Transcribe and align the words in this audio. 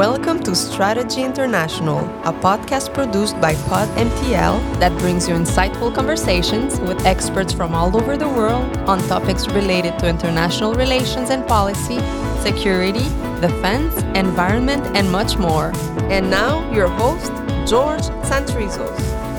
Welcome 0.00 0.42
to 0.44 0.56
Strategy 0.56 1.22
International, 1.22 1.98
a 2.24 2.32
podcast 2.32 2.94
produced 2.94 3.38
by 3.38 3.52
Pod 3.68 3.86
MTL 3.98 4.80
that 4.80 4.98
brings 4.98 5.28
you 5.28 5.34
insightful 5.34 5.94
conversations 5.94 6.80
with 6.80 7.04
experts 7.04 7.52
from 7.52 7.74
all 7.74 7.94
over 7.94 8.16
the 8.16 8.26
world 8.26 8.74
on 8.88 8.98
topics 9.08 9.46
related 9.48 9.98
to 9.98 10.08
international 10.08 10.72
relations 10.72 11.28
and 11.28 11.46
policy, 11.46 11.98
security, 12.40 13.04
defense, 13.42 13.94
environment, 14.16 14.86
and 14.96 15.12
much 15.12 15.36
more. 15.36 15.70
And 16.08 16.30
now, 16.30 16.72
your 16.72 16.88
host, 16.88 17.30
George 17.68 18.04
Santrizos. 18.24 19.29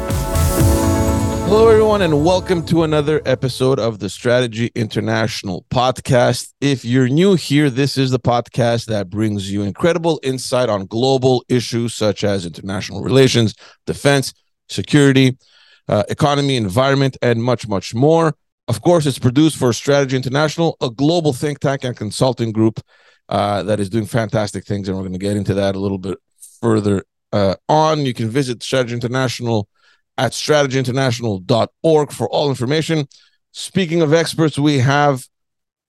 Hello, 1.52 1.68
everyone, 1.68 2.02
and 2.02 2.24
welcome 2.24 2.66
to 2.68 2.84
another 2.84 3.22
episode 3.26 3.78
of 3.78 4.00
the 4.00 4.08
Strategy 4.08 4.72
International 4.74 5.66
podcast. 5.70 6.54
If 6.62 6.86
you're 6.86 7.10
new 7.10 7.36
here, 7.36 7.70
this 7.70 7.98
is 7.98 8.10
the 8.10 8.22
podcast 8.22 8.86
that 8.86 9.10
brings 9.10 9.52
you 9.52 9.62
incredible 9.62 10.22
insight 10.24 10.70
on 10.70 10.86
global 10.86 11.44
issues 11.50 11.94
such 11.94 12.24
as 12.24 12.46
international 12.46 13.04
relations, 13.04 13.54
defense, 13.86 14.34
security, 14.70 15.38
uh, 15.90 16.04
economy, 16.08 16.56
environment, 16.56 17.18
and 17.22 17.44
much, 17.44 17.68
much 17.68 17.94
more. 17.94 18.34
Of 18.70 18.82
course, 18.82 19.06
it's 19.06 19.20
produced 19.20 19.58
for 19.58 19.74
Strategy 19.74 20.16
International, 20.16 20.78
a 20.80 20.90
global 20.90 21.34
think 21.34 21.60
tank 21.60 21.84
and 21.84 21.98
consulting 21.98 22.54
group 22.54 22.80
uh, 23.28 23.62
that 23.64 23.82
is 23.82 23.90
doing 23.90 24.06
fantastic 24.06 24.66
things, 24.66 24.88
and 24.88 24.96
we're 24.96 25.04
going 25.04 25.12
to 25.12 25.20
get 25.20 25.36
into 25.36 25.56
that 25.56 25.76
a 25.76 25.80
little 25.80 25.98
bit 25.98 26.18
further 26.62 27.04
uh, 27.34 27.56
on. 27.68 28.06
You 28.06 28.14
can 28.14 28.30
visit 28.30 28.64
Strategy 28.64 28.94
International 28.94 29.68
at 30.22 30.34
strategyinternational.org 30.34 32.12
for 32.12 32.30
all 32.30 32.50
information. 32.50 33.08
Speaking 33.54 34.04
of 34.04 34.14
experts, 34.14 34.60
we 34.60 34.78
have 34.78 35.26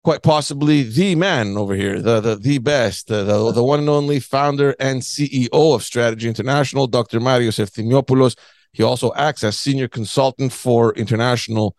quite 0.04 0.22
possibly 0.22 0.82
the 0.82 1.14
man 1.14 1.56
over 1.56 1.74
here, 1.74 2.02
the 2.02 2.20
the, 2.20 2.36
the 2.36 2.58
best, 2.58 3.08
the, 3.08 3.24
the, 3.24 3.52
the 3.52 3.64
one 3.64 3.80
and 3.80 3.88
only 3.88 4.20
founder 4.20 4.76
and 4.78 5.00
CEO 5.00 5.74
of 5.74 5.82
Strategy 5.82 6.28
International, 6.28 6.86
Dr. 6.86 7.20
Marios 7.20 7.58
Efthymiopoulos. 7.58 8.36
He 8.72 8.82
also 8.82 9.14
acts 9.14 9.42
as 9.42 9.58
senior 9.58 9.88
consultant 9.88 10.52
for 10.52 10.92
international 10.92 11.74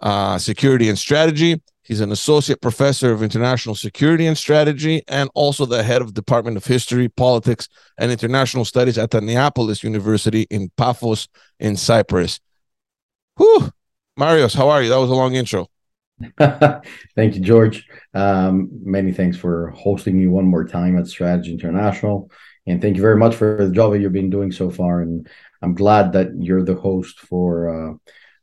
uh, 0.00 0.38
security 0.38 0.88
and 0.88 0.98
strategy. 0.98 1.62
He's 1.84 2.00
an 2.00 2.12
associate 2.12 2.60
professor 2.60 3.12
of 3.12 3.22
international 3.22 3.74
security 3.74 4.26
and 4.26 4.38
strategy, 4.38 5.02
and 5.08 5.28
also 5.34 5.66
the 5.66 5.82
head 5.82 6.00
of 6.00 6.14
Department 6.14 6.56
of 6.56 6.64
History, 6.64 7.08
Politics, 7.08 7.68
and 7.98 8.12
International 8.12 8.64
Studies 8.64 8.98
at 8.98 9.10
the 9.10 9.20
Neapolis 9.20 9.82
University 9.82 10.46
in 10.50 10.70
Paphos, 10.76 11.28
in 11.58 11.76
Cyprus. 11.76 12.38
Whew, 13.36 13.70
Marios, 14.18 14.54
how 14.54 14.68
are 14.68 14.82
you? 14.82 14.90
That 14.90 15.00
was 15.00 15.10
a 15.10 15.14
long 15.14 15.34
intro. 15.34 15.68
Thank 16.38 17.34
you, 17.34 17.40
George. 17.40 17.84
Um, 18.14 18.68
many 18.84 19.12
thanks 19.12 19.36
for 19.36 19.70
hosting 19.70 20.16
me 20.16 20.28
one 20.28 20.44
more 20.44 20.64
time 20.64 20.96
at 20.96 21.08
Strategy 21.08 21.52
International, 21.52 22.30
and 22.64 22.80
thank 22.80 22.94
you 22.94 23.02
very 23.02 23.16
much 23.16 23.34
for 23.34 23.66
the 23.66 23.74
job 23.74 23.92
that 23.92 23.98
you've 23.98 24.12
been 24.12 24.30
doing 24.30 24.52
so 24.52 24.70
far. 24.70 25.00
And 25.00 25.28
I'm 25.62 25.74
glad 25.74 26.12
that 26.12 26.28
you're 26.38 26.62
the 26.62 26.76
host 26.76 27.18
for. 27.18 27.90
Uh, 27.90 27.94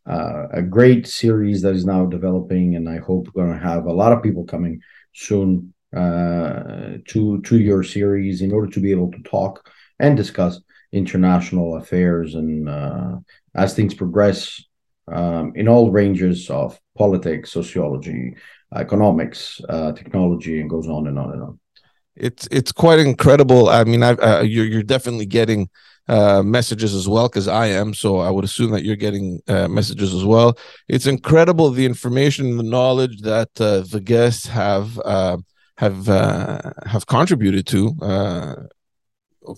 uh, 0.09 0.47
a 0.51 0.61
great 0.61 1.07
series 1.07 1.61
that 1.61 1.75
is 1.75 1.85
now 1.85 2.05
developing, 2.05 2.75
and 2.75 2.89
I 2.89 2.97
hope 2.97 3.27
we're 3.27 3.43
going 3.43 3.57
to 3.57 3.65
have 3.65 3.85
a 3.85 3.93
lot 3.93 4.11
of 4.11 4.23
people 4.23 4.43
coming 4.43 4.81
soon 5.13 5.73
uh, 5.95 6.97
to 7.07 7.41
to 7.41 7.59
your 7.59 7.83
series 7.83 8.41
in 8.41 8.51
order 8.51 8.69
to 8.71 8.79
be 8.79 8.91
able 8.91 9.11
to 9.11 9.21
talk 9.23 9.69
and 9.99 10.17
discuss 10.17 10.61
international 10.91 11.75
affairs 11.77 12.35
and 12.35 12.67
uh, 12.67 13.17
as 13.55 13.73
things 13.73 13.93
progress 13.93 14.63
um, 15.11 15.53
in 15.55 15.67
all 15.67 15.91
ranges 15.91 16.49
of 16.49 16.79
politics, 16.97 17.51
sociology, 17.51 18.35
economics, 18.75 19.61
uh, 19.69 19.91
technology, 19.93 20.61
and 20.61 20.69
goes 20.69 20.87
on 20.87 21.07
and 21.07 21.17
on 21.17 21.31
and 21.33 21.41
on. 21.41 21.59
It's 22.19 22.47
it's 22.51 22.71
quite 22.71 22.99
incredible. 22.99 23.69
I 23.69 23.83
mean, 23.83 24.03
uh, 24.03 24.43
you're 24.45 24.65
you're 24.65 24.83
definitely 24.83 25.25
getting 25.25 25.69
uh, 26.09 26.41
messages 26.43 26.93
as 26.93 27.07
well 27.07 27.27
because 27.29 27.47
I 27.47 27.67
am. 27.67 27.93
So 27.93 28.17
I 28.19 28.29
would 28.29 28.43
assume 28.43 28.71
that 28.71 28.83
you're 28.83 28.95
getting 28.95 29.41
uh, 29.47 29.67
messages 29.67 30.13
as 30.13 30.25
well. 30.25 30.57
It's 30.87 31.05
incredible 31.05 31.69
the 31.69 31.85
information 31.85 32.47
and 32.47 32.59
the 32.59 32.63
knowledge 32.63 33.21
that 33.21 33.49
uh, 33.61 33.81
the 33.81 34.01
guests 34.01 34.47
have 34.47 34.99
uh, 35.05 35.37
have 35.77 36.09
uh, 36.09 36.73
have 36.85 37.05
contributed 37.05 37.67
to 37.67 37.95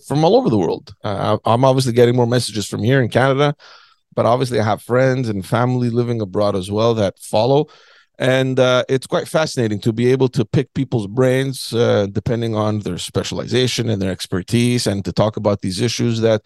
from 0.07 0.23
all 0.23 0.35
over 0.35 0.49
the 0.49 0.57
world. 0.57 0.93
I'm 1.03 1.65
obviously 1.65 1.93
getting 1.93 2.15
more 2.15 2.27
messages 2.27 2.67
from 2.67 2.83
here 2.83 3.01
in 3.01 3.09
Canada, 3.09 3.55
but 4.13 4.25
obviously 4.25 4.59
I 4.59 4.63
have 4.63 4.81
friends 4.81 5.29
and 5.29 5.45
family 5.45 5.89
living 5.89 6.21
abroad 6.21 6.55
as 6.55 6.69
well 6.69 6.93
that 6.95 7.19
follow 7.19 7.67
and 8.21 8.59
uh, 8.59 8.83
it's 8.87 9.07
quite 9.07 9.27
fascinating 9.27 9.79
to 9.81 9.91
be 9.91 10.11
able 10.11 10.29
to 10.29 10.45
pick 10.45 10.73
people's 10.73 11.07
brains 11.07 11.73
uh, 11.73 12.07
depending 12.11 12.55
on 12.55 12.79
their 12.79 12.97
specialization 12.97 13.89
and 13.89 14.01
their 14.01 14.11
expertise 14.11 14.85
and 14.87 15.03
to 15.03 15.11
talk 15.11 15.37
about 15.37 15.61
these 15.61 15.81
issues 15.81 16.21
that 16.21 16.41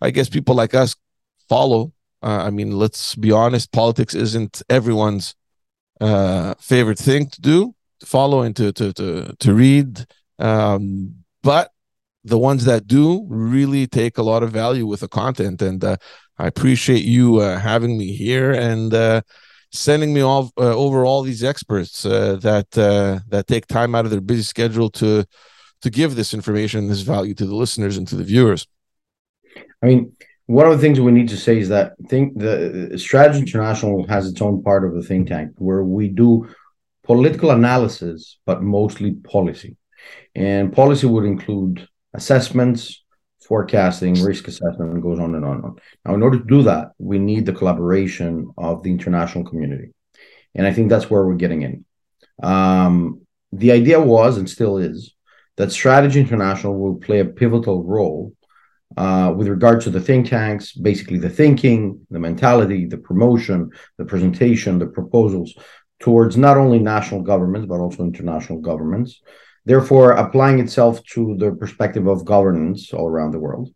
i 0.00 0.10
guess 0.10 0.28
people 0.28 0.54
like 0.54 0.74
us 0.74 0.94
follow. 1.48 1.92
Uh, 2.22 2.42
i 2.46 2.50
mean 2.50 2.70
let's 2.70 3.14
be 3.14 3.32
honest 3.32 3.72
politics 3.72 4.14
isn't 4.14 4.62
everyone's 4.68 5.34
uh, 6.00 6.54
favorite 6.60 6.98
thing 6.98 7.28
to 7.28 7.40
do 7.40 7.74
to 8.00 8.06
follow 8.06 8.42
and 8.42 8.56
to 8.56 8.72
to 8.72 8.92
to, 8.92 9.34
to 9.38 9.54
read. 9.54 10.06
Um, 10.38 11.14
but 11.42 11.70
the 12.24 12.38
ones 12.38 12.64
that 12.64 12.86
do 12.86 13.24
really 13.28 13.86
take 13.86 14.18
a 14.18 14.22
lot 14.22 14.42
of 14.42 14.50
value 14.50 14.86
with 14.86 15.00
the 15.00 15.08
content. 15.08 15.62
And 15.62 15.82
uh, 15.82 15.96
i 16.38 16.46
appreciate 16.46 17.04
you 17.04 17.38
uh, 17.38 17.58
having 17.58 17.96
me 17.96 18.12
here. 18.12 18.52
And 18.52 18.92
sending 19.72 20.12
me 20.12 20.20
all 20.20 20.50
uh, 20.58 20.74
over 20.74 21.04
all 21.04 21.22
these 21.22 21.44
experts 21.44 22.04
uh, 22.06 22.36
that 22.36 22.76
uh, 22.78 23.20
that 23.28 23.46
take 23.46 23.66
time 23.66 23.94
out 23.94 24.04
of 24.04 24.10
their 24.10 24.20
busy 24.20 24.42
schedule 24.42 24.90
to 24.90 25.24
to 25.82 25.90
give 25.90 26.16
this 26.16 26.34
information, 26.34 26.88
this 26.88 27.02
value 27.02 27.34
to 27.34 27.46
the 27.46 27.54
listeners 27.54 27.96
and 27.96 28.08
to 28.08 28.16
the 28.16 28.24
viewers. 28.24 28.66
I 29.82 29.86
mean, 29.86 30.12
one 30.46 30.66
of 30.66 30.72
the 30.72 30.78
things 30.78 31.00
we 31.00 31.12
need 31.12 31.28
to 31.28 31.36
say 31.36 31.58
is 31.58 31.68
that 31.68 31.92
think 32.08 32.38
the 32.38 32.94
Strategy 32.96 33.40
International 33.40 34.06
has 34.08 34.28
its 34.28 34.40
own 34.40 34.62
part 34.62 34.84
of 34.84 34.94
the 34.94 35.02
think 35.02 35.28
tank 35.28 35.52
where 35.56 35.82
we 35.82 36.08
do 36.08 36.48
political 37.04 37.50
analysis, 37.50 38.38
but 38.46 38.62
mostly 38.62 39.12
policy, 39.12 39.76
and 40.34 40.72
policy 40.72 41.06
would 41.06 41.24
include 41.24 41.86
assessments, 42.14 43.04
forecasting, 43.46 44.22
risk 44.22 44.48
assessment, 44.48 44.92
and 44.92 45.02
goes 45.02 45.18
on 45.18 45.34
and 45.34 45.44
on 45.44 45.56
and 45.56 45.64
on. 45.64 45.76
Now, 46.04 46.14
in 46.14 46.22
order 46.22 46.38
to 46.38 46.44
do 46.44 46.62
that, 46.64 46.92
we 46.98 47.18
need 47.18 47.46
the 47.46 47.52
collaboration 47.52 48.50
of 48.58 48.82
the 48.82 48.90
international 48.90 49.44
community. 49.44 49.92
And 50.54 50.66
I 50.66 50.72
think 50.72 50.88
that's 50.88 51.10
where 51.10 51.24
we're 51.24 51.34
getting 51.34 51.62
in. 51.62 51.84
Um, 52.42 53.22
the 53.52 53.72
idea 53.72 54.00
was 54.00 54.36
and 54.38 54.48
still 54.48 54.78
is 54.78 55.14
that 55.56 55.72
Strategy 55.72 56.20
International 56.20 56.78
will 56.78 56.96
play 56.96 57.20
a 57.20 57.24
pivotal 57.24 57.82
role 57.84 58.34
uh, 58.96 59.32
with 59.36 59.48
regard 59.48 59.80
to 59.82 59.90
the 59.90 60.00
think 60.00 60.28
tanks, 60.28 60.72
basically 60.72 61.18
the 61.18 61.30
thinking, 61.30 62.06
the 62.10 62.18
mentality, 62.18 62.86
the 62.86 62.98
promotion, 62.98 63.70
the 63.98 64.04
presentation, 64.04 64.78
the 64.78 64.86
proposals 64.86 65.54
towards 65.98 66.36
not 66.36 66.56
only 66.56 66.78
national 66.78 67.22
governments, 67.22 67.66
but 67.66 67.80
also 67.80 68.02
international 68.02 68.60
governments 68.60 69.20
therefore 69.66 70.12
applying 70.12 70.58
itself 70.58 71.02
to 71.04 71.36
the 71.36 71.52
perspective 71.52 72.06
of 72.06 72.24
governance 72.24 72.94
all 72.94 73.08
around 73.08 73.32
the 73.32 73.38
world. 73.38 73.68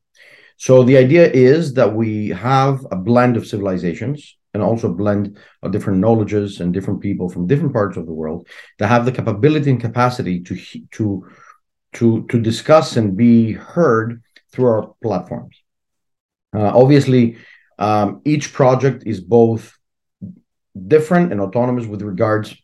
So 0.57 0.83
the 0.83 0.97
idea 0.97 1.31
is 1.31 1.75
that 1.75 1.95
we 1.95 2.29
have 2.29 2.87
a 2.91 2.97
blend 2.97 3.37
of 3.37 3.47
civilizations 3.47 4.37
and 4.55 4.63
also 4.63 4.93
blend 4.93 5.39
of 5.63 5.73
different 5.73 6.01
knowledges 6.01 6.61
and 6.61 6.73
different 6.73 7.01
people 7.01 7.29
from 7.29 7.47
different 7.47 7.73
parts 7.73 7.97
of 7.97 8.07
the 8.07 8.13
world 8.13 8.49
that 8.79 8.89
have 8.89 9.05
the 9.05 9.13
capability 9.13 9.71
and 9.71 9.81
capacity 9.81 10.41
to 10.41 10.57
to 10.93 11.27
to 11.95 12.27
to 12.27 12.41
discuss 12.41 12.97
and 12.97 13.17
be 13.17 13.53
heard 13.53 14.23
through 14.53 14.67
our 14.67 14.95
platforms. 15.03 15.57
Uh, 16.55 16.71
obviously, 16.83 17.39
um, 17.79 18.21
each 18.25 18.53
project 18.53 19.05
is 19.07 19.21
both 19.21 19.77
different 20.87 21.33
and 21.33 21.41
autonomous 21.41 21.87
with 21.87 22.03
regards 22.03 22.55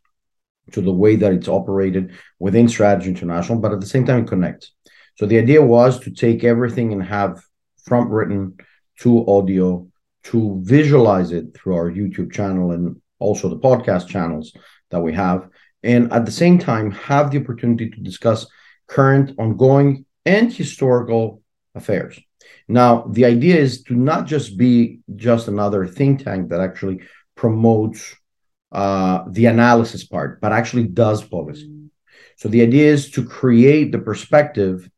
to 0.72 0.80
the 0.80 0.92
way 0.92 1.16
that 1.16 1.32
it's 1.32 1.48
operated 1.48 2.12
within 2.38 2.68
Strategy 2.68 3.08
International, 3.08 3.58
but 3.58 3.72
at 3.72 3.80
the 3.80 3.86
same 3.86 4.04
time, 4.04 4.24
it 4.24 4.28
connects. 4.28 4.72
So 5.16 5.26
the 5.26 5.38
idea 5.38 5.62
was 5.62 5.98
to 6.00 6.10
take 6.10 6.44
everything 6.44 6.92
and 6.92 7.02
have 7.02 7.40
from 7.84 8.08
written 8.08 8.56
to 9.00 9.26
audio 9.26 9.88
to 10.24 10.60
visualize 10.64 11.30
it 11.30 11.54
through 11.54 11.76
our 11.76 11.90
YouTube 11.90 12.32
channel 12.32 12.72
and 12.72 13.00
also 13.18 13.48
the 13.48 13.58
podcast 13.58 14.08
channels 14.08 14.52
that 14.90 15.00
we 15.00 15.12
have. 15.14 15.48
And 15.82 16.12
at 16.12 16.26
the 16.26 16.32
same 16.32 16.58
time, 16.58 16.90
have 16.90 17.30
the 17.30 17.40
opportunity 17.40 17.90
to 17.90 18.00
discuss 18.00 18.46
current, 18.88 19.32
ongoing, 19.38 20.04
and 20.24 20.52
historical 20.52 21.42
affairs. 21.74 22.18
Now, 22.68 23.06
the 23.10 23.24
idea 23.24 23.56
is 23.56 23.84
to 23.84 23.94
not 23.94 24.26
just 24.26 24.56
be 24.56 25.00
just 25.14 25.46
another 25.46 25.86
think 25.86 26.24
tank 26.24 26.50
that 26.50 26.60
actually 26.60 27.02
promotes 27.36 28.16
uh, 28.76 29.24
the 29.30 29.46
analysis 29.46 30.04
part, 30.04 30.38
but 30.42 30.52
actually 30.52 30.86
does 30.86 31.24
policy. 31.24 31.72
So 32.36 32.50
the 32.50 32.60
idea 32.60 32.92
is 32.92 33.10
to 33.12 33.24
create 33.24 33.90
the 33.90 33.98
perspective 33.98 34.90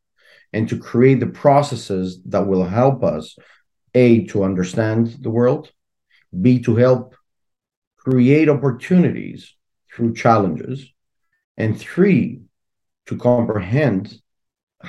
and 0.51 0.67
to 0.67 0.77
create 0.77 1.21
the 1.21 1.33
processes 1.45 2.21
that 2.25 2.45
will 2.45 2.65
help 2.65 3.05
us 3.05 3.37
a 3.95 4.25
to 4.25 4.43
understand 4.43 5.15
the 5.21 5.29
world, 5.29 5.71
b 6.41 6.59
to 6.59 6.75
help 6.75 7.15
create 7.95 8.49
opportunities 8.49 9.55
through 9.91 10.13
challenges, 10.13 10.91
and 11.55 11.79
three 11.79 12.41
to 13.05 13.15
comprehend 13.15 14.13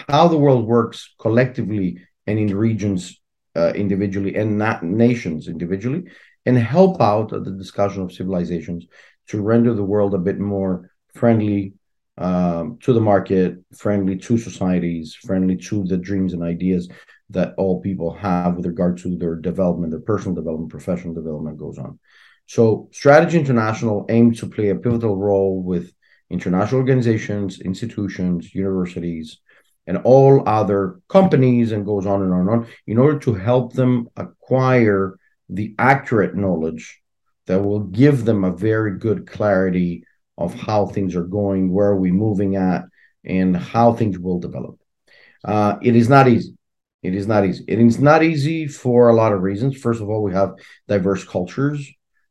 how 0.08 0.26
the 0.26 0.36
world 0.36 0.66
works 0.66 1.14
collectively 1.18 1.88
and 2.26 2.40
in 2.40 2.56
regions 2.56 3.20
uh, 3.54 3.72
individually 3.74 4.34
and 4.34 4.58
not 4.58 4.82
nations 4.82 5.46
individually, 5.46 6.02
and 6.46 6.56
help 6.56 7.00
out 7.00 7.30
the 7.30 7.50
discussion 7.50 8.02
of 8.02 8.12
civilizations 8.12 8.86
to 9.28 9.40
render 9.40 9.74
the 9.74 9.84
world 9.84 10.14
a 10.14 10.18
bit 10.18 10.38
more 10.38 10.90
friendly 11.14 11.74
um, 12.18 12.78
to 12.82 12.92
the 12.92 13.00
market, 13.00 13.58
friendly 13.76 14.16
to 14.16 14.38
societies, 14.38 15.14
friendly 15.14 15.56
to 15.56 15.84
the 15.84 15.96
dreams 15.96 16.32
and 16.32 16.42
ideas 16.42 16.88
that 17.30 17.54
all 17.56 17.80
people 17.80 18.12
have 18.12 18.56
with 18.56 18.66
regard 18.66 18.98
to 18.98 19.16
their 19.16 19.36
development, 19.36 19.92
their 19.92 20.00
personal 20.00 20.34
development, 20.34 20.70
professional 20.70 21.14
development 21.14 21.58
goes 21.58 21.78
on. 21.78 21.98
So, 22.46 22.88
Strategy 22.92 23.38
International 23.38 24.06
aims 24.08 24.40
to 24.40 24.48
play 24.48 24.70
a 24.70 24.74
pivotal 24.74 25.16
role 25.16 25.62
with 25.62 25.92
international 26.30 26.80
organizations, 26.80 27.60
institutions, 27.60 28.52
universities, 28.54 29.40
and 29.86 29.98
all 29.98 30.48
other 30.48 31.00
companies, 31.08 31.72
and 31.72 31.86
goes 31.86 32.06
on 32.06 32.22
and 32.22 32.32
on 32.32 32.40
and 32.40 32.50
on, 32.50 32.66
in 32.86 32.98
order 32.98 33.18
to 33.20 33.34
help 33.34 33.72
them 33.72 34.08
acquire 34.16 35.16
the 35.52 35.74
accurate 35.78 36.34
knowledge 36.34 37.00
that 37.46 37.62
will 37.62 37.80
give 37.80 38.24
them 38.24 38.44
a 38.44 38.52
very 38.52 38.98
good 38.98 39.26
clarity 39.26 40.04
of 40.38 40.54
how 40.54 40.86
things 40.86 41.16
are 41.16 41.24
going, 41.24 41.72
where 41.72 41.88
are 41.88 41.96
we 41.96 42.12
moving 42.12 42.56
at, 42.56 42.84
and 43.24 43.56
how 43.56 43.92
things 43.92 44.18
will 44.18 44.38
develop. 44.38 44.78
Uh, 45.44 45.76
it 45.82 45.96
is 45.96 46.08
not 46.08 46.28
easy. 46.28 46.56
It 47.02 47.14
is 47.14 47.26
not 47.26 47.44
easy. 47.46 47.64
It 47.66 47.78
is 47.78 47.98
not 47.98 48.22
easy 48.22 48.66
for 48.66 49.08
a 49.08 49.14
lot 49.14 49.32
of 49.32 49.42
reasons. 49.42 49.76
First 49.76 50.00
of 50.00 50.08
all, 50.08 50.22
we 50.22 50.32
have 50.32 50.54
diverse 50.86 51.24
cultures 51.24 51.90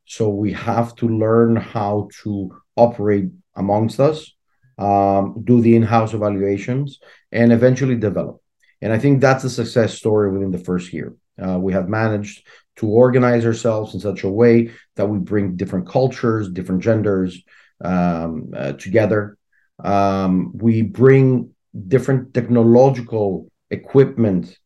so 0.10 0.30
we 0.30 0.54
have 0.54 0.96
to 0.96 1.08
learn 1.08 1.56
how 1.56 2.10
to 2.24 2.50
operate 2.76 3.30
amongst 3.56 4.00
us, 4.00 4.34
um, 4.80 5.44
do 5.44 5.62
the 5.62 5.76
in-house 5.76 6.16
evaluations, 6.16 7.00
and 7.32 7.54
eventually 7.54 7.96
develop. 7.96 8.42
And 8.82 8.92
I 8.92 8.98
think 8.98 9.22
that's 9.22 9.44
a 9.44 9.52
success 9.52 9.94
story 9.94 10.32
within 10.32 10.50
the 10.50 10.66
first 10.70 10.94
year. 10.94 11.14
Uh, 11.40 11.60
we 11.60 11.74
have 11.74 11.88
managed 11.88 12.44
to 12.80 12.88
organize 12.88 13.46
ourselves 13.46 13.94
in 13.94 14.00
such 14.00 14.24
a 14.24 14.30
way 14.30 14.72
that 14.96 15.08
we 15.08 15.20
bring 15.20 15.56
different 15.56 15.88
cultures, 15.88 16.50
different 16.50 16.82
genders 16.82 17.42
um, 17.84 18.52
uh, 18.56 18.74
together. 18.74 19.38
Um, 19.84 20.52
we 20.58 20.82
bring 20.82 21.54
different 21.88 22.34
technological 22.34 23.50
equipment 23.70 24.58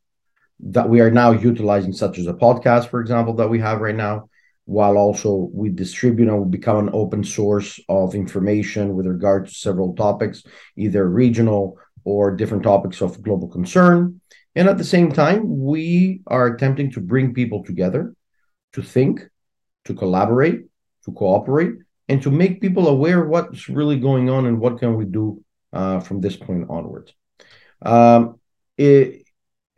that 0.60 0.88
we 0.88 1.00
are 1.00 1.10
now 1.10 1.32
utilizing, 1.32 1.92
such 1.92 2.18
as 2.18 2.26
a 2.26 2.32
podcast, 2.32 2.88
for 2.88 3.00
example, 3.00 3.34
that 3.34 3.50
we 3.50 3.58
have 3.58 3.80
right 3.80 3.94
now 3.94 4.28
while 4.66 4.96
also 4.96 5.50
we 5.52 5.68
distribute 5.68 6.28
and 6.28 6.42
we 6.42 6.48
become 6.48 6.78
an 6.78 6.90
open 6.94 7.22
source 7.22 7.78
of 7.88 8.14
information 8.14 8.94
with 8.94 9.06
regard 9.06 9.46
to 9.46 9.52
several 9.52 9.94
topics, 9.94 10.42
either 10.76 11.06
regional 11.08 11.78
or 12.04 12.34
different 12.34 12.62
topics 12.62 13.02
of 13.02 13.22
global 13.22 13.48
concern. 13.48 14.20
And 14.56 14.68
at 14.68 14.78
the 14.78 14.84
same 14.84 15.12
time, 15.12 15.64
we 15.64 16.20
are 16.26 16.46
attempting 16.46 16.92
to 16.92 17.00
bring 17.00 17.34
people 17.34 17.64
together 17.64 18.14
to 18.74 18.82
think, 18.82 19.28
to 19.84 19.94
collaborate, 19.94 20.62
to 21.04 21.12
cooperate, 21.12 21.74
and 22.08 22.22
to 22.22 22.30
make 22.30 22.60
people 22.60 22.88
aware 22.88 23.22
of 23.22 23.28
what's 23.28 23.68
really 23.68 23.98
going 23.98 24.30
on 24.30 24.46
and 24.46 24.60
what 24.60 24.78
can 24.78 24.94
we 24.96 25.04
do 25.04 25.42
uh, 25.72 26.00
from 26.00 26.20
this 26.20 26.36
point 26.36 26.66
onwards. 26.68 27.12
Um, 27.82 28.38
it, 28.76 29.24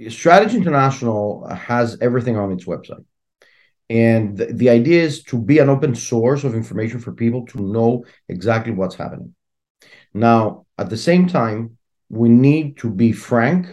Strategy 0.08 0.56
International 0.56 1.46
has 1.48 1.98
everything 2.00 2.36
on 2.36 2.52
its 2.52 2.64
website. 2.64 3.04
And 3.88 4.36
the, 4.36 4.46
the 4.46 4.70
idea 4.70 5.02
is 5.02 5.22
to 5.24 5.38
be 5.38 5.58
an 5.58 5.68
open 5.68 5.94
source 5.94 6.44
of 6.44 6.54
information 6.54 6.98
for 6.98 7.12
people 7.12 7.46
to 7.46 7.62
know 7.62 8.04
exactly 8.28 8.72
what's 8.72 8.96
happening. 8.96 9.34
Now, 10.12 10.66
at 10.76 10.90
the 10.90 10.96
same 10.96 11.28
time, 11.28 11.78
we 12.08 12.28
need 12.28 12.78
to 12.78 12.90
be 12.90 13.12
frank 13.12 13.66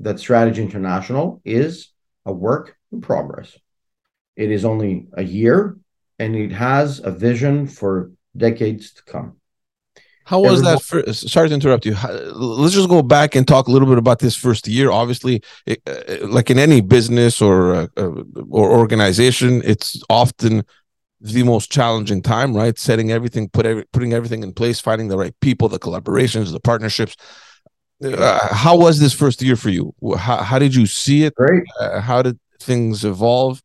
that 0.00 0.20
Strategy 0.20 0.62
International 0.62 1.40
is 1.44 1.88
a 2.24 2.32
work 2.32 2.76
in 2.92 3.00
progress. 3.00 3.56
It 4.36 4.50
is 4.50 4.64
only 4.64 5.08
a 5.14 5.22
year 5.22 5.76
and 6.18 6.36
it 6.36 6.52
has 6.52 7.00
a 7.00 7.10
vision 7.10 7.66
for 7.66 8.12
decades 8.36 8.92
to 8.94 9.02
come. 9.04 9.36
How 10.24 10.40
was 10.40 10.62
that? 10.62 10.82
First, 10.82 11.30
sorry 11.30 11.48
to 11.48 11.54
interrupt 11.54 11.86
you. 11.86 11.96
Let's 12.34 12.74
just 12.74 12.90
go 12.90 13.00
back 13.00 13.34
and 13.34 13.48
talk 13.48 13.66
a 13.66 13.70
little 13.70 13.88
bit 13.88 13.96
about 13.96 14.18
this 14.18 14.36
first 14.36 14.68
year. 14.68 14.90
Obviously, 14.90 15.40
it, 15.64 15.80
uh, 15.86 16.28
like 16.28 16.50
in 16.50 16.58
any 16.58 16.82
business 16.82 17.40
or 17.40 17.74
uh, 17.74 17.86
uh, 17.96 18.10
or 18.50 18.70
organization, 18.70 19.62
it's 19.64 20.02
often 20.10 20.64
the 21.22 21.42
most 21.44 21.72
challenging 21.72 22.20
time, 22.20 22.54
right? 22.54 22.78
Setting 22.78 23.10
everything, 23.10 23.48
put 23.48 23.64
every, 23.64 23.84
putting 23.90 24.12
everything 24.12 24.42
in 24.42 24.52
place, 24.52 24.80
finding 24.80 25.08
the 25.08 25.16
right 25.16 25.34
people, 25.40 25.66
the 25.70 25.78
collaborations, 25.78 26.52
the 26.52 26.60
partnerships. 26.60 27.16
Uh, 28.02 28.54
how 28.54 28.76
was 28.76 29.00
this 29.00 29.12
first 29.12 29.42
year 29.42 29.56
for 29.56 29.70
you? 29.70 29.92
How, 30.16 30.38
how 30.42 30.58
did 30.58 30.74
you 30.74 30.86
see 30.86 31.24
it? 31.24 31.34
Great. 31.34 31.64
Uh, 31.80 32.00
how 32.00 32.22
did 32.22 32.38
things 32.60 33.04
evolve? 33.04 33.62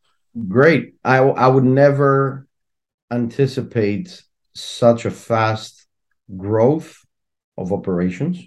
Great. 0.47 0.95
I 1.03 1.18
I 1.18 1.47
would 1.47 1.63
never 1.63 2.47
anticipate 3.12 4.24
such 4.56 5.06
a 5.06 5.12
fast 5.12 5.85
growth 6.35 7.06
of 7.57 7.71
operations, 7.71 8.41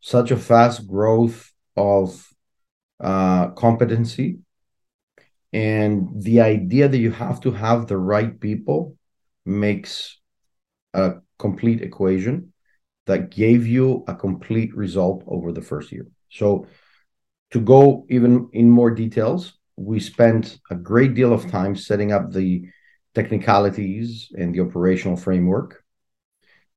such 0.00 0.30
a 0.30 0.36
fast 0.36 0.86
growth 0.86 1.50
of 1.76 2.28
uh, 3.00 3.48
competency, 3.50 4.40
and 5.52 6.22
the 6.22 6.42
idea 6.42 6.88
that 6.88 6.98
you 6.98 7.12
have 7.12 7.40
to 7.40 7.52
have 7.52 7.86
the 7.86 7.96
right 7.96 8.38
people 8.38 8.96
makes 9.46 10.18
a 10.92 11.14
complete 11.38 11.80
equation 11.80 12.52
that 13.08 13.30
gave 13.30 13.66
you 13.66 14.04
a 14.06 14.14
complete 14.14 14.74
result 14.76 15.24
over 15.26 15.50
the 15.50 15.62
first 15.62 15.90
year. 15.90 16.06
So, 16.30 16.66
to 17.50 17.60
go 17.60 18.06
even 18.10 18.50
in 18.52 18.70
more 18.70 18.90
details, 18.90 19.54
we 19.76 19.98
spent 19.98 20.58
a 20.70 20.74
great 20.74 21.14
deal 21.14 21.32
of 21.32 21.50
time 21.50 21.74
setting 21.74 22.12
up 22.12 22.30
the 22.30 22.68
technicalities 23.14 24.30
and 24.36 24.54
the 24.54 24.60
operational 24.60 25.16
framework. 25.16 25.82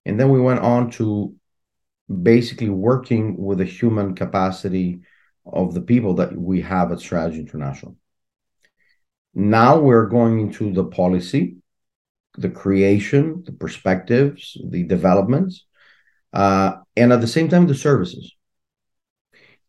And 0.05 0.17
then 0.17 0.29
we 0.29 0.39
went 0.39 0.61
on 0.61 0.89
to 0.91 1.35
basically 2.09 2.69
working 2.69 3.35
with 3.37 3.57
the 3.57 3.65
human 3.65 4.15
capacity 4.15 5.01
of 5.45 5.73
the 5.73 5.81
people 5.81 6.15
that 6.15 6.35
we 6.35 6.61
have 6.61 6.91
at 6.93 7.01
Strategy 7.01 7.39
International. 7.39 7.97
Now 9.33 9.79
we're 9.79 10.07
going 10.07 10.39
into 10.39 10.71
the 10.71 10.85
policy, 10.85 11.57
the 12.37 12.49
creation, 12.49 13.43
the 13.45 13.51
perspectives, 13.51 14.57
the 14.69 14.83
developments, 14.83 15.65
uh, 16.33 16.73
and 16.95 17.13
at 17.13 17.21
the 17.21 17.27
same 17.27 17.50
time, 17.50 17.67
the 17.67 17.75
services. 17.75 18.33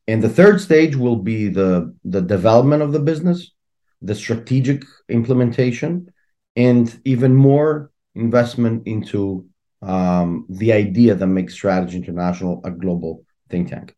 And 0.09 0.23
the 0.23 0.29
third 0.29 0.61
stage 0.61 0.97
will 0.97 1.17
be 1.17 1.49
the, 1.49 1.95
the 2.05 2.21
development 2.21 2.83
of 2.83 2.93
the 2.93 3.01
business, 3.01 3.53
the 4.01 4.15
strategic 4.15 4.85
implementation, 5.09 6.13
and 6.57 7.01
even 7.05 7.35
more 7.35 7.91
investment 8.15 8.87
into 8.87 9.47
um, 9.81 10.47
the 10.49 10.73
idea 10.73 11.15
that 11.15 11.27
makes 11.27 11.55
Strategy 11.55 11.97
International 11.97 12.61
a 12.65 12.71
global 12.71 13.25
think 13.49 13.71
tank. 13.71 13.95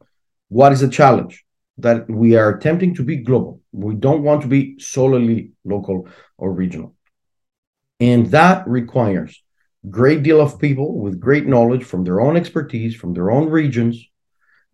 What 0.49 0.73
is 0.73 0.81
the 0.81 0.89
challenge? 0.89 1.45
That 1.79 2.09
we 2.09 2.37
are 2.37 2.51
attempting 2.51 2.95
to 2.97 3.03
be 3.03 3.17
global. 3.17 3.61
We 3.73 3.95
don't 3.95 4.23
want 4.23 4.43
to 4.43 4.49
be 4.49 4.79
solely 4.79 5.53
local 5.65 6.09
or 6.39 6.53
regional. 6.53 6.95
And 7.99 8.27
that 8.29 8.67
requires 8.69 9.43
great 9.91 10.23
deal 10.23 10.41
of 10.41 10.59
people 10.59 10.99
with 10.99 11.21
great 11.21 11.47
knowledge 11.47 11.85
from 11.85 12.05
their 12.05 12.21
own 12.21 12.37
expertise, 12.37 12.95
from 12.95 13.13
their 13.13 13.31
own 13.31 13.49
regions, 13.49 14.05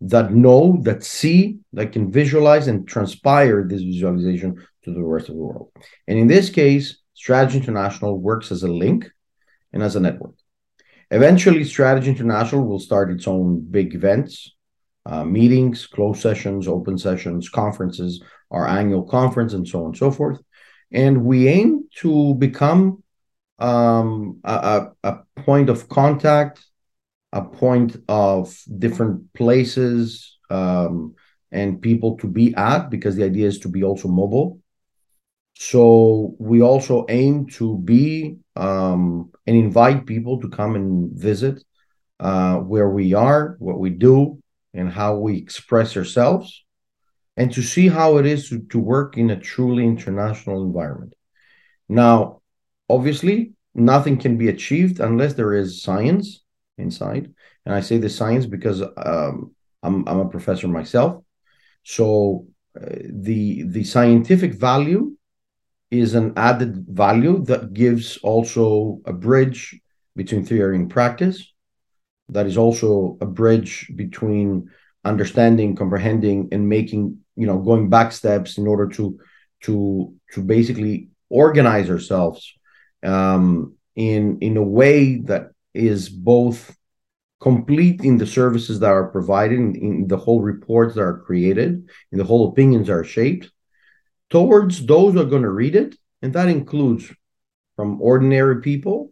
that 0.01 0.33
know, 0.33 0.79
that 0.81 1.03
see, 1.03 1.59
that 1.73 1.91
can 1.91 2.11
visualize 2.11 2.67
and 2.67 2.87
transpire 2.87 3.63
this 3.63 3.81
visualization 3.81 4.55
to 4.83 4.93
the 4.93 5.03
rest 5.03 5.29
of 5.29 5.35
the 5.35 5.41
world. 5.41 5.71
And 6.07 6.17
in 6.17 6.27
this 6.27 6.49
case, 6.49 6.97
Strategy 7.13 7.59
International 7.59 8.17
works 8.17 8.51
as 8.51 8.63
a 8.63 8.67
link 8.67 9.09
and 9.73 9.83
as 9.83 9.95
a 9.95 9.99
network. 9.99 10.33
Eventually, 11.11 11.63
Strategy 11.65 12.09
International 12.09 12.65
will 12.65 12.79
start 12.79 13.11
its 13.11 13.27
own 13.27 13.59
big 13.69 13.93
events, 13.93 14.55
uh, 15.05 15.23
meetings, 15.23 15.85
closed 15.85 16.21
sessions, 16.21 16.67
open 16.67 16.97
sessions, 16.97 17.49
conferences, 17.49 18.23
our 18.49 18.67
annual 18.67 19.03
conference, 19.03 19.53
and 19.53 19.67
so 19.67 19.81
on 19.81 19.85
and 19.87 19.97
so 19.97 20.09
forth. 20.09 20.39
And 20.91 21.23
we 21.25 21.47
aim 21.47 21.87
to 21.97 22.33
become 22.35 23.00
um, 23.61 24.39
a, 24.43 24.87
a 25.03 25.19
point 25.37 25.69
of 25.69 25.87
contact, 25.87 26.65
a 27.31 27.43
point 27.43 27.95
of 28.07 28.57
different 28.79 29.33
places 29.33 30.37
um, 30.49 31.15
and 31.51 31.81
people 31.81 32.17
to 32.17 32.27
be 32.27 32.53
at, 32.55 32.89
because 32.89 33.15
the 33.15 33.23
idea 33.23 33.47
is 33.47 33.59
to 33.59 33.69
be 33.69 33.83
also 33.83 34.07
mobile. 34.07 34.59
So 35.53 36.35
we 36.39 36.61
also 36.61 37.05
aim 37.07 37.45
to 37.57 37.77
be 37.77 38.37
um, 38.55 39.31
and 39.45 39.55
invite 39.55 40.05
people 40.05 40.41
to 40.41 40.49
come 40.49 40.75
and 40.75 41.11
visit 41.13 41.63
uh, 42.19 42.57
where 42.57 42.89
we 42.89 43.13
are, 43.13 43.55
what 43.59 43.79
we 43.79 43.91
do, 43.91 44.41
and 44.73 44.91
how 44.91 45.17
we 45.17 45.37
express 45.37 45.95
ourselves, 45.95 46.63
and 47.37 47.53
to 47.53 47.61
see 47.61 47.87
how 47.87 48.17
it 48.17 48.25
is 48.25 48.49
to, 48.49 48.61
to 48.69 48.79
work 48.79 49.17
in 49.17 49.29
a 49.29 49.39
truly 49.39 49.83
international 49.83 50.63
environment. 50.63 51.13
Now, 51.87 52.40
obviously, 52.91 53.53
nothing 53.73 54.17
can 54.17 54.37
be 54.37 54.49
achieved 54.49 54.99
unless 54.99 55.33
there 55.33 55.53
is 55.53 55.81
science 55.81 56.43
inside. 56.77 57.33
And 57.65 57.73
I 57.73 57.81
say 57.81 57.97
the 57.97 58.09
science 58.09 58.45
because 58.45 58.81
um, 58.81 59.55
I'm, 59.83 60.07
I'm 60.07 60.19
a 60.19 60.29
professor 60.29 60.67
myself. 60.67 61.23
So 61.83 62.47
uh, 62.79 62.85
the 63.27 63.63
the 63.63 63.83
scientific 63.83 64.53
value 64.53 65.15
is 65.89 66.13
an 66.13 66.33
added 66.37 66.85
value 66.87 67.43
that 67.45 67.73
gives 67.73 68.17
also 68.17 69.01
a 69.05 69.13
bridge 69.13 69.79
between 70.15 70.45
theory 70.45 70.75
and 70.75 70.89
practice. 70.89 71.37
That 72.29 72.45
is 72.45 72.57
also 72.57 73.17
a 73.19 73.25
bridge 73.25 73.91
between 73.95 74.69
understanding, 75.03 75.75
comprehending, 75.75 76.49
and 76.51 76.69
making, 76.69 77.17
you 77.35 77.47
know, 77.47 77.59
going 77.59 77.89
back 77.89 78.11
steps 78.11 78.57
in 78.57 78.67
order 78.67 78.87
to 78.89 79.19
to 79.61 80.13
to 80.33 80.41
basically 80.41 81.09
organize 81.29 81.89
ourselves 81.89 82.53
um, 83.03 83.75
in 83.95 84.39
in 84.39 84.57
a 84.57 84.63
way 84.63 85.17
that 85.17 85.51
is 85.73 86.09
both 86.09 86.75
complete 87.39 88.01
in 88.01 88.17
the 88.17 88.27
services 88.27 88.79
that 88.79 88.91
are 88.91 89.09
provided, 89.09 89.57
in, 89.57 89.75
in 89.75 90.07
the 90.07 90.17
whole 90.17 90.41
reports 90.41 90.95
that 90.95 91.01
are 91.01 91.19
created, 91.19 91.89
in 92.11 92.17
the 92.17 92.23
whole 92.23 92.49
opinions 92.49 92.89
are 92.89 93.03
shaped, 93.03 93.51
towards 94.29 94.85
those 94.85 95.13
who 95.13 95.21
are 95.21 95.25
going 95.25 95.41
to 95.41 95.49
read 95.49 95.75
it. 95.75 95.95
And 96.21 96.33
that 96.33 96.49
includes 96.49 97.11
from 97.75 97.99
ordinary 98.01 98.61
people 98.61 99.11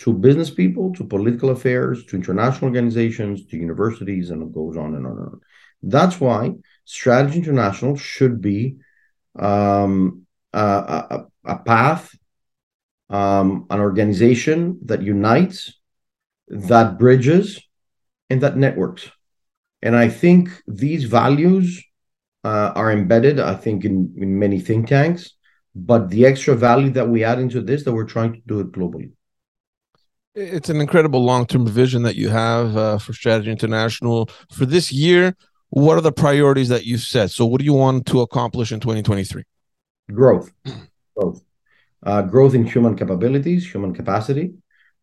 to 0.00 0.12
business 0.12 0.50
people 0.50 0.92
to 0.94 1.04
political 1.04 1.50
affairs 1.50 2.04
to 2.06 2.16
international 2.16 2.66
organizations 2.66 3.46
to 3.46 3.56
universities, 3.56 4.30
and 4.30 4.42
it 4.42 4.52
goes 4.52 4.76
on 4.76 4.94
and 4.94 5.06
on 5.06 5.12
and 5.12 5.26
on. 5.26 5.40
That's 5.82 6.20
why 6.20 6.52
Strategy 6.84 7.38
International 7.38 7.96
should 7.96 8.40
be 8.40 8.76
um, 9.38 10.26
a, 10.52 10.58
a, 10.60 11.26
a 11.44 11.58
path, 11.58 12.14
um, 13.10 13.66
an 13.70 13.80
organization 13.80 14.78
that 14.84 15.02
unites 15.02 15.74
that 16.48 16.98
bridges 16.98 17.60
and 18.30 18.40
that 18.42 18.56
networks. 18.56 19.10
And 19.82 19.94
I 19.96 20.08
think 20.08 20.50
these 20.66 21.04
values 21.04 21.82
uh, 22.44 22.72
are 22.74 22.90
embedded, 22.92 23.38
I 23.40 23.54
think, 23.54 23.84
in, 23.84 24.14
in 24.16 24.38
many 24.38 24.60
think 24.60 24.88
tanks. 24.88 25.34
But 25.74 26.10
the 26.10 26.26
extra 26.26 26.54
value 26.56 26.90
that 26.90 27.08
we 27.08 27.24
add 27.24 27.38
into 27.38 27.60
this, 27.60 27.84
that 27.84 27.92
we're 27.92 28.04
trying 28.04 28.32
to 28.34 28.40
do 28.46 28.60
it 28.60 28.72
globally. 28.72 29.12
It's 30.34 30.68
an 30.68 30.80
incredible 30.80 31.24
long-term 31.24 31.66
vision 31.66 32.02
that 32.02 32.16
you 32.16 32.28
have 32.28 32.76
uh, 32.76 32.98
for 32.98 33.12
Strategy 33.12 33.50
International 33.50 34.28
for 34.52 34.66
this 34.66 34.92
year. 34.92 35.36
What 35.70 35.98
are 35.98 36.00
the 36.00 36.12
priorities 36.12 36.68
that 36.68 36.86
you've 36.86 37.00
set? 37.00 37.30
So, 37.30 37.44
what 37.44 37.58
do 37.58 37.64
you 37.64 37.74
want 37.74 38.06
to 38.06 38.20
accomplish 38.20 38.72
in 38.72 38.80
2023? 38.80 39.42
Growth, 40.12 40.50
growth, 41.14 41.36
uh, 41.36 41.40
growth 42.04 42.54
in 42.54 42.64
human 42.64 42.96
capabilities, 42.96 43.70
human 43.70 43.94
capacity, 43.94 44.54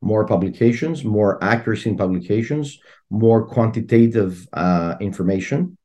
more 0.02 0.26
publications, 0.26 1.04
more 1.04 1.44
accuracy 1.44 1.90
in 1.90 1.98
publications, 1.98 2.80
more 3.10 3.46
quantitative 3.46 4.48
uh, 4.54 4.96
information. 5.00 5.78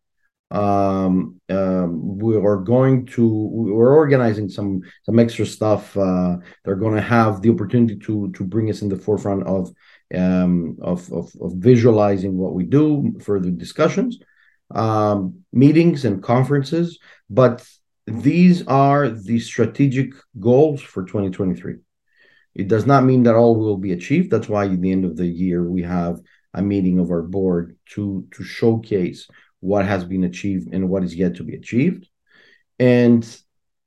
Um, 0.53 1.41
um, 1.49 2.19
we 2.19 2.37
are 2.37 2.57
going 2.57 3.07
to 3.07 3.25
we're 3.29 3.95
organizing 3.95 4.49
some 4.49 4.83
some 5.05 5.19
extra 5.19 5.47
stuff. 5.47 5.97
Uh, 5.97 6.39
they're 6.65 6.75
going 6.75 6.97
to 6.97 7.01
have 7.03 7.41
the 7.41 7.51
opportunity 7.51 7.97
to 8.07 8.33
to 8.33 8.45
bring 8.45 8.69
us 8.69 8.83
in 8.83 8.89
the 8.89 8.97
forefront 8.97 9.47
of 9.47 9.73
um, 10.13 10.77
of, 10.83 11.11
of, 11.13 11.33
of 11.41 11.53
visualizing 11.55 12.37
what 12.37 12.55
we 12.55 12.65
do, 12.65 13.15
further 13.21 13.51
discussions, 13.51 14.19
um, 14.75 15.45
meetings 15.53 16.05
and 16.05 16.21
conferences. 16.21 16.99
But 17.29 17.65
these 18.07 18.67
are 18.67 19.09
the 19.09 19.39
strategic 19.39 20.13
goals 20.39 20.81
for 20.81 21.05
2023. 21.05 21.77
It 22.55 22.69
does 22.69 22.87
not 22.87 23.05
mean 23.05 23.23
that 23.25 23.37
all 23.37 23.57
will 23.57 23.77
be 23.77 23.93
achieved. 23.93 24.31
That's 24.31 24.49
why 24.49 24.65
at 24.65 24.81
the 24.81 24.91
end 24.91 25.05
of 25.05 25.17
the 25.17 25.27
year 25.27 25.63
we 25.63 25.83
have 25.83 26.21
a 26.53 26.63
meeting 26.63 26.99
of 26.99 27.11
our 27.11 27.23
board 27.23 27.77
to 27.95 28.27
to 28.33 28.43
showcase 28.43 29.29
what 29.61 29.85
has 29.85 30.05
been 30.05 30.25
achieved 30.25 30.73
and 30.73 30.89
what 30.89 31.05
is 31.05 31.15
yet 31.15 31.37
to 31.37 31.45
be 31.45 31.55
achieved. 31.55 32.09
And 32.79 33.25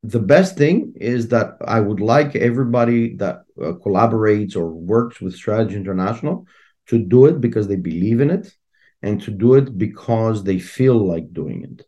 the 0.03 0.19
best 0.19 0.57
thing 0.57 0.93
is 0.95 1.29
that 1.29 1.57
I 1.65 1.79
would 1.79 1.99
like 1.99 2.35
everybody 2.35 3.15
that 3.15 3.43
uh, 3.61 3.73
collaborates 3.73 4.55
or 4.55 4.67
works 4.67 5.19
with 5.19 5.35
Strategy 5.35 5.75
International 5.75 6.45
to 6.87 6.99
do 6.99 7.25
it 7.25 7.41
because 7.41 7.67
they 7.67 7.77
believe 7.77 8.21
in 8.21 8.29
it 8.29 8.53
and 9.01 9.21
to 9.23 9.31
do 9.31 9.55
it 9.55 9.77
because 9.77 10.43
they 10.43 10.59
feel 10.59 10.95
like 10.95 11.33
doing 11.33 11.63
it 11.63 11.85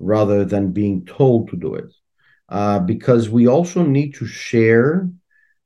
rather 0.00 0.44
than 0.44 0.72
being 0.72 1.04
told 1.04 1.48
to 1.50 1.56
do 1.56 1.74
it. 1.74 1.92
Uh, 2.48 2.80
because 2.80 3.28
we 3.28 3.46
also 3.46 3.84
need 3.84 4.12
to 4.14 4.26
share 4.26 5.08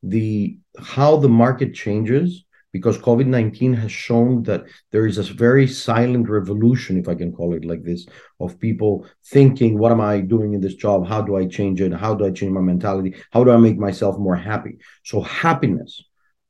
the 0.03 0.59
how 0.79 1.17
the 1.17 1.29
market 1.29 1.73
changes 1.73 2.45
because 2.75 2.99
COVID 2.99 3.27
19 3.27 3.73
has 3.75 3.93
shown 3.93 4.43
that 4.43 4.65
there 4.91 5.07
is 5.07 5.17
a 5.17 5.23
very 5.23 5.69
silent 5.69 6.29
revolution, 6.29 6.99
if 6.99 7.07
I 7.09 7.15
can 7.15 7.33
call 7.33 7.55
it 7.55 7.65
like 7.65 7.85
this, 7.85 8.05
of 8.41 8.59
people 8.59 9.07
thinking, 9.27 9.79
What 9.79 9.93
am 9.93 10.01
I 10.01 10.21
doing 10.21 10.55
in 10.55 10.61
this 10.61 10.75
job? 10.75 11.07
How 11.07 11.23
do 11.23 11.37
I 11.37 11.47
change 11.47 11.81
it? 11.81 11.93
How 11.93 12.15
do 12.15 12.27
I 12.27 12.33
change 12.33 12.51
my 12.51 12.61
mentality? 12.61 13.15
How 13.31 13.45
do 13.45 13.53
I 13.53 13.57
make 13.59 13.79
myself 13.79 14.19
more 14.19 14.35
happy? 14.35 14.79
So, 15.05 15.21
happiness 15.21 16.03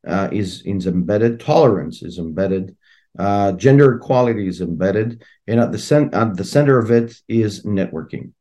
uh, 0.06 0.30
is, 0.32 0.62
is 0.62 0.86
embedded, 0.86 1.40
tolerance 1.40 2.02
is 2.02 2.18
embedded. 2.18 2.74
Uh, 3.18 3.52
gender 3.52 3.94
equality 3.94 4.48
is 4.48 4.60
embedded, 4.60 5.22
and 5.46 5.60
at 5.60 5.70
the, 5.72 5.78
cent- 5.78 6.14
at 6.14 6.36
the 6.36 6.44
center 6.44 6.78
of 6.78 6.90
it 6.90 7.14
is 7.28 7.64
networking 7.64 8.32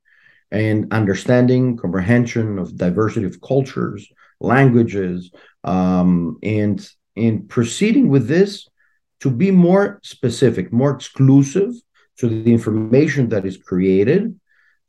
and 0.54 0.94
understanding, 0.94 1.76
comprehension 1.76 2.60
of 2.60 2.78
diversity 2.78 3.26
of 3.26 3.42
cultures, 3.42 4.08
languages, 4.40 5.32
um, 5.64 6.38
and 6.44 6.88
in 7.16 7.48
proceeding 7.48 8.08
with 8.08 8.28
this 8.28 8.68
to 9.20 9.32
be 9.32 9.50
more 9.50 10.00
specific, 10.04 10.72
more 10.72 10.92
exclusive 10.92 11.72
to 12.18 12.30
the 12.30 12.52
information 12.52 13.30
that 13.30 13.46
is 13.46 13.58
created, 13.58 14.40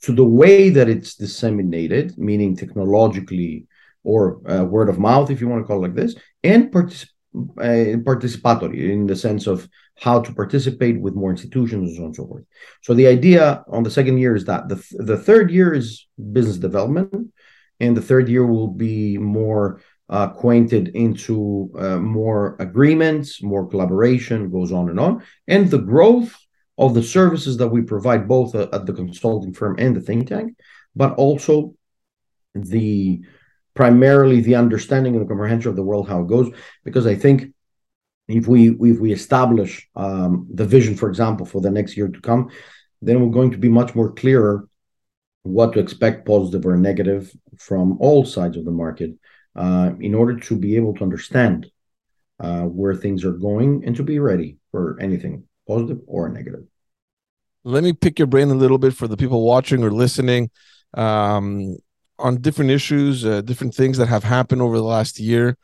to 0.02 0.12
the 0.12 0.24
way 0.24 0.68
that 0.68 0.88
it's 0.88 1.14
disseminated, 1.14 2.16
meaning 2.18 2.54
technologically 2.54 3.66
or 4.02 4.40
uh, 4.50 4.62
word 4.64 4.90
of 4.90 4.98
mouth, 4.98 5.30
if 5.30 5.40
you 5.40 5.48
want 5.48 5.62
to 5.62 5.66
call 5.66 5.78
it 5.78 5.88
like 5.88 5.94
this, 5.94 6.14
and 6.42 6.70
particip- 6.70 7.08
uh, 7.34 7.98
participatory 8.10 8.90
in 8.90 9.06
the 9.06 9.16
sense 9.16 9.46
of 9.46 9.68
how 10.00 10.20
to 10.20 10.32
participate 10.32 11.00
with 11.00 11.14
more 11.14 11.30
institutions 11.30 11.90
and 11.90 11.96
so 11.96 12.02
on 12.02 12.06
and 12.06 12.16
so 12.16 12.26
forth. 12.26 12.44
So 12.82 12.94
the 12.94 13.06
idea 13.06 13.64
on 13.68 13.82
the 13.82 13.90
second 13.90 14.18
year 14.18 14.34
is 14.36 14.44
that 14.44 14.68
the, 14.68 14.76
th- 14.76 14.94
the 14.98 15.16
third 15.16 15.50
year 15.50 15.72
is 15.74 16.06
business 16.32 16.58
development, 16.58 17.32
and 17.80 17.96
the 17.96 18.02
third 18.02 18.28
year 18.28 18.46
will 18.46 18.68
be 18.68 19.18
more 19.18 19.80
uh, 20.08 20.28
acquainted 20.30 20.88
into 20.88 21.70
uh, 21.78 21.98
more 21.98 22.56
agreements, 22.58 23.42
more 23.42 23.66
collaboration, 23.68 24.50
goes 24.50 24.72
on 24.72 24.90
and 24.90 25.00
on, 25.00 25.22
and 25.48 25.70
the 25.70 25.78
growth 25.78 26.36
of 26.76 26.94
the 26.94 27.02
services 27.02 27.56
that 27.56 27.68
we 27.68 27.82
provide 27.82 28.28
both 28.28 28.54
at 28.54 28.84
the 28.86 28.92
consulting 28.92 29.52
firm 29.52 29.76
and 29.78 29.96
the 29.96 30.00
think 30.00 30.28
tank, 30.28 30.56
but 30.94 31.14
also 31.14 31.74
the 32.54 33.22
primarily 33.74 34.40
the 34.40 34.54
understanding 34.54 35.14
and 35.14 35.24
the 35.24 35.28
comprehension 35.28 35.70
of 35.70 35.76
the 35.76 35.82
world 35.82 36.08
how 36.08 36.22
it 36.22 36.28
goes. 36.28 36.52
Because 36.84 37.06
I 37.06 37.14
think 37.14 37.52
if 38.28 38.46
we 38.46 38.70
if 38.70 38.98
we 38.98 39.12
establish 39.12 39.88
um, 39.96 40.46
the 40.52 40.64
vision, 40.64 40.94
for 40.96 41.08
example, 41.08 41.44
for 41.44 41.60
the 41.60 41.70
next 41.70 41.96
year 41.96 42.08
to 42.08 42.20
come, 42.20 42.50
then 43.02 43.20
we're 43.20 43.32
going 43.32 43.50
to 43.50 43.58
be 43.58 43.68
much 43.68 43.94
more 43.94 44.12
clearer 44.12 44.68
what 45.42 45.74
to 45.74 45.78
expect, 45.78 46.26
positive 46.26 46.64
or 46.64 46.76
negative, 46.76 47.30
from 47.58 47.98
all 48.00 48.24
sides 48.24 48.56
of 48.56 48.64
the 48.64 48.70
market, 48.70 49.10
uh, 49.54 49.90
in 50.00 50.14
order 50.14 50.38
to 50.40 50.56
be 50.56 50.74
able 50.74 50.94
to 50.94 51.04
understand 51.04 51.70
uh, 52.40 52.62
where 52.62 52.94
things 52.94 53.24
are 53.24 53.32
going 53.32 53.84
and 53.84 53.94
to 53.96 54.02
be 54.02 54.18
ready 54.18 54.56
for 54.70 54.98
anything, 55.00 55.44
positive 55.68 56.00
or 56.06 56.30
negative. 56.30 56.64
Let 57.62 57.84
me 57.84 57.92
pick 57.92 58.18
your 58.18 58.26
brain 58.26 58.50
a 58.50 58.54
little 58.54 58.78
bit 58.78 58.94
for 58.94 59.06
the 59.06 59.16
people 59.16 59.44
watching 59.44 59.84
or 59.84 59.90
listening 59.90 60.50
um, 60.94 61.76
on 62.18 62.40
different 62.40 62.71
issues, 62.71 63.25
uh, 63.25 63.40
different 63.42 63.75
things 63.75 63.99
that 63.99 64.06
have 64.06 64.25
happened 64.25 64.62
over 64.62 64.76
the 64.76 64.85
last 64.85 65.18
year 65.18 65.56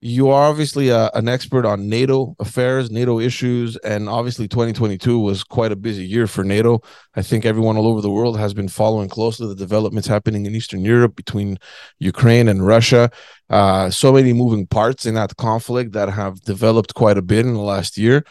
you 0.00 0.30
are 0.30 0.48
obviously 0.48 0.90
a, 0.90 1.10
an 1.14 1.28
expert 1.28 1.66
on 1.66 1.88
NATO 1.88 2.36
affairs, 2.38 2.90
NATO 2.90 3.18
issues, 3.18 3.76
and 3.78 4.08
obviously 4.08 4.46
2022 4.46 5.18
was 5.18 5.42
quite 5.42 5.72
a 5.72 5.76
busy 5.76 6.04
year 6.04 6.28
for 6.28 6.44
NATO. 6.44 6.80
I 7.16 7.22
think 7.22 7.44
everyone 7.44 7.76
all 7.76 7.88
over 7.88 8.00
the 8.00 8.10
world 8.10 8.38
has 8.38 8.54
been 8.54 8.68
following 8.68 9.08
closely 9.08 9.48
the 9.48 9.56
developments 9.56 10.06
happening 10.06 10.46
in 10.46 10.54
Eastern 10.54 10.84
Europe 10.84 11.16
between 11.16 11.58
Ukraine 11.98 12.46
and 12.46 12.64
Russia. 12.64 13.10
Uh, 13.50 13.90
so 13.90 14.12
many 14.12 14.32
moving 14.32 14.66
parts 14.68 15.04
in 15.04 15.14
that 15.14 15.36
conflict 15.36 15.92
that 15.92 16.10
have 16.10 16.40
developed 16.42 16.94
quite 16.94 17.18
a 17.18 17.22
bit 17.22 17.44
in 17.44 17.54
the 17.54 17.60
last 17.60 17.98
year. 17.98 18.24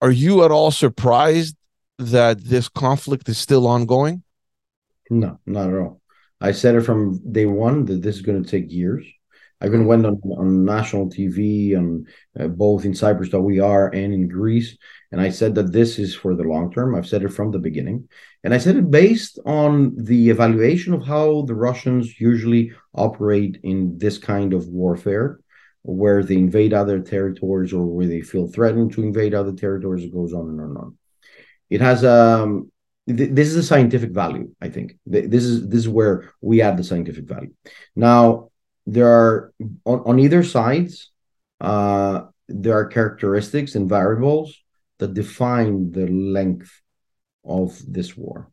Are 0.00 0.10
you 0.10 0.44
at 0.44 0.50
all 0.50 0.72
surprised 0.72 1.56
that 1.98 2.42
this 2.44 2.68
conflict 2.68 3.28
is 3.28 3.38
still 3.38 3.68
ongoing? 3.68 4.24
No, 5.10 5.38
not 5.46 5.68
at 5.68 5.74
all. 5.74 6.00
I 6.40 6.52
said 6.52 6.74
it 6.76 6.82
from 6.82 7.32
day 7.32 7.46
one 7.46 7.84
that 7.86 8.02
this 8.02 8.16
is 8.16 8.22
going 8.22 8.42
to 8.42 8.48
take 8.48 8.70
years 8.70 9.04
I 9.60 9.66
even 9.66 9.86
went 9.86 10.06
on, 10.06 10.20
on 10.36 10.64
national 10.64 11.10
TV 11.10 11.76
and 11.76 12.06
uh, 12.38 12.46
both 12.46 12.84
in 12.84 12.94
Cyprus 12.94 13.30
that 13.30 13.40
we 13.40 13.58
are 13.58 13.88
and 13.88 14.14
in 14.14 14.28
Greece, 14.28 14.76
and 15.10 15.20
I 15.20 15.30
said 15.30 15.54
that 15.56 15.72
this 15.72 15.98
is 15.98 16.14
for 16.14 16.36
the 16.36 16.44
long 16.44 16.72
term. 16.72 16.94
I've 16.94 17.08
said 17.08 17.24
it 17.24 17.30
from 17.30 17.50
the 17.50 17.58
beginning, 17.58 18.08
and 18.44 18.54
I 18.54 18.58
said 18.58 18.76
it 18.76 18.90
based 18.90 19.38
on 19.44 19.96
the 19.96 20.30
evaluation 20.30 20.94
of 20.94 21.04
how 21.04 21.42
the 21.42 21.56
Russians 21.56 22.20
usually 22.20 22.72
operate 22.94 23.58
in 23.64 23.98
this 23.98 24.16
kind 24.18 24.52
of 24.52 24.68
warfare, 24.68 25.40
where 25.82 26.22
they 26.22 26.36
invade 26.36 26.72
other 26.72 27.00
territories 27.00 27.72
or 27.72 27.84
where 27.84 28.06
they 28.06 28.20
feel 28.20 28.46
threatened 28.46 28.92
to 28.92 29.02
invade 29.02 29.34
other 29.34 29.52
territories. 29.52 30.04
It 30.04 30.14
goes 30.14 30.34
on 30.34 30.50
and 30.50 30.60
on 30.60 30.66
and 30.68 30.78
on. 30.78 30.98
it 31.68 31.80
has 31.80 32.04
um 32.04 32.70
th- 33.16 33.30
this 33.32 33.48
is 33.48 33.56
a 33.56 33.62
scientific 33.62 34.10
value 34.10 34.50
i 34.60 34.68
think. 34.68 34.96
Th- 35.10 35.28
this 35.28 35.44
is 35.44 35.68
this 35.68 35.80
is 35.80 35.88
where 35.88 36.32
we 36.40 36.62
add 36.62 36.76
the 36.76 36.84
scientific 36.84 37.24
value. 37.24 37.52
Now 37.96 38.50
there 38.86 39.08
are 39.08 39.52
on, 39.84 40.00
on 40.06 40.18
either 40.18 40.42
sides 40.42 41.10
uh 41.60 42.22
there 42.48 42.74
are 42.78 42.86
characteristics 42.86 43.74
and 43.74 43.88
variables 43.88 44.56
that 44.98 45.14
define 45.14 45.92
the 45.92 46.06
length 46.06 46.72
of 47.44 47.78
this 47.86 48.16
war. 48.16 48.50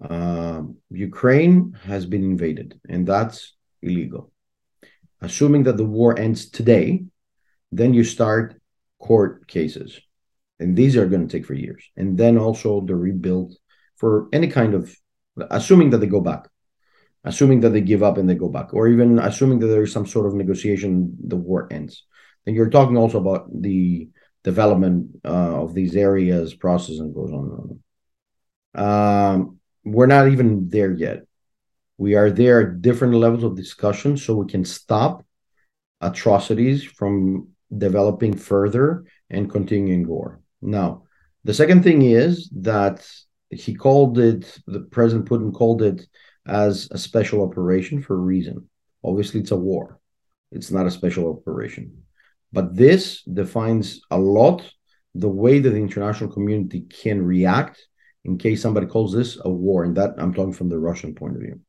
Um, 0.00 0.76
ukraine 0.90 1.76
has 1.84 2.06
been 2.06 2.24
invaded 2.24 2.80
and 2.88 3.06
that's 3.06 3.56
illegal. 3.82 4.32
Assuming 5.20 5.64
that 5.64 5.76
the 5.76 5.84
war 5.84 6.18
ends 6.18 6.50
today 6.50 7.04
then 7.72 7.94
you 7.94 8.04
start 8.04 8.60
court 8.98 9.46
cases 9.46 10.00
and 10.60 10.76
these 10.76 10.96
are 10.96 11.06
going 11.06 11.26
to 11.26 11.32
take 11.32 11.46
for 11.46 11.54
years. 11.54 11.82
And 11.96 12.16
then 12.16 12.38
also 12.38 12.80
the 12.82 12.94
rebuild 12.94 13.56
for 13.96 14.28
any 14.32 14.46
kind 14.48 14.74
of 14.74 14.94
assuming 15.50 15.90
that 15.90 15.98
they 15.98 16.06
go 16.06 16.20
back 16.20 16.46
assuming 17.24 17.60
that 17.60 17.70
they 17.70 17.80
give 17.80 18.02
up 18.02 18.16
and 18.16 18.28
they 18.28 18.34
go 18.34 18.48
back 18.48 18.72
or 18.72 18.88
even 18.88 19.18
assuming 19.18 19.58
that 19.58 19.66
there's 19.66 19.92
some 19.92 20.06
sort 20.06 20.26
of 20.26 20.34
negotiation 20.34 21.16
the 21.26 21.36
war 21.36 21.68
ends. 21.70 22.04
And 22.46 22.56
you're 22.56 22.70
talking 22.70 22.96
also 22.96 23.18
about 23.18 23.48
the 23.52 24.08
development 24.42 25.20
uh, 25.24 25.62
of 25.62 25.74
these 25.74 25.96
areas 25.96 26.54
process 26.54 26.98
and 26.98 27.14
goes 27.14 27.30
on 27.30 27.50
and 27.50 27.80
on. 28.74 29.34
Um, 29.34 29.58
we're 29.84 30.06
not 30.06 30.28
even 30.28 30.68
there 30.68 30.92
yet. 30.92 31.26
We 31.98 32.14
are 32.14 32.30
there 32.30 32.60
at 32.62 32.80
different 32.80 33.14
levels 33.14 33.44
of 33.44 33.56
discussion 33.56 34.16
so 34.16 34.36
we 34.36 34.50
can 34.50 34.64
stop 34.64 35.24
atrocities 36.00 36.82
from 36.82 37.48
developing 37.76 38.34
further 38.34 39.04
and 39.28 39.50
continuing 39.50 40.06
war 40.08 40.40
now, 40.62 41.04
the 41.44 41.54
second 41.54 41.82
thing 41.82 42.02
is 42.02 42.50
that 42.60 43.06
he 43.50 43.74
called 43.74 44.18
it, 44.18 44.58
the 44.66 44.80
President 44.80 45.28
Putin 45.28 45.52
called 45.52 45.82
it 45.82 46.06
as 46.46 46.88
a 46.90 46.98
special 46.98 47.42
operation 47.42 48.02
for 48.02 48.14
a 48.14 48.18
reason. 48.18 48.68
Obviously, 49.02 49.40
it's 49.40 49.50
a 49.50 49.56
war, 49.56 49.98
it's 50.52 50.70
not 50.70 50.86
a 50.86 50.90
special 50.90 51.30
operation. 51.30 52.02
But 52.52 52.74
this 52.76 53.22
defines 53.22 54.00
a 54.10 54.18
lot 54.18 54.70
the 55.14 55.28
way 55.28 55.58
that 55.58 55.70
the 55.70 55.76
international 55.76 56.30
community 56.30 56.82
can 56.82 57.22
react 57.22 57.80
in 58.24 58.38
case 58.38 58.60
somebody 58.60 58.86
calls 58.86 59.12
this 59.12 59.38
a 59.42 59.50
war. 59.50 59.84
And 59.84 59.96
that 59.96 60.14
I'm 60.18 60.34
talking 60.34 60.52
from 60.52 60.68
the 60.68 60.78
Russian 60.78 61.14
point 61.14 61.36
of 61.36 61.42
view. 61.42 61.60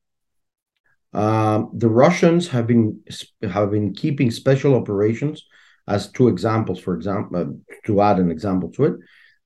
Um, 1.14 1.72
the 1.74 1.90
Russians 1.90 2.48
have 2.50 2.68
been 2.68 3.02
have 3.44 3.72
been 3.72 3.94
keeping 3.94 4.32
special 4.32 4.76
operations 4.76 5.46
as 5.88 6.12
two 6.12 6.28
examples, 6.28 6.80
for 6.80 6.96
example, 6.96 7.42
uh, 7.42 7.46
to 7.86 8.02
add 8.02 8.20
an 8.20 8.32
example 8.32 8.70
to 8.72 8.86
it, 8.86 8.96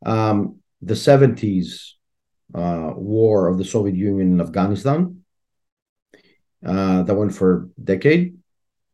um, 0.05 0.59
the 0.81 0.93
70s 0.93 1.91
uh, 2.53 2.91
war 2.95 3.47
of 3.47 3.57
the 3.57 3.65
Soviet 3.65 3.95
Union 3.95 4.33
in 4.33 4.41
Afghanistan 4.41 5.23
uh, 6.65 7.03
that 7.03 7.15
went 7.15 7.33
for 7.33 7.69
a 7.77 7.81
decade, 7.81 8.37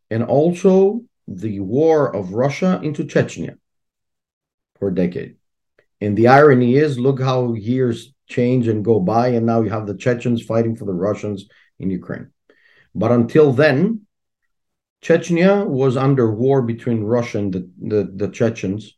and 0.09 0.23
also 0.23 1.01
the 1.27 1.59
war 1.59 2.13
of 2.15 2.33
Russia 2.33 2.79
into 2.83 3.03
Chechnya 3.03 3.57
for 4.79 4.89
a 4.89 4.95
decade. 4.95 5.35
And 5.99 6.17
the 6.17 6.27
irony 6.27 6.75
is, 6.75 6.99
look 6.99 7.21
how 7.21 7.53
years 7.53 8.13
change 8.27 8.67
and 8.67 8.83
go 8.83 8.99
by, 8.99 9.29
and 9.29 9.45
now 9.45 9.61
you 9.61 9.69
have 9.69 9.87
the 9.87 9.95
Chechens 9.95 10.43
fighting 10.43 10.75
for 10.75 10.85
the 10.85 10.93
Russians 10.93 11.47
in 11.79 11.89
Ukraine. 11.91 12.31
But 12.95 13.11
until 13.11 13.53
then, 13.53 14.01
Chechnya 15.01 15.65
was 15.67 15.97
under 15.97 16.31
war 16.31 16.61
between 16.61 17.03
Russia 17.03 17.39
and 17.39 17.53
the, 17.53 17.69
the, 17.81 18.11
the 18.15 18.27
Chechens 18.27 18.97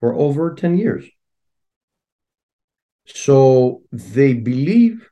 for 0.00 0.14
over 0.14 0.54
10 0.54 0.78
years. 0.78 1.04
So 3.06 3.82
they 3.92 4.32
believe, 4.32 5.08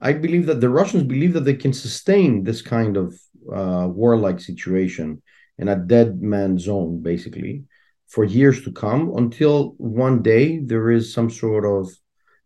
I 0.00 0.14
believe 0.14 0.46
that 0.46 0.60
the 0.60 0.70
Russians 0.70 1.02
believe 1.02 1.34
that 1.34 1.44
they 1.44 1.54
can 1.54 1.72
sustain 1.72 2.44
this 2.44 2.62
kind 2.62 2.96
of 2.96 3.14
uh, 3.52 3.88
warlike 3.88 4.40
situation 4.40 5.22
in 5.58 5.68
a 5.68 5.76
dead 5.76 6.22
man 6.22 6.58
zone, 6.58 7.02
basically, 7.02 7.64
for 8.08 8.24
years 8.24 8.64
to 8.64 8.72
come 8.72 9.12
until 9.16 9.74
one 9.76 10.22
day 10.22 10.58
there 10.58 10.90
is 10.90 11.12
some 11.12 11.28
sort 11.28 11.64
of 11.64 11.90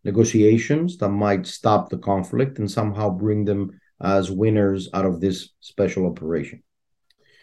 negotiations 0.03 0.97
that 0.97 1.09
might 1.09 1.47
stop 1.47 1.89
the 1.89 1.97
conflict 1.97 2.59
and 2.59 2.69
somehow 2.69 3.09
bring 3.09 3.45
them 3.45 3.79
as 4.01 4.29
winners 4.29 4.89
out 4.93 5.05
of 5.05 5.21
this 5.21 5.49
special 5.61 6.05
operation. 6.05 6.61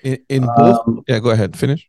In, 0.02 0.18
in 0.28 0.42
both, 0.56 0.80
um, 0.86 1.02
yeah, 1.06 1.20
go 1.20 1.30
ahead, 1.30 1.56
finish. 1.56 1.88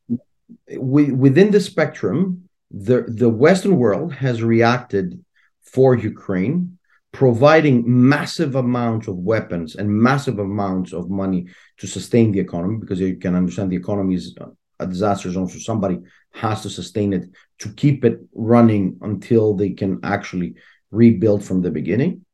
We, 0.77 1.11
within 1.11 1.51
the 1.51 1.59
spectrum, 1.59 2.49
the 2.69 3.05
the 3.07 3.29
Western 3.29 3.77
world 3.77 4.13
has 4.13 4.43
reacted 4.43 5.23
for 5.61 5.95
Ukraine, 5.95 6.77
providing 7.11 7.83
massive 7.85 8.55
amounts 8.55 9.07
of 9.07 9.15
weapons 9.17 9.75
and 9.75 9.89
massive 9.89 10.37
amounts 10.39 10.93
of 10.93 11.09
money 11.09 11.47
to 11.77 11.87
sustain 11.87 12.31
the 12.31 12.39
economy, 12.39 12.77
because 12.79 12.99
you 12.99 13.15
can 13.15 13.35
understand 13.35 13.71
the 13.71 13.75
economy 13.75 14.15
is 14.15 14.35
a 14.79 14.87
disaster 14.87 15.31
zone, 15.31 15.47
so 15.47 15.59
somebody 15.59 15.99
has 16.33 16.61
to 16.63 16.69
sustain 16.69 17.13
it 17.13 17.25
to 17.59 17.69
keep 17.69 18.03
it 18.05 18.19
running 18.33 18.97
until 19.01 19.53
they 19.55 19.71
can 19.71 19.99
actually 20.03 20.55
rebuild 20.91 21.43
from 21.43 21.61
the 21.61 21.71
beginning. 21.71 22.25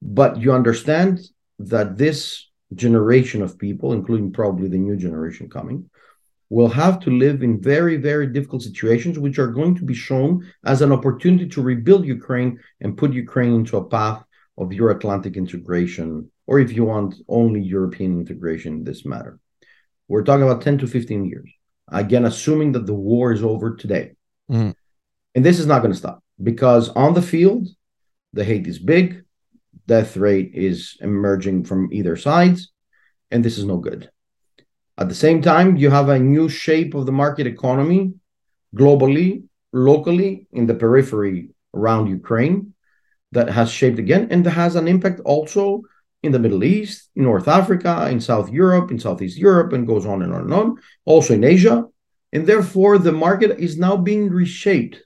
But 0.00 0.40
you 0.40 0.52
understand 0.52 1.20
that 1.58 1.96
this 1.96 2.48
generation 2.74 3.42
of 3.42 3.58
people, 3.58 3.92
including 3.92 4.32
probably 4.32 4.68
the 4.68 4.78
new 4.78 4.96
generation 4.96 5.48
coming, 5.48 5.88
will 6.50 6.68
have 6.68 7.00
to 7.00 7.10
live 7.10 7.42
in 7.42 7.60
very, 7.60 7.96
very 7.96 8.26
difficult 8.26 8.62
situations, 8.62 9.18
which 9.18 9.38
are 9.38 9.48
going 9.48 9.74
to 9.74 9.84
be 9.84 9.94
shown 9.94 10.46
as 10.64 10.82
an 10.82 10.92
opportunity 10.92 11.48
to 11.48 11.62
rebuild 11.62 12.04
Ukraine 12.04 12.60
and 12.80 12.96
put 12.96 13.12
Ukraine 13.12 13.54
into 13.54 13.76
a 13.76 13.84
path 13.84 14.22
of 14.56 14.72
Euro 14.72 14.94
Atlantic 14.94 15.36
integration, 15.36 16.30
or 16.46 16.60
if 16.60 16.72
you 16.72 16.84
want, 16.84 17.16
only 17.28 17.60
European 17.60 18.20
integration 18.20 18.74
in 18.74 18.84
this 18.84 19.04
matter. 19.04 19.38
We're 20.06 20.22
talking 20.22 20.44
about 20.44 20.62
10 20.62 20.78
to 20.78 20.86
15 20.86 21.24
years. 21.24 21.50
Again, 21.88 22.24
assuming 22.24 22.72
that 22.72 22.86
the 22.86 22.94
war 22.94 23.32
is 23.32 23.42
over 23.42 23.74
today. 23.74 24.12
Mm. 24.50 24.74
And 25.34 25.44
this 25.44 25.58
is 25.58 25.66
not 25.66 25.80
going 25.80 25.92
to 25.92 25.98
stop 25.98 26.22
because 26.42 26.88
on 26.90 27.14
the 27.14 27.22
field, 27.22 27.68
the 28.32 28.44
hate 28.44 28.66
is 28.66 28.78
big, 28.78 29.23
death 29.86 30.16
rate 30.16 30.52
is 30.54 30.96
emerging 31.00 31.64
from 31.64 31.92
either 31.92 32.16
sides, 32.16 32.72
and 33.30 33.44
this 33.44 33.58
is 33.58 33.64
no 33.64 33.78
good. 33.78 34.10
At 34.96 35.08
the 35.08 35.14
same 35.14 35.42
time, 35.42 35.76
you 35.76 35.90
have 35.90 36.08
a 36.08 36.18
new 36.18 36.48
shape 36.48 36.94
of 36.94 37.06
the 37.06 37.12
market 37.12 37.46
economy 37.46 38.14
globally, 38.74 39.44
locally, 39.72 40.46
in 40.52 40.66
the 40.66 40.74
periphery 40.74 41.50
around 41.74 42.06
Ukraine 42.08 42.74
that 43.32 43.48
has 43.48 43.70
shaped 43.70 43.98
again 43.98 44.28
and 44.30 44.46
has 44.46 44.76
an 44.76 44.86
impact 44.86 45.20
also 45.24 45.82
in 46.22 46.32
the 46.32 46.38
Middle 46.38 46.64
East, 46.64 47.10
in 47.16 47.24
North 47.24 47.48
Africa, 47.48 48.08
in 48.10 48.20
South 48.20 48.50
Europe, 48.50 48.90
in 48.90 48.98
Southeast 48.98 49.36
Europe, 49.36 49.72
and 49.72 49.86
goes 49.86 50.06
on 50.06 50.22
and 50.22 50.32
on 50.32 50.42
and 50.42 50.54
on, 50.54 50.76
also 51.04 51.34
in 51.34 51.44
Asia. 51.44 51.84
And 52.32 52.46
therefore, 52.46 52.98
the 52.98 53.12
market 53.12 53.58
is 53.58 53.76
now 53.76 53.96
being 53.96 54.30
reshaped, 54.30 55.02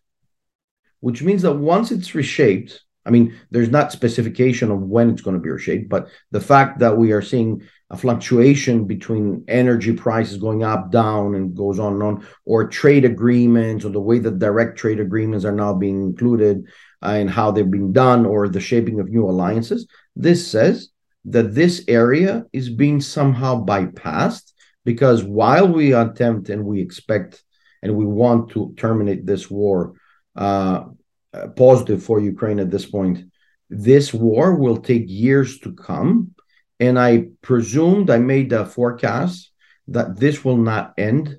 which 1.00 1.22
means 1.22 1.42
that 1.42 1.54
once 1.54 1.90
it's 1.90 2.14
reshaped, 2.14 2.82
I 3.08 3.10
mean, 3.10 3.34
there's 3.50 3.70
not 3.70 3.90
specification 3.90 4.70
of 4.70 4.82
when 4.82 5.08
it's 5.08 5.22
going 5.22 5.34
to 5.34 5.42
be 5.42 5.48
reshaped, 5.48 5.88
but 5.88 6.08
the 6.30 6.42
fact 6.42 6.80
that 6.80 6.98
we 6.98 7.12
are 7.12 7.22
seeing 7.22 7.62
a 7.88 7.96
fluctuation 7.96 8.84
between 8.84 9.44
energy 9.48 9.94
prices 9.94 10.36
going 10.36 10.62
up, 10.62 10.92
down, 10.92 11.34
and 11.34 11.56
goes 11.56 11.78
on 11.78 11.94
and 11.94 12.02
on, 12.02 12.26
or 12.44 12.68
trade 12.68 13.06
agreements, 13.06 13.86
or 13.86 13.88
the 13.88 14.00
way 14.00 14.18
that 14.18 14.38
direct 14.38 14.76
trade 14.76 15.00
agreements 15.00 15.46
are 15.46 15.52
now 15.52 15.72
being 15.72 16.02
included 16.02 16.66
uh, 17.02 17.12
and 17.12 17.30
how 17.30 17.50
they've 17.50 17.70
been 17.70 17.94
done, 17.94 18.26
or 18.26 18.46
the 18.46 18.60
shaping 18.60 19.00
of 19.00 19.08
new 19.08 19.26
alliances. 19.26 19.88
This 20.14 20.46
says 20.46 20.90
that 21.24 21.54
this 21.54 21.84
area 21.88 22.44
is 22.52 22.68
being 22.68 23.00
somehow 23.00 23.64
bypassed 23.64 24.52
because 24.84 25.24
while 25.24 25.66
we 25.66 25.94
attempt 25.94 26.50
and 26.50 26.62
we 26.62 26.82
expect 26.82 27.42
and 27.82 27.96
we 27.96 28.04
want 28.04 28.50
to 28.50 28.74
terminate 28.76 29.24
this 29.24 29.50
war 29.50 29.94
uh, 30.36 30.84
uh, 31.32 31.48
positive 31.48 32.02
for 32.02 32.20
Ukraine 32.20 32.58
at 32.58 32.70
this 32.70 32.86
point. 32.86 33.24
This 33.70 34.14
war 34.14 34.54
will 34.54 34.78
take 34.78 35.04
years 35.06 35.58
to 35.60 35.72
come. 35.72 36.34
And 36.80 36.98
I 36.98 37.28
presumed, 37.42 38.08
I 38.08 38.18
made 38.18 38.52
a 38.52 38.64
forecast 38.64 39.50
that 39.88 40.18
this 40.18 40.44
will 40.44 40.56
not 40.56 40.94
end 40.96 41.38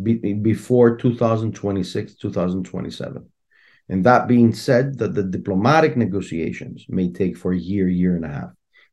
be, 0.00 0.14
before 0.34 0.96
2026, 0.96 2.14
2027. 2.16 3.28
And 3.88 4.04
that 4.04 4.28
being 4.28 4.54
said, 4.54 4.98
that 4.98 5.14
the 5.14 5.22
diplomatic 5.22 5.96
negotiations 5.96 6.86
may 6.88 7.10
take 7.10 7.36
for 7.36 7.52
a 7.52 7.58
year, 7.58 7.88
year 7.88 8.14
and 8.14 8.24
a 8.24 8.28
half. 8.28 8.50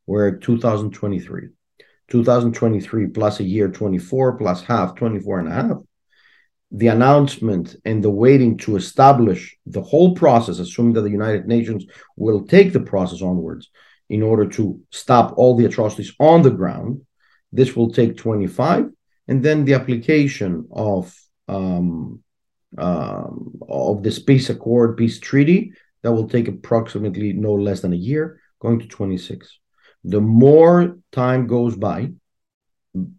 We're 0.08 0.38
2023. 0.38 1.50
2023 2.08 3.08
plus 3.08 3.40
a 3.40 3.44
year 3.44 3.70
24 3.70 4.38
plus 4.38 4.64
half 4.64 4.96
24 4.96 5.40
and 5.40 5.48
a 5.48 5.52
half 5.52 5.78
the 6.72 6.88
announcement 6.88 7.76
and 7.86 8.04
the 8.04 8.10
waiting 8.10 8.58
to 8.58 8.76
establish 8.76 9.56
the 9.66 9.82
whole 9.82 10.16
process, 10.16 10.60
assuming 10.60 10.94
that 10.94 11.02
the 11.02 11.10
United 11.10 11.48
Nations 11.48 11.86
will 12.16 12.46
take 12.46 12.74
the 12.74 12.80
process 12.80 13.22
onwards 13.22 13.70
in 14.10 14.22
order 14.22 14.46
to 14.46 14.82
stop 14.92 15.38
all 15.38 15.56
the 15.56 15.66
atrocities 15.66 16.14
on 16.20 16.42
the 16.42 16.52
ground, 16.52 17.02
this 17.52 17.76
will 17.76 17.92
take 17.92 18.18
25. 18.18 18.90
And 19.28 19.44
then 19.44 19.66
the 19.66 19.74
application 19.74 20.68
of 20.72 21.14
um, 21.48 22.22
um, 22.78 23.58
of 23.70 24.04
this 24.04 24.20
peace 24.20 24.50
accord, 24.50 24.98
peace 24.98 25.20
treaty, 25.20 25.74
that 26.02 26.12
will 26.12 26.28
take 26.28 26.48
approximately 26.48 27.34
no 27.34 27.54
less 27.54 27.82
than 27.82 27.94
a 27.94 27.98
year, 27.98 28.42
going 28.60 28.80
to 28.80 28.88
26. 28.88 29.60
The 30.04 30.22
more 30.22 30.98
time 31.12 31.48
goes 31.48 31.76
by, 31.76 32.12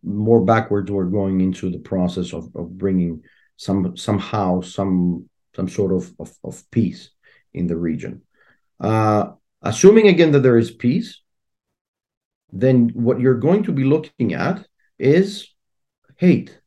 more 0.02 0.44
backwards 0.44 0.90
we're 0.90 1.04
going 1.04 1.40
into 1.40 1.70
the 1.70 1.78
process 1.78 2.32
of, 2.32 2.54
of 2.54 2.76
bringing 2.76 3.22
some 3.56 3.96
somehow 3.96 4.60
some 4.60 5.28
some 5.54 5.68
sort 5.68 5.92
of, 5.92 6.12
of, 6.18 6.32
of 6.44 6.70
peace 6.70 7.10
in 7.54 7.66
the 7.66 7.76
region. 7.76 8.22
Uh, 8.78 9.32
assuming 9.62 10.08
again 10.08 10.32
that 10.32 10.40
there 10.40 10.58
is 10.58 10.70
peace, 10.70 11.22
then 12.52 12.90
what 12.90 13.20
you're 13.20 13.40
going 13.40 13.62
to 13.64 13.72
be 13.72 13.84
looking 13.84 14.34
at 14.34 14.66
is 14.98 15.48
hate. 16.16 16.58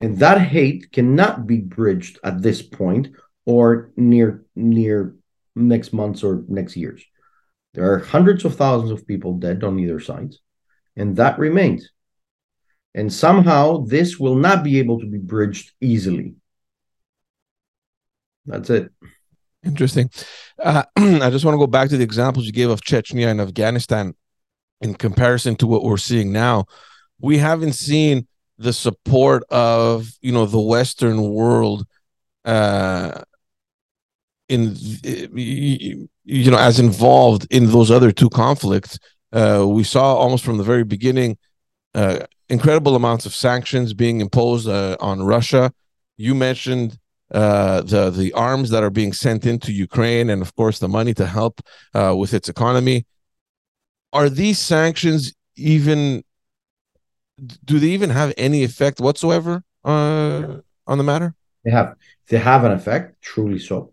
And 0.00 0.18
that 0.18 0.40
hate 0.40 0.90
cannot 0.92 1.46
be 1.46 1.58
bridged 1.58 2.18
at 2.24 2.40
this 2.40 2.62
point 2.62 3.08
or 3.44 3.92
near 3.96 4.44
near 4.56 5.14
next 5.54 5.92
months 5.92 6.24
or 6.24 6.44
next 6.48 6.76
years. 6.76 7.04
There 7.74 7.92
are 7.92 7.98
hundreds 7.98 8.44
of 8.44 8.56
thousands 8.56 8.90
of 8.90 9.06
people 9.06 9.38
dead 9.38 9.62
on 9.62 9.78
either 9.78 10.00
side, 10.00 10.34
and 10.96 11.16
that 11.16 11.38
remains. 11.38 11.90
And 12.94 13.12
somehow 13.12 13.84
this 13.84 14.18
will 14.18 14.34
not 14.34 14.64
be 14.64 14.78
able 14.78 15.00
to 15.00 15.06
be 15.06 15.18
bridged 15.18 15.72
easily. 15.80 16.34
That's 18.46 18.70
it. 18.70 18.90
Interesting. 19.64 20.10
Uh, 20.58 20.84
I 20.96 21.30
just 21.30 21.44
want 21.44 21.54
to 21.54 21.58
go 21.58 21.66
back 21.66 21.88
to 21.90 21.96
the 21.96 22.04
examples 22.04 22.46
you 22.46 22.52
gave 22.52 22.70
of 22.70 22.80
Chechnya 22.80 23.30
and 23.30 23.40
Afghanistan 23.40 24.14
in 24.80 24.94
comparison 24.94 25.56
to 25.56 25.66
what 25.66 25.84
we're 25.84 25.98
seeing 25.98 26.32
now. 26.32 26.64
We 27.20 27.38
haven't 27.38 27.74
seen 27.74 28.26
the 28.58 28.72
support 28.72 29.42
of 29.50 30.10
you 30.20 30.32
know 30.32 30.46
the 30.46 30.60
Western 30.60 31.30
world 31.30 31.86
uh, 32.44 33.22
in 34.48 34.76
you 35.04 36.50
know 36.50 36.58
as 36.58 36.78
involved 36.78 37.46
in 37.50 37.66
those 37.66 37.90
other 37.90 38.12
two 38.12 38.30
conflicts. 38.30 38.98
Uh, 39.32 39.64
we 39.66 39.84
saw 39.84 40.14
almost 40.14 40.44
from 40.44 40.58
the 40.58 40.64
very 40.64 40.84
beginning 40.84 41.38
uh, 41.94 42.20
incredible 42.48 42.96
amounts 42.96 43.26
of 43.26 43.34
sanctions 43.34 43.94
being 43.94 44.20
imposed 44.20 44.68
uh, 44.68 44.96
on 45.00 45.22
Russia. 45.22 45.72
You 46.16 46.34
mentioned 46.34 46.98
uh, 47.32 47.82
the 47.82 48.10
the 48.10 48.32
arms 48.32 48.70
that 48.70 48.82
are 48.82 48.90
being 48.90 49.12
sent 49.12 49.46
into 49.46 49.72
Ukraine, 49.72 50.30
and 50.30 50.42
of 50.42 50.54
course 50.56 50.78
the 50.78 50.88
money 50.88 51.14
to 51.14 51.26
help 51.26 51.60
uh, 51.94 52.14
with 52.16 52.34
its 52.34 52.48
economy. 52.48 53.06
Are 54.12 54.28
these 54.28 54.58
sanctions 54.58 55.32
even? 55.56 56.24
Do 57.64 57.78
they 57.78 57.88
even 57.88 58.10
have 58.10 58.34
any 58.36 58.64
effect 58.64 59.00
whatsoever 59.00 59.62
uh, 59.84 60.58
on 60.86 60.98
the 60.98 61.04
matter? 61.04 61.34
They 61.64 61.70
have 61.70 61.94
they 62.28 62.38
have 62.38 62.64
an 62.64 62.72
effect, 62.72 63.22
truly 63.22 63.58
so, 63.58 63.92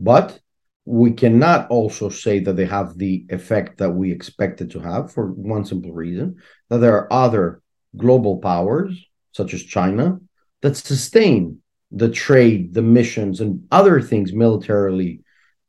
but 0.00 0.40
we 0.86 1.10
cannot 1.10 1.68
also 1.68 2.08
say 2.08 2.38
that 2.38 2.54
they 2.54 2.64
have 2.64 2.96
the 2.96 3.26
effect 3.28 3.78
that 3.78 3.90
we 3.90 4.12
expected 4.12 4.70
to 4.70 4.78
have 4.78 5.12
for 5.12 5.32
one 5.32 5.64
simple 5.64 5.92
reason 5.92 6.36
that 6.68 6.78
there 6.78 6.96
are 6.96 7.12
other 7.12 7.62
global 7.96 8.38
powers 8.38 9.06
such 9.32 9.54
as 9.54 9.62
China 9.62 10.18
that 10.62 10.76
sustain 10.76 11.60
the 11.90 12.10
trade, 12.10 12.74
the 12.74 12.82
missions, 12.82 13.40
and 13.40 13.66
other 13.70 14.00
things 14.00 14.32
militarily 14.32 15.20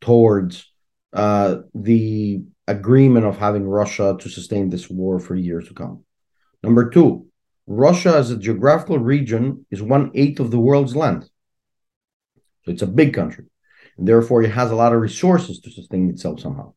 towards 0.02 0.72
uh, 1.14 1.58
the 1.74 2.42
agreement 2.68 3.26
of 3.26 3.38
having 3.38 3.68
Russia 3.68 4.18
to 4.20 4.30
sustain 4.30 4.70
this 4.70 4.90
war 4.90 5.20
for 5.20 5.36
years 5.36 5.68
to 5.68 5.74
come. 5.74 6.04
Number 6.64 6.90
two, 6.90 7.28
Russia 7.66 8.16
as 8.16 8.32
a 8.32 8.38
geographical 8.38 9.00
region 9.00 9.66
is 9.70 9.82
one 9.82 10.12
eighth 10.16 10.40
of 10.40 10.52
the 10.52 10.60
world's 10.60 10.96
land. 10.96 11.24
So 12.64 12.72
it's 12.72 12.82
a 12.82 12.88
big 12.88 13.14
country. 13.14 13.46
And 13.98 14.08
therefore, 14.08 14.44
it 14.44 14.52
has 14.52 14.72
a 14.72 14.76
lot 14.76 14.94
of 14.94 15.02
resources 15.02 15.60
to 15.62 15.72
sustain 15.72 16.10
itself 16.10 16.40
somehow. 16.40 16.74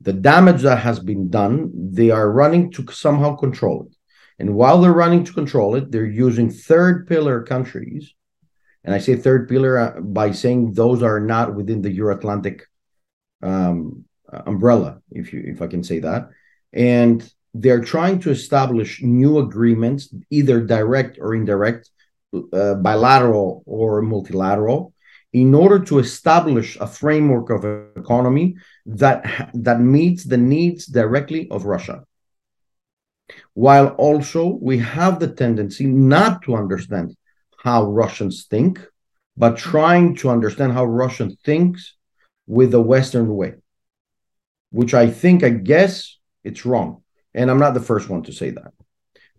The 0.00 0.12
damage 0.12 0.62
that 0.62 0.78
has 0.78 0.98
been 0.98 1.30
done, 1.30 1.70
they 1.74 2.10
are 2.10 2.30
running 2.30 2.70
to 2.72 2.86
somehow 2.92 3.36
control 3.36 3.86
it. 3.88 3.96
And 4.38 4.54
while 4.54 4.80
they're 4.80 4.92
running 4.92 5.24
to 5.24 5.32
control 5.32 5.76
it, 5.76 5.90
they're 5.90 6.04
using 6.04 6.50
third 6.50 7.06
pillar 7.06 7.42
countries 7.42 8.14
and 8.84 8.94
I 8.94 8.98
say 8.98 9.16
third 9.16 9.48
pillar 9.48 9.78
uh, 9.78 10.00
by 10.00 10.30
saying 10.30 10.74
those 10.74 11.02
are 11.02 11.18
not 11.18 11.54
within 11.54 11.80
the 11.80 11.90
Euro 11.92 12.14
Atlantic 12.14 12.66
um, 13.42 14.04
umbrella, 14.30 15.00
if 15.10 15.32
you 15.32 15.42
if 15.46 15.62
I 15.62 15.66
can 15.66 15.82
say 15.82 16.00
that. 16.00 16.28
And 16.72 17.28
they're 17.54 17.84
trying 17.84 18.20
to 18.20 18.30
establish 18.30 19.02
new 19.02 19.38
agreements, 19.38 20.14
either 20.30 20.60
direct 20.60 21.18
or 21.18 21.34
indirect, 21.34 21.88
uh, 22.52 22.74
bilateral 22.74 23.62
or 23.64 24.02
multilateral, 24.02 24.92
in 25.34 25.52
order 25.52 25.80
to 25.80 25.98
establish 25.98 26.76
a 26.80 26.86
framework 26.86 27.50
of 27.50 27.64
economy 27.96 28.54
that 28.86 29.50
that 29.52 29.80
meets 29.80 30.22
the 30.24 30.36
needs 30.36 30.86
directly 30.86 31.48
of 31.50 31.64
Russia. 31.64 32.04
While 33.52 33.88
also 34.06 34.46
we 34.46 34.78
have 34.78 35.18
the 35.18 35.26
tendency 35.26 35.86
not 35.86 36.42
to 36.42 36.54
understand 36.54 37.16
how 37.58 37.90
Russians 37.90 38.46
think, 38.48 38.78
but 39.36 39.56
trying 39.56 40.14
to 40.16 40.30
understand 40.30 40.72
how 40.72 40.84
Russian 40.84 41.36
thinks 41.44 41.96
with 42.46 42.70
the 42.70 42.80
Western 42.80 43.34
way, 43.34 43.54
which 44.70 44.94
I 44.94 45.10
think, 45.10 45.42
I 45.42 45.50
guess, 45.50 46.16
it's 46.44 46.64
wrong. 46.64 47.02
And 47.32 47.50
I'm 47.50 47.58
not 47.58 47.74
the 47.74 47.88
first 47.90 48.08
one 48.08 48.22
to 48.24 48.32
say 48.32 48.50
that. 48.50 48.72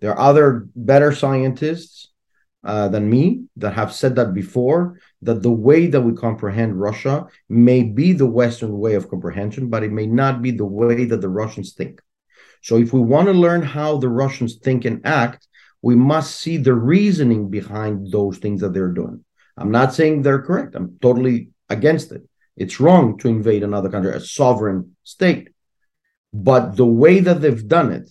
There 0.02 0.12
are 0.12 0.30
other 0.30 0.68
better 0.76 1.14
scientists 1.14 2.12
uh, 2.66 2.90
than 2.90 3.10
me 3.10 3.46
that 3.58 3.76
have 3.76 3.94
said 3.94 4.16
that 4.16 4.34
before 4.34 5.00
that 5.26 5.42
the 5.42 5.52
way 5.52 5.88
that 5.88 6.02
we 6.02 6.14
comprehend 6.14 6.80
Russia 6.80 7.28
may 7.50 7.84
be 7.84 8.14
the 8.14 8.28
Western 8.28 8.78
way 8.78 8.94
of 8.94 9.10
comprehension, 9.10 9.70
but 9.70 9.84
it 9.84 9.92
may 9.92 10.06
not 10.06 10.42
be 10.42 10.52
the 10.52 10.66
way 10.66 11.06
that 11.06 11.22
the 11.22 11.30
Russians 11.30 11.74
think. 11.74 12.02
So, 12.62 12.78
if 12.78 12.94
we 12.94 13.00
want 13.00 13.28
to 13.28 13.34
learn 13.34 13.62
how 13.62 13.98
the 13.98 14.10
Russians 14.10 14.56
think 14.56 14.86
and 14.86 15.06
act, 15.06 15.48
we 15.82 15.96
must 15.96 16.40
see 16.40 16.58
the 16.58 16.74
reasoning 16.74 17.50
behind 17.50 18.12
those 18.12 18.38
things 18.38 18.62
that 18.62 18.74
they're 18.74 18.98
doing. 19.02 19.24
I'm 19.58 19.72
not 19.72 19.94
saying 19.94 20.22
they're 20.22 20.42
correct. 20.42 20.76
I'm 20.76 20.98
totally 21.02 21.50
against 21.70 22.12
it. 22.12 22.24
It's 22.56 22.80
wrong 22.80 23.18
to 23.20 23.28
invade 23.28 23.64
another 23.64 23.90
country, 23.90 24.12
a 24.14 24.20
sovereign 24.20 24.96
state. 25.04 25.50
But 26.34 26.76
the 26.76 26.86
way 26.86 27.20
that 27.20 27.42
they've 27.42 27.68
done 27.68 27.92
it, 27.92 28.10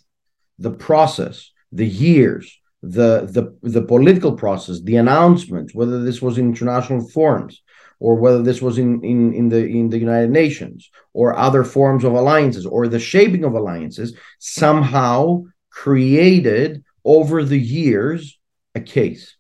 the 0.59 0.71
process, 0.71 1.51
the 1.73 1.87
years, 1.87 2.59
the 2.85 3.27
the 3.31 3.69
the 3.69 3.83
political 3.83 4.33
process, 4.33 4.81
the 4.83 4.97
announcements, 4.97 5.75
whether 5.75 6.03
this 6.03 6.21
was 6.21 6.39
in 6.39 6.49
international 6.49 7.09
forums 7.09 7.63
or 8.01 8.17
whether 8.17 8.43
this 8.43 8.61
was 8.61 8.79
in, 8.79 9.03
in, 9.03 9.33
in 9.33 9.49
the 9.49 9.65
in 9.65 9.89
the 9.89 9.99
United 9.99 10.31
Nations 10.31 10.91
or 11.13 11.37
other 11.37 11.65
forms 11.65 12.05
of 12.05 12.13
alliances 12.13 12.67
or 12.67 12.87
the 12.87 12.99
shaping 12.99 13.45
of 13.45 13.55
alliances, 13.55 14.17
somehow 14.39 15.43
created 15.71 16.85
over 17.05 17.45
the 17.45 17.59
years 17.59 18.39
a 18.75 18.81
case. 18.81 19.37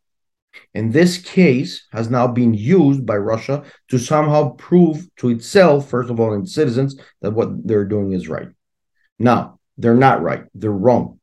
And 0.73 0.93
this 0.93 1.19
case 1.19 1.87
has 1.93 2.11
now 2.11 2.27
been 2.27 2.55
used 2.55 3.05
by 3.05 3.17
Russia 3.17 3.65
to 3.89 3.99
somehow 3.99 4.55
prove 4.55 5.07
to 5.17 5.29
itself, 5.31 5.89
first 5.89 6.11
of 6.11 6.19
all, 6.19 6.33
and 6.33 6.49
citizens, 6.49 6.97
that 7.21 7.33
what 7.33 7.67
they're 7.67 7.85
doing 7.85 8.13
is 8.13 8.29
right. 8.29 8.49
Now, 9.19 9.61
they're 9.79 9.95
not 9.95 10.23
right, 10.23 10.45
they're 10.55 10.71
wrong. 10.71 11.21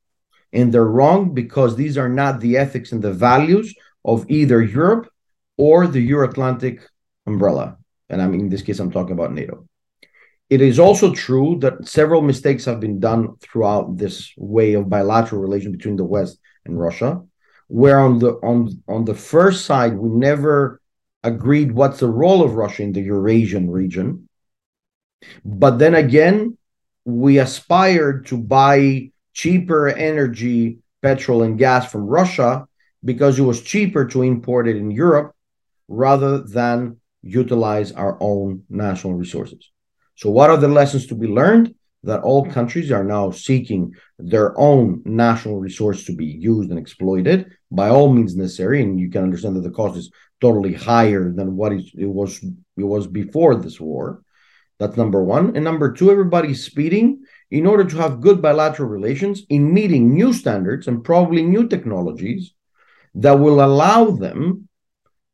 And 0.53 0.73
they're 0.73 0.85
wrong 0.85 1.33
because 1.33 1.75
these 1.75 1.97
are 1.97 2.09
not 2.09 2.39
the 2.39 2.57
ethics 2.57 2.91
and 2.91 3.01
the 3.01 3.13
values 3.13 3.73
of 4.03 4.29
either 4.29 4.61
Europe 4.61 5.09
or 5.57 5.87
the 5.87 6.01
Euro 6.01 6.27
Atlantic 6.27 6.81
umbrella. 7.25 7.77
And 8.09 8.21
I 8.21 8.27
mean, 8.27 8.41
in 8.41 8.49
this 8.49 8.61
case, 8.61 8.79
I'm 8.79 8.91
talking 8.91 9.13
about 9.13 9.31
NATO. 9.31 9.67
It 10.49 10.61
is 10.61 10.79
also 10.79 11.13
true 11.13 11.57
that 11.59 11.87
several 11.87 12.21
mistakes 12.21 12.65
have 12.65 12.81
been 12.81 12.99
done 12.99 13.37
throughout 13.37 13.95
this 13.97 14.33
way 14.35 14.73
of 14.73 14.89
bilateral 14.89 15.41
relation 15.41 15.71
between 15.71 15.95
the 15.95 16.03
West 16.03 16.39
and 16.65 16.77
Russia, 16.77 17.21
where 17.67 17.99
on 17.99 18.19
the 18.19 18.33
on 18.43 18.83
on 18.89 19.05
the 19.05 19.15
first 19.15 19.65
side 19.65 19.97
we 19.97 20.09
never 20.09 20.81
agreed 21.23 21.71
what's 21.71 21.99
the 21.99 22.09
role 22.09 22.43
of 22.43 22.55
Russia 22.55 22.83
in 22.83 22.91
the 22.91 23.01
Eurasian 23.01 23.69
region, 23.69 24.27
but 25.45 25.79
then 25.79 25.95
again 25.95 26.57
we 27.05 27.39
aspired 27.39 28.25
to 28.27 28.37
buy 28.37 29.10
cheaper 29.33 29.89
energy, 29.89 30.79
petrol 31.01 31.43
and 31.43 31.57
gas 31.57 31.91
from 31.91 32.05
Russia 32.05 32.67
because 33.03 33.39
it 33.39 33.43
was 33.43 33.61
cheaper 33.61 34.05
to 34.05 34.21
import 34.21 34.67
it 34.67 34.75
in 34.75 34.91
Europe 34.91 35.33
rather 35.87 36.39
than 36.39 36.97
utilize 37.21 37.91
our 37.91 38.17
own 38.21 38.63
national 38.69 39.13
resources. 39.13 39.69
So, 40.15 40.29
what 40.29 40.49
are 40.49 40.57
the 40.57 40.67
lessons 40.67 41.07
to 41.07 41.15
be 41.15 41.27
learned? 41.27 41.75
That 42.03 42.23
all 42.23 42.49
countries 42.49 42.91
are 42.91 43.03
now 43.03 43.29
seeking 43.29 43.93
their 44.17 44.59
own 44.59 45.03
national 45.05 45.59
resource 45.59 46.03
to 46.05 46.15
be 46.15 46.25
used 46.25 46.71
and 46.71 46.79
exploited 46.79 47.51
by 47.69 47.89
all 47.89 48.11
means 48.11 48.35
necessary. 48.35 48.81
And 48.81 48.99
you 48.99 49.11
can 49.11 49.21
understand 49.21 49.55
that 49.55 49.61
the 49.61 49.69
cost 49.69 49.97
is 49.97 50.11
totally 50.39 50.73
higher 50.73 51.31
than 51.31 51.55
what 51.55 51.73
it 51.73 51.83
was 51.93 52.43
it 52.75 52.83
was 52.83 53.05
before 53.05 53.55
this 53.55 53.79
war. 53.79 54.23
That's 54.79 54.97
number 54.97 55.23
one. 55.23 55.55
And 55.55 55.63
number 55.63 55.93
two, 55.93 56.09
everybody's 56.09 56.65
speeding 56.65 57.20
in 57.51 57.67
order 57.67 57.83
to 57.83 57.97
have 57.97 58.21
good 58.21 58.41
bilateral 58.41 58.89
relations 58.89 59.43
in 59.49 59.73
meeting 59.73 60.13
new 60.13 60.33
standards 60.33 60.87
and 60.87 61.03
probably 61.03 61.43
new 61.43 61.67
technologies 61.67 62.53
that 63.13 63.37
will 63.37 63.63
allow 63.63 64.05
them 64.09 64.67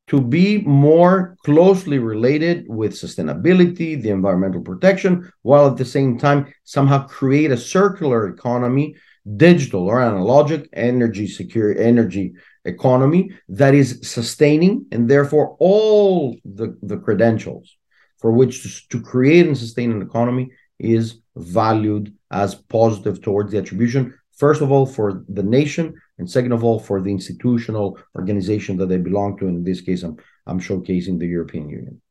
to 0.08 0.20
be 0.22 0.60
more 0.60 1.38
closely 1.44 2.00
related 2.00 2.66
with 2.68 2.94
sustainability, 2.94 4.02
the 4.02 4.10
environmental 4.10 4.62
protection, 4.62 5.32
while 5.42 5.68
at 5.68 5.78
the 5.78 5.86
same 5.86 6.18
time 6.18 6.52
somehow 6.64 7.06
create 7.08 7.52
a 7.52 7.58
circular 7.58 8.30
economy, 8.30 8.96
digital 9.36 9.88
or 9.88 9.98
analogic 9.98 10.70
energy 10.72 11.28
secure 11.28 11.78
energy 11.78 12.34
economy 12.64 13.32
that 13.50 13.74
is 13.76 14.00
sustaining 14.02 14.86
and 14.92 15.10
therefore 15.10 15.58
all 15.60 16.38
the, 16.46 16.78
the 16.82 16.98
credentials 16.98 17.76
for 18.20 18.32
which 18.32 18.64
to, 18.64 18.88
to 18.90 19.04
create 19.04 19.46
and 19.46 19.58
sustain 19.58 19.92
an 19.92 20.02
economy 20.02 20.50
is 20.80 21.20
valued 21.38 22.14
as 22.32 22.56
positive 22.56 23.22
towards 23.22 23.52
the 23.52 23.58
attribution 23.58 24.14
first 24.38 24.62
of 24.62 24.72
all 24.72 24.86
for 24.86 25.24
the 25.28 25.44
nation 25.44 26.00
and 26.18 26.30
second 26.30 26.52
of 26.52 26.64
all 26.64 26.80
for 26.80 27.02
the 27.02 27.12
institutional 27.12 28.00
organization 28.16 28.78
that 28.78 28.88
they 28.88 28.98
belong 28.98 29.38
to. 29.38 29.48
In 29.48 29.64
this 29.64 29.82
case 29.82 30.04
i'm 30.04 30.18
i'm 30.46 30.60
showcasing 30.60 31.20
the 31.20 31.28
european 31.28 31.70
union. 31.70 32.02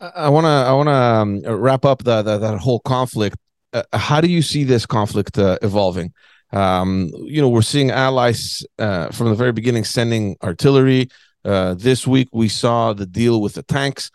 I 0.00 0.28
want 0.28 0.44
to 0.44 0.56
i 0.70 0.72
want 0.72 0.88
to 0.88 0.92
um, 0.92 1.40
wrap 1.60 1.84
up 1.84 2.04
the, 2.04 2.22
the, 2.22 2.38
that 2.38 2.58
whole 2.58 2.80
conflict. 2.80 3.36
Uh, 3.72 3.82
how 3.92 4.20
do 4.20 4.28
you 4.28 4.42
see 4.42 4.64
this 4.64 4.84
conflict 4.86 5.38
uh, 5.38 5.58
evolving? 5.62 6.12
Um, 6.52 7.10
you 7.14 7.40
know 7.40 7.48
we're 7.48 7.62
seeing 7.62 7.90
allies 7.90 8.64
uh, 8.78 9.08
from 9.10 9.28
the 9.28 9.34
very 9.34 9.52
beginning 9.52 9.84
sending 9.84 10.36
artillery. 10.42 11.08
Uh, 11.44 11.74
this 11.74 12.06
week 12.06 12.28
we 12.32 12.48
saw 12.48 12.92
the 12.92 13.06
deal 13.06 13.40
with 13.40 13.54
the 13.54 13.62
tanks. 13.62 14.10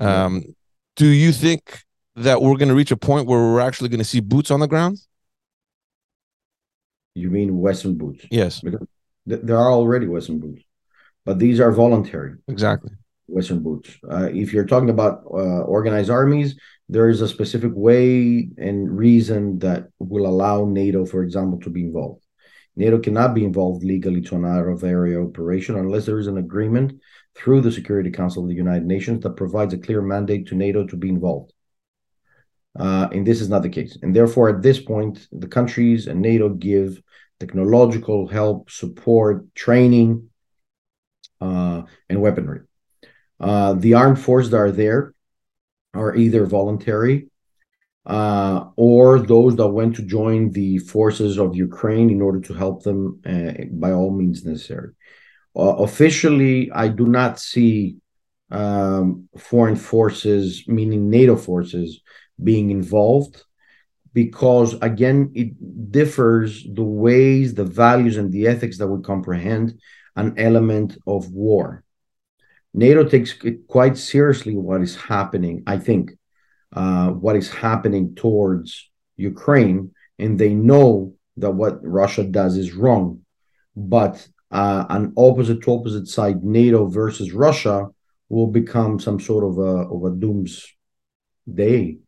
Um, 0.00 0.44
do 0.94 1.06
you 1.06 1.32
think 1.32 1.80
that 2.22 2.42
we're 2.42 2.56
going 2.56 2.68
to 2.68 2.74
reach 2.74 2.90
a 2.90 2.96
point 2.96 3.26
where 3.26 3.38
we're 3.38 3.60
actually 3.60 3.88
going 3.88 3.98
to 3.98 4.04
see 4.04 4.20
boots 4.20 4.50
on 4.50 4.60
the 4.60 4.68
ground 4.68 4.98
you 7.18 7.30
mean 7.30 7.58
Western 7.58 7.96
boots? 7.96 8.24
Yes. 8.30 8.60
Because 8.60 8.86
th- 9.28 9.40
there 9.42 9.56
are 9.56 9.72
already 9.72 10.06
Western 10.06 10.38
boots, 10.38 10.62
but 11.24 11.38
these 11.38 11.60
are 11.60 11.72
voluntary. 11.72 12.34
Exactly. 12.48 12.92
Western 13.26 13.62
boots. 13.62 13.90
Uh, 14.10 14.28
if 14.32 14.52
you're 14.52 14.64
talking 14.64 14.88
about 14.90 15.22
uh, 15.26 15.62
organized 15.76 16.10
armies, 16.10 16.56
there 16.88 17.10
is 17.10 17.20
a 17.20 17.28
specific 17.28 17.72
way 17.74 18.48
and 18.56 18.96
reason 18.96 19.58
that 19.58 19.88
will 19.98 20.26
allow 20.26 20.64
NATO, 20.64 21.04
for 21.04 21.22
example, 21.22 21.60
to 21.60 21.70
be 21.70 21.82
involved. 21.82 22.24
NATO 22.74 22.98
cannot 22.98 23.34
be 23.34 23.44
involved 23.44 23.84
legally 23.84 24.22
to 24.22 24.36
an 24.36 24.46
out 24.46 24.68
of 24.68 24.84
area 24.84 25.20
operation 25.20 25.76
unless 25.76 26.06
there 26.06 26.20
is 26.20 26.28
an 26.28 26.38
agreement 26.38 27.00
through 27.34 27.60
the 27.60 27.72
Security 27.72 28.10
Council 28.10 28.44
of 28.44 28.48
the 28.48 28.54
United 28.54 28.86
Nations 28.86 29.22
that 29.24 29.36
provides 29.36 29.74
a 29.74 29.78
clear 29.78 30.00
mandate 30.00 30.46
to 30.46 30.54
NATO 30.54 30.86
to 30.86 30.96
be 30.96 31.08
involved. 31.08 31.52
Uh, 32.78 33.08
and 33.12 33.26
this 33.26 33.40
is 33.40 33.48
not 33.48 33.62
the 33.62 33.68
case. 33.68 33.98
And 34.02 34.14
therefore, 34.14 34.48
at 34.48 34.62
this 34.62 34.78
point, 34.78 35.26
the 35.32 35.48
countries 35.48 36.06
and 36.06 36.20
NATO 36.20 36.48
give 36.48 37.02
technological 37.40 38.28
help, 38.28 38.70
support, 38.70 39.54
training, 39.54 40.30
uh, 41.40 41.82
and 42.08 42.20
weaponry. 42.20 42.60
Uh, 43.40 43.74
the 43.74 43.94
armed 43.94 44.20
forces 44.20 44.50
that 44.50 44.58
are 44.58 44.72
there 44.72 45.14
are 45.94 46.14
either 46.14 46.44
voluntary 46.46 47.28
uh, 48.06 48.66
or 48.76 49.20
those 49.20 49.56
that 49.56 49.68
went 49.68 49.96
to 49.96 50.02
join 50.02 50.50
the 50.52 50.78
forces 50.78 51.38
of 51.38 51.54
Ukraine 51.54 52.10
in 52.10 52.22
order 52.22 52.40
to 52.40 52.54
help 52.54 52.82
them 52.82 53.20
uh, 53.26 53.52
by 53.72 53.92
all 53.92 54.10
means 54.10 54.44
necessary. 54.44 54.92
Uh, 55.54 55.76
officially, 55.76 56.70
I 56.72 56.88
do 56.88 57.06
not 57.06 57.38
see 57.38 57.96
um, 58.50 59.28
foreign 59.36 59.76
forces, 59.76 60.64
meaning 60.66 61.10
NATO 61.10 61.36
forces, 61.36 62.00
being 62.42 62.70
involved 62.70 63.42
because 64.12 64.74
again 64.80 65.30
it 65.34 65.50
differs 65.92 66.64
the 66.64 66.82
ways 66.82 67.54
the 67.54 67.64
values 67.64 68.16
and 68.16 68.32
the 68.32 68.46
ethics 68.46 68.78
that 68.78 68.88
we 68.88 69.02
comprehend 69.02 69.78
an 70.16 70.34
element 70.38 70.98
of 71.06 71.30
war. 71.30 71.84
Nato 72.74 73.04
takes 73.04 73.34
it 73.44 73.66
quite 73.66 73.96
seriously 73.96 74.54
what 74.56 74.82
is 74.82 74.94
happening 74.96 75.62
i 75.66 75.78
think 75.78 76.12
uh, 76.72 77.08
what 77.10 77.36
is 77.36 77.50
happening 77.50 78.14
towards 78.14 78.90
ukraine 79.16 79.92
and 80.18 80.38
they 80.38 80.52
know 80.54 81.14
that 81.36 81.52
what 81.52 81.78
russia 81.82 82.24
does 82.24 82.56
is 82.56 82.74
wrong. 82.74 83.20
But 83.76 84.26
uh, 84.50 84.84
an 84.88 85.12
opposite 85.16 85.62
to 85.62 85.72
opposite 85.72 86.08
side 86.08 86.42
nato 86.42 86.86
versus 86.86 87.32
russia 87.32 87.86
will 88.28 88.48
become 88.48 88.98
some 88.98 89.20
sort 89.20 89.44
of 89.44 89.58
a 89.58 89.74
of 89.94 90.00
a 90.04 90.16
doomsday 90.22 91.98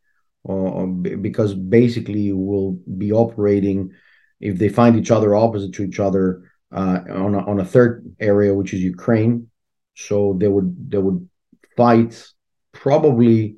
uh, 0.48 0.86
because 0.86 1.54
basically 1.54 2.20
you 2.20 2.36
will 2.36 2.72
be 2.96 3.12
operating 3.12 3.92
if 4.40 4.58
they 4.58 4.68
find 4.68 4.96
each 4.96 5.10
other 5.10 5.34
opposite 5.34 5.72
to 5.74 5.82
each 5.82 6.00
other 6.00 6.50
uh, 6.72 7.00
on 7.10 7.34
a, 7.34 7.38
on 7.46 7.60
a 7.60 7.64
third 7.64 8.14
area, 8.20 8.54
which 8.54 8.72
is 8.72 8.80
Ukraine. 8.80 9.50
So 9.96 10.36
they 10.38 10.48
would 10.48 10.90
they 10.90 10.98
would 10.98 11.28
fight 11.76 12.26
probably 12.72 13.56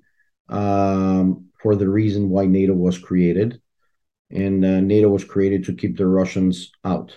um, 0.48 1.46
for 1.62 1.76
the 1.76 1.88
reason 1.88 2.30
why 2.30 2.46
NATO 2.46 2.74
was 2.74 2.98
created, 2.98 3.60
and 4.30 4.64
uh, 4.64 4.80
NATO 4.80 5.08
was 5.08 5.24
created 5.24 5.64
to 5.66 5.74
keep 5.74 5.96
the 5.96 6.06
Russians 6.06 6.72
out. 6.84 7.16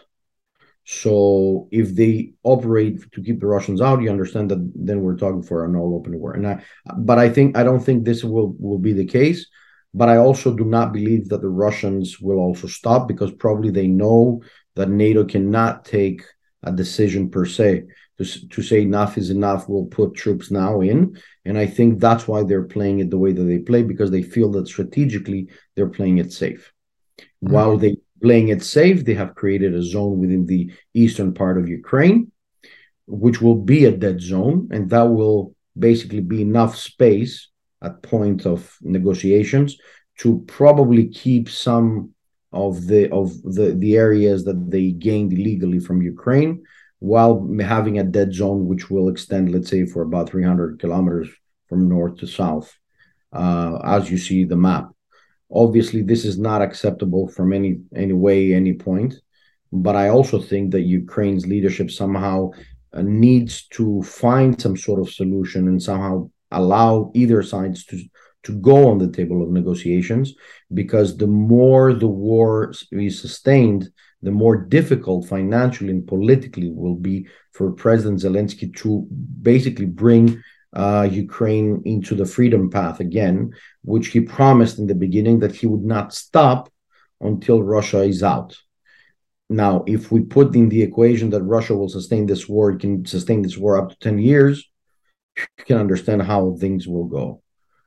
So 0.85 1.67
if 1.71 1.95
they 1.95 2.33
operate 2.43 3.11
to 3.11 3.21
keep 3.21 3.39
the 3.39 3.47
Russians 3.47 3.81
out, 3.81 4.01
you 4.01 4.09
understand 4.09 4.51
that 4.51 4.71
then 4.75 5.01
we're 5.01 5.17
talking 5.17 5.41
for 5.41 5.65
an 5.65 5.75
all 5.75 5.95
open 5.95 6.19
war. 6.19 6.33
And 6.33 6.47
I, 6.47 6.63
but 6.97 7.17
I 7.17 7.27
think 7.29 7.57
I 7.57 7.63
don't 7.63 7.83
think 7.83 8.05
this 8.05 8.23
will 8.23 8.55
will 8.59 8.77
be 8.77 8.93
the 8.93 9.05
case. 9.05 9.47
But 9.95 10.09
I 10.09 10.17
also 10.17 10.53
do 10.53 10.65
not 10.65 10.91
believe 10.93 11.29
that 11.29 11.41
the 11.41 11.49
Russians 11.49 12.19
will 12.19 12.37
also 12.37 12.67
stop 12.67 13.07
because 13.07 13.31
probably 13.31 13.71
they 13.71 13.87
know 13.87 14.43
that 14.75 14.89
NATO 14.89 15.23
cannot 15.23 15.85
take 15.85 16.21
a 16.63 16.71
decision 16.71 17.29
per 17.29 17.45
se 17.45 17.85
to, 18.17 18.49
to 18.49 18.61
say 18.61 18.81
enough 18.81 19.17
is 19.17 19.29
enough. 19.29 19.67
We'll 19.67 19.85
put 19.85 20.13
troops 20.13 20.51
now 20.51 20.81
in, 20.81 21.19
and 21.45 21.57
I 21.57 21.65
think 21.65 21.99
that's 21.99 22.27
why 22.27 22.43
they're 22.43 22.63
playing 22.63 22.99
it 22.99 23.09
the 23.09 23.17
way 23.17 23.31
that 23.31 23.43
they 23.43 23.59
play 23.59 23.83
because 23.83 24.11
they 24.11 24.21
feel 24.21 24.51
that 24.51 24.67
strategically 24.67 25.49
they're 25.75 25.89
playing 25.89 26.19
it 26.19 26.31
safe. 26.31 26.71
Mm-hmm. 27.17 27.53
While 27.53 27.77
they 27.77 27.97
playing 28.21 28.49
it 28.49 28.63
safe, 28.63 29.03
they 29.03 29.13
have 29.13 29.35
created 29.35 29.73
a 29.73 29.83
zone 29.83 30.19
within 30.19 30.45
the 30.45 30.71
eastern 30.93 31.33
part 31.33 31.57
of 31.57 31.69
Ukraine, 31.69 32.31
which 33.05 33.41
will 33.41 33.55
be 33.55 33.85
a 33.85 33.91
dead 33.91 34.21
zone, 34.21 34.69
and 34.71 34.89
that 34.89 35.03
will 35.03 35.55
basically 35.77 36.21
be 36.21 36.41
enough 36.41 36.75
space 36.75 37.49
at 37.81 38.01
point 38.01 38.45
of 38.45 38.77
negotiations 38.81 39.77
to 40.19 40.43
probably 40.47 41.07
keep 41.07 41.49
some 41.49 42.13
of 42.51 42.87
the 42.87 43.11
of 43.11 43.41
the 43.43 43.75
the 43.77 43.97
areas 43.97 44.45
that 44.45 44.71
they 44.71 44.91
gained 44.91 45.33
illegally 45.33 45.79
from 45.79 46.01
Ukraine 46.01 46.63
while 46.99 47.45
having 47.59 47.99
a 47.99 48.03
dead 48.03 48.33
zone 48.33 48.65
which 48.65 48.89
will 48.89 49.09
extend 49.09 49.51
let's 49.51 49.69
say 49.69 49.85
for 49.85 50.01
about 50.03 50.29
300 50.29 50.79
kilometers 50.79 51.29
from 51.67 51.89
north 51.89 52.17
to 52.17 52.27
south 52.27 52.73
uh, 53.33 53.77
as 53.83 54.09
you 54.09 54.17
see 54.17 54.45
the 54.45 54.55
map 54.55 54.94
Obviously, 55.51 56.01
this 56.01 56.25
is 56.25 56.37
not 56.37 56.61
acceptable 56.61 57.27
from 57.27 57.53
any 57.53 57.79
any 57.95 58.13
way, 58.13 58.53
any 58.53 58.73
point. 58.73 59.15
But 59.71 59.95
I 59.95 60.09
also 60.09 60.39
think 60.39 60.71
that 60.71 60.81
Ukraine's 60.81 61.45
leadership 61.45 61.91
somehow 61.91 62.51
uh, 62.93 63.01
needs 63.01 63.67
to 63.67 64.01
find 64.03 64.59
some 64.59 64.77
sort 64.77 64.99
of 65.01 65.09
solution 65.09 65.67
and 65.67 65.81
somehow 65.81 66.29
allow 66.51 67.11
either 67.13 67.43
sides 67.43 67.85
to 67.85 67.99
to 68.43 68.53
go 68.53 68.89
on 68.89 68.99
the 68.99 69.11
table 69.11 69.41
of 69.41 69.49
negotiations 69.49 70.35
because 70.73 71.17
the 71.17 71.27
more 71.27 71.93
the 71.93 72.07
war 72.07 72.71
is 72.91 73.19
sustained 73.19 73.89
the 74.21 74.31
more 74.31 74.55
difficult 74.55 75.27
financially 75.27 75.91
and 75.91 76.07
politically 76.07 76.71
will 76.71 76.95
be 76.95 77.27
for 77.51 77.71
president 77.71 78.19
zelensky 78.21 78.73
to 78.75 79.07
basically 79.41 79.85
bring 79.85 80.41
uh, 80.75 81.07
Ukraine 81.09 81.81
into 81.85 82.15
the 82.15 82.25
freedom 82.25 82.69
path 82.69 82.99
again, 82.99 83.53
which 83.83 84.07
he 84.07 84.19
promised 84.19 84.77
in 84.79 84.87
the 84.87 84.95
beginning 84.95 85.39
that 85.39 85.55
he 85.55 85.67
would 85.67 85.83
not 85.83 86.13
stop 86.13 86.71
until 87.21 87.63
Russia 87.63 88.01
is 88.03 88.21
out. 88.23 88.57
Now, 89.49 89.83
if 89.87 90.11
we 90.11 90.21
put 90.21 90.55
in 90.55 90.69
the 90.69 90.81
equation 90.81 91.29
that 91.29 91.43
Russia 91.43 91.75
will 91.75 91.89
sustain 91.89 92.25
this 92.25 92.49
war, 92.49 92.71
it 92.71 92.79
can 92.79 93.05
sustain 93.05 93.41
this 93.41 93.57
war 93.57 93.77
up 93.77 93.89
to 93.91 93.99
10 93.99 94.17
years, 94.17 94.69
you 95.37 95.65
can 95.65 95.77
understand 95.77 96.23
how 96.23 96.55
things 96.59 96.87
will 96.87 97.05
go. 97.05 97.41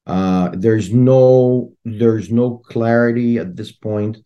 Uh, 0.07 0.51
there's 0.55 0.93
no 0.93 1.75
there's 1.85 2.31
no 2.31 2.59
clarity 2.59 3.39
at 3.39 3.57
this 3.57 3.73
point. 3.73 4.17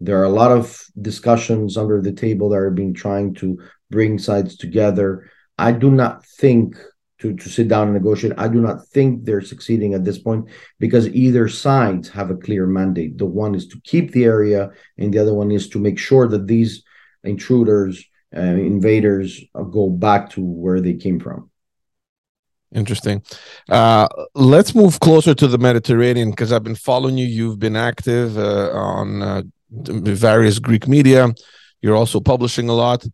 There 0.00 0.20
are 0.20 0.24
a 0.24 0.30
lot 0.30 0.50
of 0.50 0.84
discussions 1.00 1.76
under 1.76 2.00
the 2.00 2.12
table 2.12 2.48
that 2.48 2.56
are 2.56 2.70
being 2.70 2.94
trying 2.94 3.34
to 3.34 3.58
bring 3.90 4.18
sides 4.18 4.56
together. 4.56 5.30
I 5.56 5.72
do 5.72 5.90
not 5.90 6.24
think 6.24 6.76
to, 7.18 7.34
to 7.34 7.48
sit 7.48 7.68
down 7.68 7.88
and 7.88 7.94
negotiate. 7.94 8.32
I 8.38 8.48
do 8.48 8.60
not 8.60 8.86
think 8.88 9.24
they're 9.24 9.40
succeeding 9.40 9.94
at 9.94 10.04
this 10.04 10.18
point 10.18 10.48
because 10.78 11.08
either 11.08 11.48
sides 11.48 12.08
have 12.10 12.30
a 12.30 12.36
clear 12.36 12.66
mandate. 12.66 13.18
The 13.18 13.26
one 13.26 13.54
is 13.54 13.66
to 13.68 13.80
keep 13.82 14.12
the 14.12 14.24
area, 14.24 14.70
and 14.96 15.12
the 15.12 15.18
other 15.18 15.34
one 15.34 15.50
is 15.50 15.68
to 15.70 15.78
make 15.78 15.98
sure 15.98 16.28
that 16.28 16.46
these 16.46 16.82
intruders, 17.24 18.04
uh, 18.36 18.40
invaders, 18.40 19.42
uh, 19.54 19.62
go 19.62 19.90
back 19.90 20.30
to 20.30 20.40
where 20.40 20.80
they 20.80 20.94
came 20.94 21.18
from. 21.18 21.50
Interesting. 22.74 23.22
Uh, 23.68 24.06
let's 24.34 24.74
move 24.74 25.00
closer 25.00 25.34
to 25.34 25.48
the 25.48 25.58
Mediterranean 25.58 26.30
because 26.30 26.52
I've 26.52 26.64
been 26.64 26.74
following 26.74 27.16
you. 27.16 27.26
You've 27.26 27.58
been 27.58 27.76
active 27.76 28.36
uh, 28.36 28.70
on 28.72 29.22
uh, 29.22 29.42
various 29.70 30.58
Greek 30.58 30.86
media. 30.86 31.32
You're 31.80 31.96
also 31.96 32.20
publishing 32.20 32.68
a 32.68 32.74
lot 32.74 33.06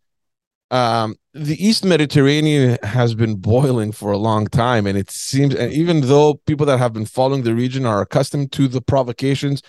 um, 0.71 1.17
the 1.33 1.63
East 1.65 1.85
Mediterranean 1.85 2.79
has 2.83 3.15
been 3.15 3.37
boiling 3.37 3.93
for 3.93 4.13
a 4.13 4.19
long 4.19 4.47
time, 4.47 4.87
and 4.87 4.97
it 4.97 5.11
seems, 5.11 5.55
and 5.55 5.73
even 5.73 6.03
though 6.03 6.35
people 6.47 6.67
that 6.67 6.79
have 6.79 6.93
been 6.93 7.07
following 7.07 7.43
the 7.43 7.55
region 7.55 7.87
are 7.87 8.01
accustomed 8.01 8.53
to 8.53 8.69
the 8.69 8.81
provocations 8.81 9.63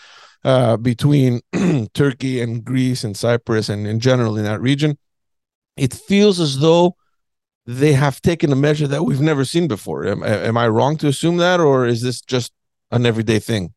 uh, 0.43 0.77
between 0.77 1.41
Turkey 1.93 2.41
and 2.41 2.63
Greece 2.63 3.03
and 3.03 3.17
Cyprus 3.17 3.69
and 3.69 3.88
in 3.88 3.99
general 3.99 4.38
in 4.38 4.43
that 4.45 4.62
region, 4.62 4.97
it 5.75 5.93
feels 5.93 6.39
as 6.39 6.60
though 6.60 6.95
they 7.65 7.93
have 7.93 8.21
taken 8.21 8.51
a 8.51 8.55
measure 8.55 8.88
that 8.88 9.03
we've 9.03 9.21
never 9.21 9.43
seen 9.43 9.67
before. 9.67 10.05
Am, 10.05 10.23
am 10.23 10.58
I 10.58 10.67
wrong 10.67 10.97
to 10.97 11.08
assume 11.08 11.38
that, 11.38 11.60
or 11.60 11.86
is 11.86 12.01
this 12.01 12.21
just 12.21 12.53
an 12.91 13.05
everyday 13.05 13.39
thing? 13.39 13.73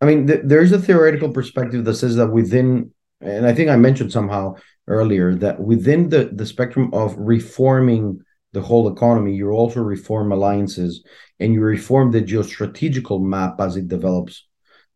I 0.00 0.06
mean, 0.06 0.26
th- 0.26 0.40
there's 0.44 0.72
a 0.72 0.78
theoretical 0.78 1.28
perspective 1.30 1.84
that 1.84 1.94
says 1.94 2.16
that 2.16 2.28
within, 2.28 2.92
and 3.20 3.46
I 3.46 3.54
think 3.54 3.68
I 3.68 3.76
mentioned 3.76 4.12
somehow 4.12 4.56
earlier 4.86 5.34
that 5.36 5.60
within 5.60 6.08
the, 6.08 6.30
the 6.32 6.46
spectrum 6.46 6.92
of 6.92 7.14
reforming 7.16 8.20
the 8.52 8.60
whole 8.60 8.92
economy, 8.92 9.34
you 9.34 9.50
also 9.50 9.80
reform 9.80 10.32
alliances 10.32 11.04
and 11.38 11.54
you 11.54 11.60
reform 11.60 12.10
the 12.10 12.22
geostrategical 12.22 13.22
map 13.22 13.60
as 13.60 13.76
it 13.76 13.88
develops, 13.88 14.46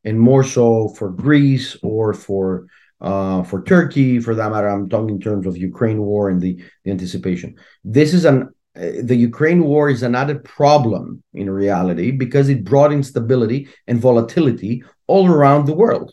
and 0.05 0.19
more 0.19 0.45
so 0.45 0.89
for 0.89 1.11
Greece 1.11 1.77
or 1.83 2.13
for 2.13 2.67
uh, 3.01 3.43
for 3.43 3.63
Turkey, 3.63 4.19
for 4.19 4.35
that 4.35 4.51
matter. 4.51 4.69
I'm 4.69 4.89
talking 4.89 5.11
in 5.11 5.21
terms 5.21 5.47
of 5.47 5.57
Ukraine 5.57 6.01
war 6.01 6.31
and 6.31 6.41
the, 6.41 6.63
the 6.85 6.91
anticipation. 6.91 7.57
This 7.85 8.15
is 8.15 8.25
an 8.25 8.51
uh, 8.77 9.03
the 9.03 9.15
Ukraine 9.15 9.63
war 9.63 9.89
is 9.89 10.03
an 10.03 10.15
added 10.15 10.43
problem 10.43 11.23
in 11.33 11.49
reality 11.49 12.11
because 12.11 12.49
it 12.49 12.65
brought 12.65 12.93
instability 12.93 13.69
and 13.87 14.01
volatility 14.01 14.83
all 15.07 15.29
around 15.29 15.67
the 15.67 15.75
world, 15.75 16.13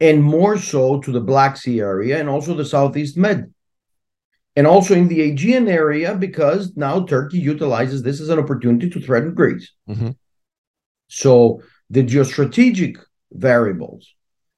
and 0.00 0.22
more 0.22 0.58
so 0.58 1.00
to 1.00 1.12
the 1.12 1.20
Black 1.20 1.56
Sea 1.56 1.80
area 1.80 2.18
and 2.18 2.28
also 2.28 2.54
the 2.54 2.64
Southeast 2.64 3.16
Med. 3.16 3.52
And 4.54 4.66
also 4.66 4.94
in 4.94 5.08
the 5.08 5.22
Aegean 5.22 5.66
area, 5.66 6.14
because 6.14 6.76
now 6.76 7.06
Turkey 7.06 7.38
utilizes 7.38 8.02
this 8.02 8.20
as 8.20 8.28
an 8.28 8.38
opportunity 8.38 8.90
to 8.90 9.00
threaten 9.00 9.34
Greece. 9.34 9.72
Mm-hmm. 9.88 10.10
So 11.08 11.62
the 11.88 12.02
geostrategic 12.02 12.98
variables 13.32 14.14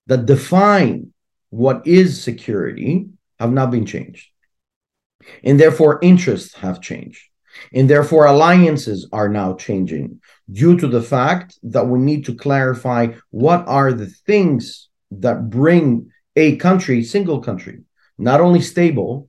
that 0.07 0.27
define 0.27 1.13
what 1.51 1.87
is 1.87 2.21
security 2.23 3.07
have 3.39 3.53
not 3.53 3.71
been 3.71 3.87
changed. 3.87 4.29
And 5.43 5.59
therefore, 5.59 6.01
interests 6.03 6.55
have 6.55 6.81
changed. 6.81 7.23
And 7.73 7.89
therefore, 7.89 8.27
alliances 8.27 9.09
are 9.13 9.29
now 9.29 9.55
changing 9.55 10.21
due 10.51 10.77
to 10.77 10.89
the 10.89 11.03
fact 11.03 11.57
that 11.63 11.87
we 11.87 11.99
need 11.99 12.25
to 12.27 12.35
clarify 12.35 13.15
what 13.31 13.67
are 13.69 13.93
the 13.93 14.07
things 14.07 14.89
that 15.21 15.51
bring 15.51 16.11
a 16.37 16.57
country, 16.57 17.03
single 17.05 17.41
country, 17.41 17.83
not 18.19 18.41
only 18.41 18.61
stable, 18.61 19.29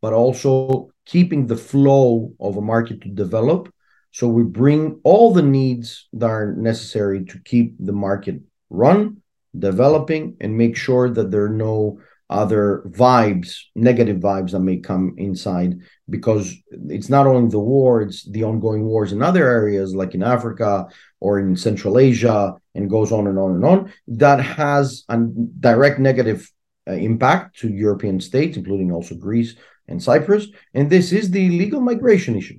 but 0.00 0.12
also 0.12 0.90
keeping 1.04 1.46
the 1.46 1.56
flow 1.56 2.32
of 2.40 2.56
a 2.56 2.60
market 2.60 3.00
to 3.02 3.08
develop. 3.08 3.72
So 4.12 4.28
we 4.28 4.44
bring 4.44 5.00
all 5.04 5.32
the 5.32 5.42
needs 5.42 6.08
that 6.14 6.30
are 6.30 6.54
necessary 6.54 7.24
to 7.26 7.38
keep 7.44 7.74
the 7.78 7.92
market 7.92 8.40
run 8.70 9.22
developing 9.58 10.36
and 10.40 10.56
make 10.56 10.76
sure 10.76 11.08
that 11.10 11.30
there 11.30 11.44
are 11.44 11.48
no 11.48 12.00
other 12.28 12.82
vibes, 12.88 13.60
negative 13.74 14.18
vibes 14.18 14.50
that 14.50 14.60
may 14.60 14.78
come 14.78 15.14
inside 15.16 15.78
because 16.10 16.54
it's 16.88 17.08
not 17.08 17.26
only 17.26 17.50
the 17.50 17.58
war, 17.58 18.02
it's 18.02 18.24
the 18.24 18.42
ongoing 18.42 18.84
wars 18.84 19.12
in 19.12 19.22
other 19.22 19.48
areas 19.48 19.94
like 19.94 20.14
in 20.14 20.22
Africa 20.22 20.86
or 21.20 21.38
in 21.38 21.56
Central 21.56 21.98
Asia 21.98 22.54
and 22.74 22.90
goes 22.90 23.12
on 23.12 23.28
and 23.28 23.38
on 23.38 23.52
and 23.52 23.64
on 23.64 23.92
that 24.08 24.40
has 24.40 25.04
a 25.08 25.18
direct 25.18 26.00
negative 26.00 26.50
uh, 26.88 26.92
impact 26.92 27.58
to 27.58 27.68
European 27.68 28.20
states, 28.20 28.56
including 28.56 28.90
also 28.90 29.14
Greece 29.14 29.54
and 29.86 30.02
Cyprus. 30.02 30.48
And 30.74 30.90
this 30.90 31.12
is 31.12 31.30
the 31.30 31.48
legal 31.50 31.80
migration 31.80 32.36
issue, 32.36 32.58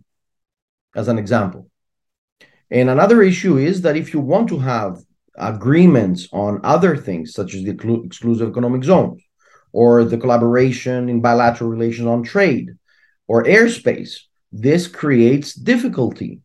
as 0.96 1.10
an 1.10 1.18
example. 1.18 1.70
And 2.72 2.90
another 2.90 3.22
issue 3.22 3.58
is 3.58 3.82
that 3.82 3.98
if 3.98 4.14
you 4.14 4.20
want 4.22 4.50
to 4.50 4.60
have 4.60 5.00
agreements 5.38 6.28
on 6.32 6.62
other 6.64 6.98
things, 6.98 7.34
such 7.34 7.54
as 7.54 7.64
the 7.64 8.02
exclusive 8.06 8.50
economic 8.50 8.84
zones 8.84 9.22
or 9.82 10.04
the 10.04 10.18
collaboration 10.18 11.08
in 11.08 11.22
bilateral 11.22 11.70
relations 11.70 12.08
on 12.08 12.24
trade 12.24 12.68
or 13.28 13.44
airspace. 13.44 14.12
This 14.52 14.88
creates 14.88 15.54
difficulty 15.54 16.40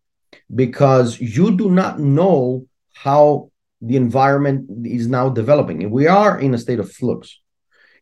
because 0.55 1.19
you 1.19 1.57
do 1.57 1.71
not 1.71 1.99
know 1.99 2.67
how 2.93 3.51
the 3.81 3.97
environment 3.97 4.87
is 4.87 5.07
now 5.07 5.31
developing. 5.31 5.79
We 5.91 6.07
are 6.09 6.39
in 6.39 6.53
a 6.53 6.59
state 6.59 6.79
of 6.79 6.93
flux. 6.93 7.41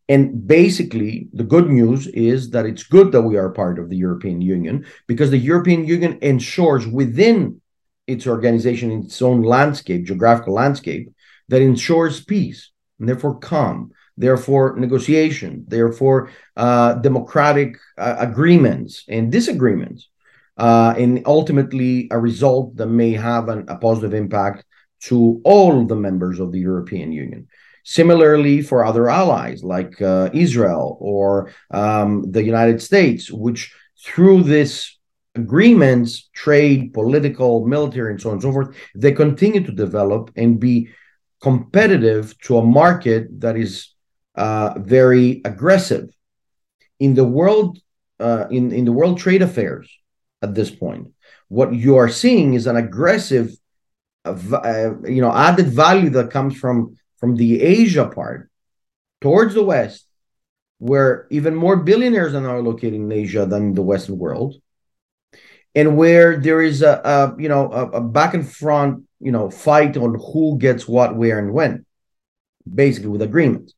And 0.08 0.48
basically, 0.48 1.28
the 1.32 1.44
good 1.54 1.68
news 1.70 2.08
is 2.08 2.50
that 2.50 2.66
it's 2.66 2.82
good 2.96 3.12
that 3.12 3.22
we 3.22 3.36
are 3.36 3.50
part 3.50 3.78
of 3.78 3.88
the 3.88 4.00
European 4.06 4.40
Union 4.40 4.84
because 5.06 5.30
the 5.30 5.46
European 5.52 5.86
Union 5.86 6.18
ensures 6.22 6.88
within 6.88 7.60
its 8.08 8.26
organization, 8.26 8.90
its 9.04 9.22
own 9.22 9.42
landscape, 9.42 10.06
geographical 10.06 10.54
landscape, 10.54 11.06
that 11.46 11.62
ensures 11.62 12.24
peace 12.24 12.72
and 12.98 13.08
therefore 13.08 13.38
calm, 13.38 13.92
therefore 14.16 14.76
negotiation, 14.76 15.64
therefore 15.68 16.30
uh, 16.56 16.94
democratic 16.94 17.76
uh, 17.98 18.16
agreements 18.18 19.04
and 19.08 19.32
disagreements, 19.32 20.08
uh, 20.56 20.94
and 20.98 21.22
ultimately 21.26 22.08
a 22.10 22.18
result 22.18 22.76
that 22.76 22.86
may 22.86 23.12
have 23.12 23.48
an, 23.48 23.64
a 23.68 23.76
positive 23.76 24.14
impact 24.14 24.64
to 25.00 25.40
all 25.44 25.86
the 25.86 25.96
members 25.96 26.40
of 26.40 26.52
the 26.52 26.60
European 26.60 27.12
Union. 27.12 27.48
Similarly, 27.84 28.60
for 28.60 28.84
other 28.84 29.08
allies 29.08 29.64
like 29.64 30.00
uh, 30.02 30.28
Israel 30.34 30.98
or 31.00 31.52
um, 31.70 32.30
the 32.30 32.42
United 32.42 32.82
States, 32.82 33.30
which 33.30 33.74
through 34.04 34.42
this 34.42 34.98
agreements, 35.34 36.28
trade, 36.34 36.92
political, 36.92 37.66
military, 37.66 38.10
and 38.10 38.20
so 38.20 38.30
on 38.30 38.34
and 38.34 38.42
so 38.42 38.52
forth, 38.52 38.76
they 38.94 39.12
continue 39.12 39.64
to 39.64 39.72
develop 39.72 40.30
and 40.36 40.60
be 40.60 40.90
competitive 41.40 42.38
to 42.40 42.58
a 42.58 42.64
market 42.64 43.40
that 43.40 43.56
is 43.56 43.94
uh, 44.40 44.74
very 44.78 45.42
aggressive 45.44 46.08
in 46.98 47.14
the 47.14 47.24
world 47.24 47.78
uh, 48.18 48.46
in 48.50 48.72
in 48.72 48.84
the 48.84 48.96
world 48.98 49.18
trade 49.18 49.42
affairs 49.42 49.86
at 50.40 50.54
this 50.54 50.70
point. 50.70 51.12
What 51.48 51.74
you 51.74 51.96
are 51.96 52.08
seeing 52.08 52.54
is 52.54 52.66
an 52.66 52.76
aggressive, 52.76 53.46
uh, 54.24 54.36
uh 54.52 54.94
you 55.16 55.20
know, 55.20 55.32
added 55.32 55.68
value 55.68 56.10
that 56.16 56.30
comes 56.36 56.56
from 56.62 56.96
from 57.20 57.36
the 57.36 57.60
Asia 57.60 58.06
part 58.06 58.50
towards 59.20 59.52
the 59.54 59.66
West, 59.74 60.06
where 60.78 61.26
even 61.30 61.54
more 61.54 61.76
billionaires 61.76 62.34
are 62.34 62.40
now 62.40 62.58
located 62.58 62.94
in 62.94 63.12
Asia 63.12 63.44
than 63.44 63.62
in 63.68 63.74
the 63.74 63.88
Western 63.92 64.16
world 64.18 64.52
and 65.74 65.96
where 65.96 66.36
there 66.36 66.62
is 66.62 66.82
a, 66.82 66.94
a 67.04 67.42
you 67.42 67.48
know 67.48 67.70
a, 67.72 67.82
a, 67.98 68.00
back 68.00 68.34
and 68.34 68.46
front 68.48 69.04
you 69.20 69.32
know 69.32 69.50
fight 69.50 69.96
on 69.96 70.14
who 70.32 70.58
gets 70.58 70.88
what 70.88 71.14
where 71.14 71.38
and 71.38 71.52
when 71.52 71.84
basically 72.64 73.10
with 73.10 73.22
agreements 73.22 73.74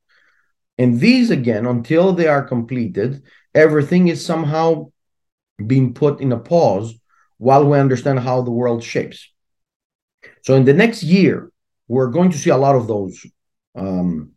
and 0.82 1.00
these 1.00 1.30
again 1.30 1.66
until 1.66 2.12
they 2.12 2.26
are 2.26 2.42
completed 2.42 3.22
everything 3.54 4.08
is 4.08 4.24
somehow 4.24 4.90
being 5.66 5.94
put 5.94 6.20
in 6.20 6.32
a 6.32 6.38
pause 6.38 6.94
while 7.38 7.64
we 7.68 7.78
understand 7.78 8.18
how 8.20 8.42
the 8.42 8.50
world 8.50 8.82
shapes. 8.82 9.30
So 10.42 10.54
in 10.54 10.64
the 10.64 10.72
next 10.72 11.02
year 11.02 11.50
we're 11.88 12.10
going 12.10 12.30
to 12.30 12.38
see 12.38 12.50
a 12.50 12.56
lot 12.56 12.76
of 12.76 12.86
those 12.86 13.24
um, 13.74 14.32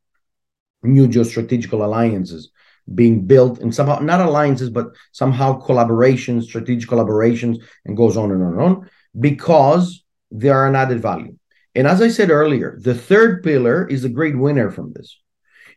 new 0.84 1.08
geostrategical 1.08 1.84
alliances 1.84 2.52
being 2.94 3.26
built 3.26 3.60
and 3.60 3.74
somehow 3.74 4.00
not 4.00 4.22
alliances 4.22 4.70
but 4.70 4.88
somehow 5.12 5.60
collaborations 5.60 6.44
strategic 6.44 6.90
collaborations 6.90 7.58
and 7.86 7.98
goes 7.98 8.16
on 8.16 8.32
and 8.32 8.44
on 8.44 8.54
and 8.54 8.62
on 8.62 8.90
because 9.20 10.04
they 10.30 10.50
are 10.50 10.68
an 10.68 10.76
added 10.76 11.02
value. 11.02 11.36
And 11.74 11.88
as 11.88 12.02
i 12.02 12.10
said 12.10 12.30
earlier 12.30 12.78
the 12.80 12.94
third 12.94 13.44
pillar 13.44 13.88
is 13.88 14.04
a 14.04 14.10
great 14.10 14.38
winner 14.38 14.70
from 14.70 14.94
this 14.94 15.18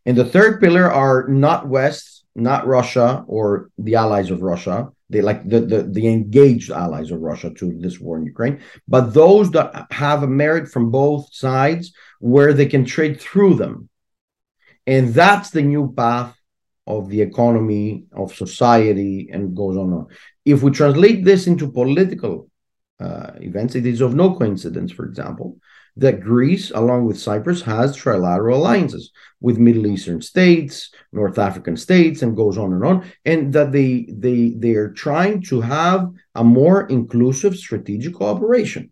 and 0.09 0.16
the 0.16 0.25
third 0.25 0.61
pillar 0.61 0.90
are 0.90 1.29
not 1.29 1.69
west 1.69 2.25
not 2.35 2.67
russia 2.67 3.25
or 3.29 3.71
the 3.79 3.94
allies 3.94 4.31
of 4.31 4.42
russia 4.42 4.88
they 5.11 5.21
like 5.21 5.40
the, 5.48 5.61
the 5.61 5.83
the 5.83 6.06
engaged 6.09 6.71
allies 6.71 7.11
of 7.11 7.21
russia 7.21 7.50
to 7.50 7.67
this 7.79 8.00
war 8.00 8.17
in 8.19 8.25
ukraine 8.25 8.56
but 8.94 9.13
those 9.13 9.50
that 9.50 9.87
have 9.90 10.23
a 10.23 10.35
merit 10.42 10.67
from 10.69 10.90
both 10.90 11.23
sides 11.33 11.92
where 12.21 12.52
they 12.52 12.67
can 12.67 12.85
trade 12.85 13.21
through 13.21 13.54
them 13.54 13.88
and 14.94 15.13
that's 15.13 15.50
the 15.50 15.63
new 15.75 15.92
path 15.92 16.35
of 16.88 17.11
the 17.11 17.21
economy, 17.21 18.04
of 18.13 18.35
society, 18.35 19.29
and 19.31 19.54
goes 19.54 19.77
on. 19.77 19.92
on. 19.92 20.06
If 20.46 20.63
we 20.63 20.71
translate 20.71 21.23
this 21.23 21.46
into 21.46 21.71
political 21.71 22.50
uh, 22.98 23.33
events, 23.37 23.75
it 23.75 23.85
is 23.85 24.00
of 24.00 24.15
no 24.15 24.35
coincidence, 24.35 24.90
for 24.90 25.04
example, 25.04 25.59
that 25.99 26.21
Greece, 26.21 26.71
along 26.71 27.05
with 27.07 27.19
Cyprus, 27.19 27.63
has 27.63 27.96
trilateral 27.96 28.57
alliances 28.57 29.11
with 29.40 29.59
Middle 29.59 29.87
Eastern 29.87 30.23
states, 30.23 30.90
North 31.13 31.38
African 31.38 31.77
states, 31.77 32.23
and 32.23 32.37
goes 32.37 32.57
on 32.59 32.73
and 32.73 32.85
on, 32.85 33.05
and 33.25 33.53
that 33.53 33.73
they 33.73 34.07
they 34.11 34.55
they 34.57 34.75
are 34.75 34.90
trying 34.90 35.42
to 35.51 35.61
have 35.61 36.11
a 36.35 36.44
more 36.44 36.87
inclusive 36.87 37.57
strategic 37.57 38.15
cooperation 38.15 38.90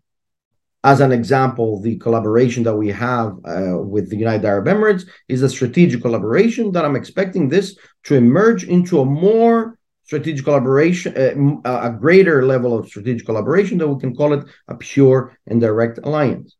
As 0.83 1.01
an 1.01 1.11
example, 1.11 1.81
the 1.81 1.97
collaboration 1.97 2.63
that 2.63 2.75
we 2.75 2.89
have 2.89 3.29
uh, 3.45 3.77
with 3.93 4.09
the 4.09 4.15
United 4.17 4.45
Arab 4.45 4.65
Emirates 4.67 5.05
is 5.27 5.41
a 5.43 5.49
strategic 5.49 6.01
collaboration 6.01 6.71
that 6.71 6.85
I'm 6.85 6.95
expecting 6.95 7.49
this 7.49 7.77
to 8.05 8.15
emerge 8.15 8.63
into 8.63 9.01
a 9.01 9.05
more 9.05 9.77
strategic 10.03 10.45
collaboration, 10.45 11.61
uh, 11.65 11.79
a 11.83 11.91
greater 11.91 12.45
level 12.45 12.77
of 12.77 12.87
strategic 12.87 13.25
collaboration 13.25 13.77
that 13.79 13.87
we 13.87 13.99
can 13.99 14.15
call 14.15 14.33
it 14.33 14.45
a 14.67 14.75
pure 14.75 15.37
and 15.47 15.59
direct 15.59 15.99
alliance. 16.03 16.55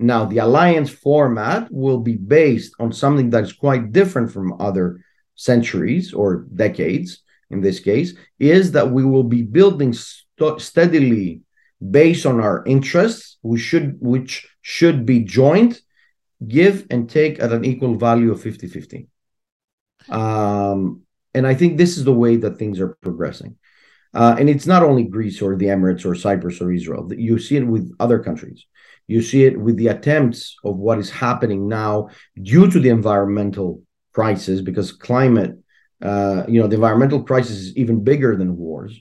Now, 0.00 0.24
the 0.24 0.38
alliance 0.38 0.88
format 0.88 1.70
will 1.70 1.98
be 1.98 2.16
based 2.16 2.72
on 2.80 2.90
something 2.90 3.28
that 3.30 3.44
is 3.44 3.52
quite 3.52 3.92
different 3.92 4.32
from 4.32 4.58
other 4.58 5.04
centuries 5.34 6.14
or 6.14 6.46
decades, 6.54 7.22
in 7.50 7.60
this 7.60 7.80
case, 7.80 8.14
is 8.38 8.72
that 8.72 8.90
we 8.90 9.04
will 9.04 9.24
be 9.24 9.42
building 9.42 9.92
st- 9.92 10.60
steadily 10.60 11.42
based 11.90 12.24
on 12.24 12.40
our 12.40 12.64
interests, 12.64 13.36
we 13.42 13.58
should, 13.58 13.98
which 14.00 14.48
should 14.62 15.04
be 15.04 15.20
joint, 15.20 15.82
give 16.48 16.86
and 16.88 17.10
take 17.10 17.38
at 17.38 17.52
an 17.52 17.66
equal 17.66 17.94
value 17.96 18.32
of 18.32 18.40
50 18.40 18.68
50. 18.68 19.06
Um, 20.08 21.02
and 21.34 21.46
I 21.46 21.54
think 21.54 21.76
this 21.76 21.98
is 21.98 22.04
the 22.04 22.14
way 22.14 22.36
that 22.36 22.56
things 22.56 22.80
are 22.80 22.96
progressing. 23.02 23.56
Uh, 24.14 24.34
and 24.38 24.48
it's 24.48 24.66
not 24.66 24.82
only 24.82 25.04
Greece 25.04 25.42
or 25.42 25.56
the 25.56 25.66
Emirates 25.66 26.06
or 26.06 26.14
Cyprus 26.14 26.60
or 26.62 26.72
Israel. 26.72 27.12
You 27.12 27.38
see 27.38 27.56
it 27.56 27.66
with 27.66 27.94
other 28.00 28.18
countries. 28.18 28.64
You 29.10 29.22
see 29.22 29.44
it 29.44 29.60
with 29.60 29.76
the 29.76 29.88
attempts 29.88 30.56
of 30.64 30.76
what 30.76 30.98
is 30.98 31.10
happening 31.10 31.66
now 31.66 32.10
due 32.40 32.70
to 32.70 32.78
the 32.78 32.90
environmental 32.90 33.82
crisis, 34.12 34.60
because 34.60 34.92
climate, 34.92 35.58
uh, 36.00 36.44
you 36.46 36.60
know, 36.60 36.68
the 36.68 36.76
environmental 36.76 37.22
crisis 37.24 37.56
is 37.56 37.76
even 37.76 38.04
bigger 38.04 38.36
than 38.36 38.56
wars. 38.56 38.92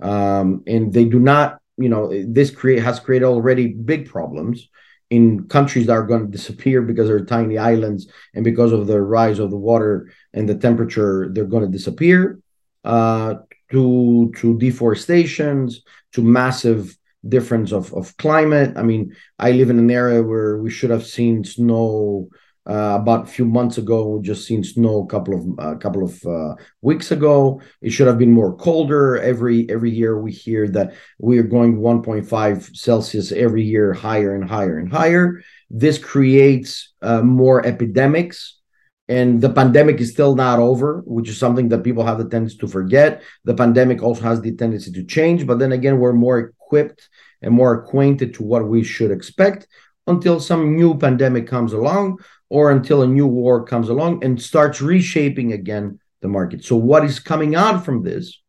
Um, 0.00 0.62
and 0.66 0.92
they 0.92 1.04
do 1.04 1.20
not, 1.20 1.58
you 1.76 1.90
know, 1.90 2.10
this 2.26 2.50
create 2.50 2.82
has 2.82 3.00
created 3.00 3.26
already 3.26 3.66
big 3.68 4.08
problems 4.08 4.68
in 5.10 5.46
countries 5.48 5.86
that 5.86 5.92
are 5.92 6.06
going 6.06 6.24
to 6.24 6.36
disappear 6.38 6.80
because 6.80 7.08
they're 7.08 7.24
tiny 7.24 7.58
islands 7.58 8.10
and 8.34 8.44
because 8.44 8.72
of 8.72 8.86
the 8.86 9.00
rise 9.02 9.38
of 9.38 9.50
the 9.50 9.62
water 9.70 10.10
and 10.32 10.48
the 10.48 10.54
temperature, 10.54 11.28
they're 11.32 11.44
going 11.44 11.66
to 11.66 11.76
disappear. 11.78 12.40
Uh, 12.82 13.34
to 13.70 14.32
to 14.36 14.58
deforestations, 14.58 15.82
to 16.12 16.22
massive 16.22 16.96
difference 17.28 17.72
of, 17.72 17.92
of 17.94 18.16
climate. 18.16 18.76
I 18.76 18.82
mean, 18.82 19.14
I 19.38 19.52
live 19.52 19.70
in 19.70 19.78
an 19.78 19.90
area 19.90 20.22
where 20.22 20.58
we 20.58 20.70
should 20.70 20.90
have 20.90 21.06
seen 21.06 21.44
snow 21.44 22.28
uh, 22.68 22.98
about 23.00 23.24
a 23.24 23.26
few 23.26 23.44
months 23.44 23.78
ago. 23.78 24.08
We 24.08 24.22
just 24.22 24.46
seen 24.46 24.62
snow 24.62 25.02
a 25.02 25.06
couple 25.06 25.34
of 25.34 25.46
a 25.58 25.70
uh, 25.70 25.74
couple 25.76 26.04
of 26.04 26.24
uh, 26.24 26.54
weeks 26.82 27.10
ago. 27.10 27.60
It 27.80 27.90
should 27.90 28.06
have 28.06 28.18
been 28.18 28.32
more 28.32 28.54
colder. 28.54 29.18
Every 29.18 29.68
every 29.70 29.90
year 29.90 30.20
we 30.20 30.30
hear 30.30 30.68
that 30.68 30.94
we 31.18 31.38
are 31.38 31.42
going 31.42 31.78
1.5 31.78 32.76
Celsius 32.76 33.32
every 33.32 33.64
year 33.64 33.92
higher 33.92 34.34
and 34.34 34.48
higher 34.48 34.78
and 34.78 34.92
higher. 34.92 35.42
This 35.70 35.98
creates 35.98 36.92
uh, 37.02 37.22
more 37.22 37.64
epidemics. 37.66 38.59
And 39.10 39.40
the 39.40 39.50
pandemic 39.50 40.00
is 40.00 40.12
still 40.12 40.36
not 40.36 40.60
over, 40.60 41.02
which 41.04 41.28
is 41.28 41.36
something 41.36 41.68
that 41.70 41.82
people 41.82 42.06
have 42.06 42.18
the 42.18 42.28
tendency 42.28 42.56
to 42.58 42.68
forget. 42.68 43.22
The 43.42 43.54
pandemic 43.54 44.04
also 44.04 44.22
has 44.22 44.40
the 44.40 44.54
tendency 44.54 44.92
to 44.92 45.02
change, 45.02 45.48
but 45.48 45.58
then 45.58 45.72
again, 45.72 45.98
we're 45.98 46.12
more 46.12 46.38
equipped 46.38 47.08
and 47.42 47.52
more 47.52 47.74
acquainted 47.74 48.34
to 48.34 48.44
what 48.44 48.68
we 48.68 48.84
should 48.84 49.10
expect 49.10 49.66
until 50.06 50.38
some 50.38 50.76
new 50.76 50.96
pandemic 50.96 51.48
comes 51.48 51.72
along 51.72 52.18
or 52.50 52.70
until 52.70 53.02
a 53.02 53.06
new 53.08 53.26
war 53.26 53.64
comes 53.64 53.88
along 53.88 54.22
and 54.22 54.40
starts 54.40 54.80
reshaping 54.80 55.54
again 55.54 55.98
the 56.20 56.28
market. 56.28 56.64
So, 56.64 56.76
what 56.76 57.04
is 57.04 57.18
coming 57.18 57.56
out 57.56 57.84
from 57.84 58.04
this 58.04 58.40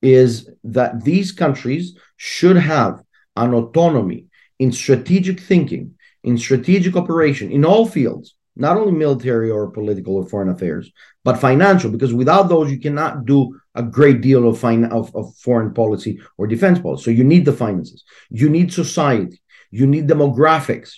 is 0.00 0.48
that 0.62 1.02
these 1.02 1.32
countries 1.32 1.98
should 2.16 2.56
have 2.56 3.02
an 3.34 3.52
autonomy 3.52 4.26
in 4.60 4.70
strategic 4.70 5.40
thinking, 5.40 5.94
in 6.22 6.38
strategic 6.38 6.94
operation, 6.94 7.50
in 7.50 7.64
all 7.64 7.84
fields, 7.84 8.36
not 8.58 8.76
only 8.76 8.92
military 8.92 9.50
or 9.50 9.70
political 9.70 10.16
or 10.16 10.28
foreign 10.28 10.48
affairs, 10.48 10.90
but 11.24 11.38
financial, 11.38 11.90
because 11.90 12.12
without 12.12 12.48
those, 12.48 12.70
you 12.70 12.78
cannot 12.78 13.24
do 13.24 13.58
a 13.74 13.82
great 13.82 14.20
deal 14.20 14.48
of, 14.48 14.58
fin- 14.58 14.86
of, 14.86 15.14
of 15.14 15.34
foreign 15.36 15.72
policy 15.72 16.20
or 16.36 16.46
defense 16.46 16.78
policy. 16.78 17.04
So, 17.04 17.10
you 17.10 17.24
need 17.24 17.44
the 17.44 17.52
finances, 17.52 18.04
you 18.30 18.48
need 18.50 18.72
society, 18.72 19.40
you 19.70 19.86
need 19.86 20.08
demographics, 20.08 20.96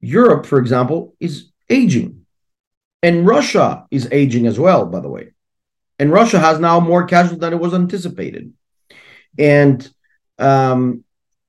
Europe, 0.00 0.46
for 0.46 0.58
example, 0.58 1.14
is 1.20 1.50
aging. 1.68 2.26
And 3.02 3.26
Russia 3.26 3.86
is 3.90 4.08
aging 4.10 4.46
as 4.46 4.58
well, 4.58 4.86
by 4.86 5.00
the 5.00 5.08
way. 5.08 5.32
And 5.98 6.10
Russia 6.10 6.38
has 6.38 6.58
now 6.58 6.80
more 6.80 7.04
casualties 7.04 7.40
than 7.40 7.52
it 7.52 7.60
was 7.60 7.74
anticipated. 7.74 8.52
And 9.38 9.88
um, 10.38 11.04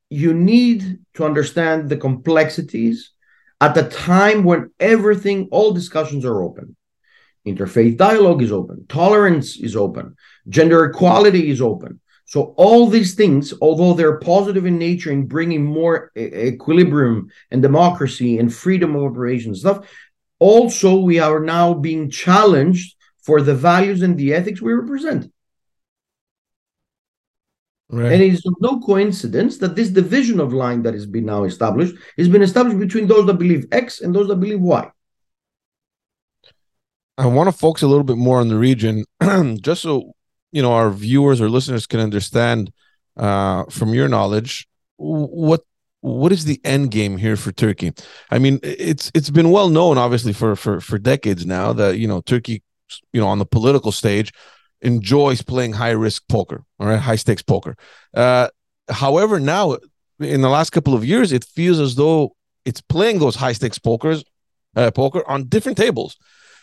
you 0.09 0.33
need 0.33 0.99
to 1.15 1.25
understand 1.25 1.89
the 1.89 1.97
complexities 1.97 3.11
at 3.65 3.73
the 3.73 3.89
time 3.89 4.43
when 4.43 4.71
everything, 4.79 5.47
all 5.51 5.71
discussions 5.71 6.23
are 6.23 6.43
open. 6.43 6.75
Interfaith 7.47 7.97
dialogue 7.97 8.41
is 8.41 8.51
open, 8.51 8.85
tolerance 8.87 9.57
is 9.57 9.75
open, 9.75 10.15
gender 10.49 10.85
equality 10.85 11.49
is 11.49 11.61
open, 11.61 11.99
so 12.25 12.55
all 12.57 12.87
these 12.87 13.13
things, 13.13 13.53
although 13.61 13.93
they're 13.93 14.19
positive 14.19 14.65
in 14.65 14.77
nature 14.79 15.11
in 15.11 15.27
bringing 15.27 15.63
more 15.63 16.11
equilibrium 16.17 17.29
and 17.51 17.61
democracy 17.61 18.39
and 18.39 18.53
freedom 18.53 18.95
of 18.95 19.03
operation 19.03 19.53
stuff, 19.53 19.87
also 20.39 20.97
we 20.97 21.19
are 21.19 21.39
now 21.39 21.73
being 21.73 22.09
challenged 22.09 22.95
for 23.23 23.41
the 23.41 23.55
values 23.55 24.01
and 24.01 24.17
the 24.17 24.33
ethics 24.33 24.61
we 24.61 24.73
represent. 24.73 25.31
Right. 27.89 28.11
And 28.11 28.21
it 28.21 28.33
is 28.33 28.43
no 28.61 28.79
coincidence 28.79 29.59
that 29.59 29.75
this 29.75 29.89
division 29.89 30.39
of 30.39 30.53
line 30.53 30.81
that 30.83 30.93
has 30.95 31.05
been 31.05 31.25
now 31.25 31.43
established 31.43 31.95
has 32.17 32.27
been 32.27 32.41
established 32.41 32.79
between 32.79 33.07
those 33.07 33.25
that 33.27 33.35
believe 33.35 33.67
X 33.71 34.01
and 34.01 34.13
those 34.13 34.27
that 34.27 34.37
believe 34.37 34.59
Y. 34.59 34.89
I 37.17 37.27
want 37.27 37.47
to 37.47 37.57
focus 37.57 37.83
a 37.83 37.87
little 37.87 38.03
bit 38.03 38.17
more 38.17 38.39
on 38.39 38.49
the 38.49 38.57
region, 38.57 39.05
just 39.61 39.83
so 39.83 40.13
you 40.51 40.61
know 40.61 40.73
our 40.73 40.89
viewers 40.89 41.39
or 41.39 41.49
listeners 41.49 41.85
can 41.85 41.99
understand 41.99 42.73
uh, 43.17 43.65
from 43.69 43.93
your 43.93 44.07
knowledge 44.07 44.67
what 44.97 45.61
what 46.01 46.31
is 46.31 46.45
the 46.45 46.61
end 46.63 46.91
game 46.91 47.17
here 47.17 47.35
for 47.35 47.51
Turkey? 47.51 47.91
I 48.29 48.37
mean, 48.37 48.59
it's 48.61 49.11
it's 49.15 49.29
been 49.29 49.49
well 49.49 49.69
known, 49.69 49.97
obviously, 49.97 50.33
for 50.33 50.55
for 50.55 50.79
for 50.79 50.97
decades 50.99 51.45
now 51.45 51.73
that 51.73 51.97
you 51.97 52.07
know 52.07 52.21
Turkey, 52.21 52.61
you 53.11 53.21
know, 53.21 53.27
on 53.27 53.39
the 53.39 53.45
political 53.45 53.91
stage, 53.91 54.31
enjoys 54.81 55.41
playing 55.41 55.73
high 55.73 55.91
risk 55.91 56.23
poker, 56.27 56.63
all 56.79 56.87
right, 56.87 56.99
high 56.99 57.15
stakes 57.15 57.41
poker. 57.41 57.75
Uh, 58.13 58.47
however, 58.89 59.39
now 59.39 59.77
in 60.19 60.41
the 60.41 60.49
last 60.49 60.71
couple 60.71 60.93
of 60.93 61.03
years, 61.03 61.31
it 61.31 61.43
feels 61.43 61.79
as 61.79 61.95
though 61.95 62.35
it's 62.65 62.81
playing 62.81 63.19
those 63.19 63.35
high 63.35 63.53
stakes 63.53 63.79
pokers, 63.79 64.23
uh, 64.75 64.91
poker 64.91 65.27
on 65.27 65.47
different 65.47 65.77
tables. 65.77 66.17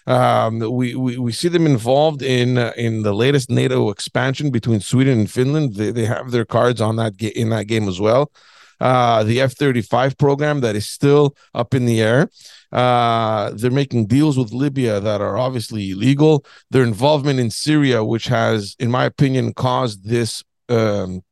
Um, 0.07 0.59
we, 0.59 0.95
we 0.97 1.17
we 1.17 1.33
see 1.33 1.49
them 1.49 1.65
involved 1.67 2.23
in 2.23 2.59
uh, 2.59 2.73
in 2.77 3.03
the 3.03 3.15
latest 3.15 3.51
NATO 3.51 3.91
expansion 3.91 4.51
between 4.51 4.81
Sweden 4.81 5.21
and 5.21 5.31
Finland. 5.31 5.77
They, 5.77 5.93
they 5.93 6.07
have 6.07 6.33
their 6.33 6.45
cards 6.45 6.81
on 6.81 6.97
that 6.97 7.17
ga- 7.17 7.37
in 7.37 7.51
that 7.51 7.67
game 7.67 7.89
as 7.89 8.01
well. 8.01 8.33
Uh, 8.81 9.23
the 9.23 9.41
F 9.41 9.53
thirty 9.53 9.81
five 9.81 10.19
program 10.19 10.61
that 10.61 10.75
is 10.75 10.89
still 10.89 11.37
up 11.55 11.73
in 11.73 11.87
the 11.87 12.01
air. 12.01 12.29
Uh, 12.73 13.51
they're 13.55 13.71
making 13.71 14.07
deals 14.07 14.39
with 14.39 14.53
Libya 14.53 14.99
that 15.01 15.21
are 15.21 15.37
obviously 15.37 15.91
illegal. 15.91 16.45
Their 16.71 16.85
involvement 16.85 17.39
in 17.39 17.51
Syria, 17.51 18.03
which 18.03 18.27
has, 18.27 18.75
in 18.79 18.91
my 18.91 19.05
opinion, 19.05 19.53
caused 19.53 20.09
this 20.09 20.43
um, 20.69 21.23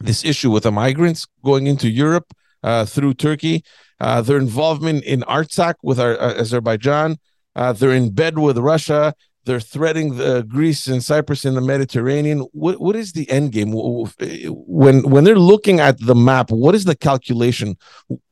this 0.00 0.24
issue 0.24 0.50
with 0.50 0.64
the 0.64 0.72
migrants 0.72 1.26
going 1.44 1.66
into 1.66 1.88
Europe 1.88 2.32
uh, 2.62 2.84
through 2.84 3.14
Turkey. 3.14 3.62
Uh, 4.00 4.22
their 4.22 4.38
involvement 4.38 5.04
in 5.04 5.20
Artsakh 5.22 5.74
with 5.82 6.00
our, 6.00 6.18
uh, 6.18 6.34
Azerbaijan, 6.40 7.18
uh, 7.54 7.72
they're 7.72 7.92
in 7.92 8.10
bed 8.14 8.38
with 8.38 8.56
Russia. 8.56 9.14
They're 9.50 9.58
threatening 9.58 10.14
the 10.14 10.36
uh, 10.36 10.42
Greece 10.42 10.86
and 10.86 11.02
Cyprus 11.02 11.44
in 11.44 11.56
the 11.56 11.60
Mediterranean. 11.60 12.46
What 12.52 12.80
what 12.80 12.94
is 12.94 13.14
the 13.14 13.28
end 13.28 13.50
game 13.50 13.72
when 13.72 15.02
when 15.10 15.24
they're 15.24 15.34
looking 15.52 15.80
at 15.80 15.98
the 15.98 16.14
map? 16.14 16.52
What 16.52 16.76
is 16.76 16.84
the 16.84 16.94
calculation? 16.94 17.76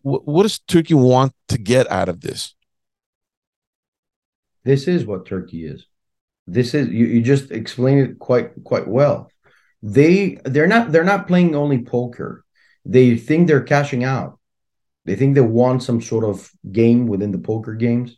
What, 0.03 0.29
what 0.29 0.45
does 0.45 0.61
Turkey 0.61 0.95
want 0.95 1.33
to 1.49 1.59
get 1.59 1.91
out 1.91 2.09
of 2.09 2.21
this? 2.21 2.55
This 4.63 4.87
is 4.87 5.05
what 5.05 5.27
Turkey 5.27 5.67
is. 5.67 5.87
This 6.47 6.73
is 6.73 6.87
you, 6.87 7.07
you 7.07 7.21
just 7.21 7.51
explained 7.51 8.01
it 8.09 8.21
quite 8.21 8.53
quite 8.63 8.87
well. 8.87 9.29
They 9.83 10.39
they're 10.45 10.69
not 10.69 10.93
they're 10.93 11.03
not 11.03 11.27
playing 11.27 11.57
only 11.57 11.83
poker. 11.83 12.45
They 12.85 13.17
think 13.17 13.49
they're 13.49 13.65
cashing 13.75 14.05
out. 14.05 14.39
They 15.05 15.17
think 15.17 15.35
they 15.35 15.41
want 15.41 15.83
some 15.83 16.01
sort 16.01 16.23
of 16.23 16.49
game 16.71 17.09
within 17.09 17.33
the 17.33 17.39
poker 17.39 17.75
games 17.75 18.17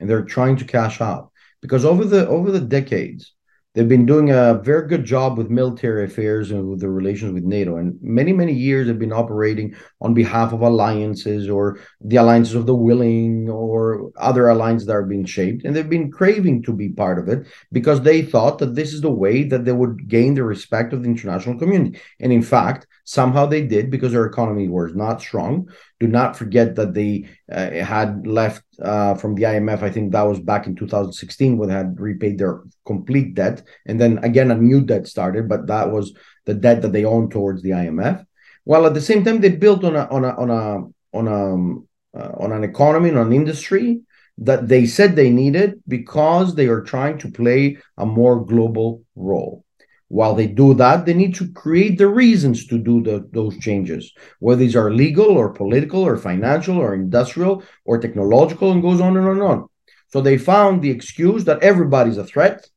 and 0.00 0.10
they're 0.10 0.24
trying 0.24 0.56
to 0.56 0.64
cash 0.64 1.00
out 1.00 1.30
because 1.64 1.82
over 1.82 2.04
the 2.04 2.28
over 2.28 2.50
the 2.50 2.60
decades 2.60 3.32
They've 3.74 3.88
been 3.88 4.06
doing 4.06 4.30
a 4.30 4.60
very 4.62 4.86
good 4.86 5.04
job 5.04 5.36
with 5.36 5.50
military 5.50 6.04
affairs 6.04 6.52
and 6.52 6.68
with 6.70 6.78
the 6.78 6.88
relations 6.88 7.32
with 7.32 7.42
NATO. 7.42 7.76
And 7.76 7.98
many, 8.00 8.32
many 8.32 8.52
years 8.52 8.86
have 8.86 9.00
been 9.00 9.12
operating 9.12 9.74
on 10.00 10.14
behalf 10.14 10.52
of 10.52 10.60
alliances 10.60 11.50
or 11.50 11.80
the 12.00 12.16
alliances 12.16 12.54
of 12.54 12.66
the 12.66 12.74
willing 12.74 13.50
or 13.50 14.12
other 14.16 14.48
alliances 14.48 14.86
that 14.86 14.94
are 14.94 15.02
being 15.02 15.24
shaped. 15.24 15.64
And 15.64 15.74
they've 15.74 15.90
been 15.90 16.12
craving 16.12 16.62
to 16.62 16.72
be 16.72 16.90
part 16.90 17.18
of 17.18 17.28
it 17.28 17.48
because 17.72 18.02
they 18.02 18.22
thought 18.22 18.60
that 18.60 18.76
this 18.76 18.92
is 18.92 19.00
the 19.00 19.10
way 19.10 19.42
that 19.42 19.64
they 19.64 19.72
would 19.72 20.08
gain 20.08 20.34
the 20.34 20.44
respect 20.44 20.92
of 20.92 21.02
the 21.02 21.08
international 21.08 21.58
community. 21.58 21.98
And 22.20 22.32
in 22.32 22.42
fact, 22.42 22.86
somehow 23.04 23.46
they 23.46 23.62
did 23.66 23.90
because 23.90 24.12
their 24.12 24.26
economy 24.26 24.68
was 24.68 24.94
not 24.94 25.20
strong. 25.20 25.68
Do 26.00 26.08
not 26.08 26.36
forget 26.36 26.74
that 26.76 26.94
they 26.94 27.28
uh, 27.52 27.70
had 27.70 28.26
left 28.26 28.64
uh, 28.82 29.14
from 29.14 29.34
the 29.34 29.44
IMF. 29.44 29.82
I 29.82 29.90
think 29.90 30.12
that 30.12 30.22
was 30.22 30.40
back 30.40 30.66
in 30.66 30.74
2016 30.74 31.56
when 31.56 31.68
they 31.68 31.74
had 31.74 32.00
repaid 32.00 32.38
their 32.38 32.62
complete 32.86 33.34
debt, 33.34 33.62
and 33.86 34.00
then 34.00 34.18
again 34.24 34.50
a 34.50 34.56
new 34.56 34.80
debt 34.80 35.06
started. 35.06 35.48
But 35.48 35.66
that 35.68 35.90
was 35.90 36.12
the 36.46 36.54
debt 36.54 36.82
that 36.82 36.92
they 36.92 37.04
owned 37.04 37.30
towards 37.30 37.62
the 37.62 37.70
IMF. 37.70 38.24
While 38.64 38.86
at 38.86 38.94
the 38.94 39.00
same 39.00 39.24
time 39.24 39.40
they 39.40 39.50
built 39.50 39.84
on 39.84 39.96
a 39.96 40.06
on 40.10 40.24
a 40.24 40.30
on 40.30 40.50
a 40.50 41.16
on 41.16 41.28
a 41.28 42.18
uh, 42.18 42.32
on 42.38 42.52
an 42.52 42.64
economy 42.64 43.10
on 43.10 43.18
an 43.18 43.32
industry 43.32 44.00
that 44.38 44.68
they 44.68 44.86
said 44.86 45.14
they 45.14 45.30
needed 45.30 45.80
because 45.86 46.54
they 46.54 46.66
are 46.66 46.80
trying 46.80 47.18
to 47.18 47.30
play 47.30 47.76
a 47.98 48.06
more 48.06 48.44
global 48.44 49.02
role. 49.14 49.63
While 50.08 50.34
they 50.34 50.46
do 50.46 50.74
that, 50.74 51.06
they 51.06 51.14
need 51.14 51.34
to 51.36 51.50
create 51.52 51.98
the 51.98 52.08
reasons 52.08 52.66
to 52.66 52.78
do 52.78 53.02
the, 53.02 53.28
those 53.32 53.58
changes, 53.58 54.12
whether 54.38 54.60
these 54.60 54.76
are 54.76 54.92
legal 54.92 55.26
or 55.26 55.52
political 55.52 56.02
or 56.02 56.16
financial 56.16 56.76
or 56.76 56.94
industrial 56.94 57.62
or 57.84 57.98
technological, 57.98 58.72
and 58.72 58.82
goes 58.82 59.00
on 59.00 59.16
and 59.16 59.26
on 59.26 59.32
and 59.32 59.42
on. 59.42 59.68
So 60.08 60.20
they 60.20 60.38
found 60.38 60.82
the 60.82 60.90
excuse 60.90 61.44
that 61.44 61.62
everybody's 61.62 62.18
a 62.18 62.24
threat. 62.24 62.68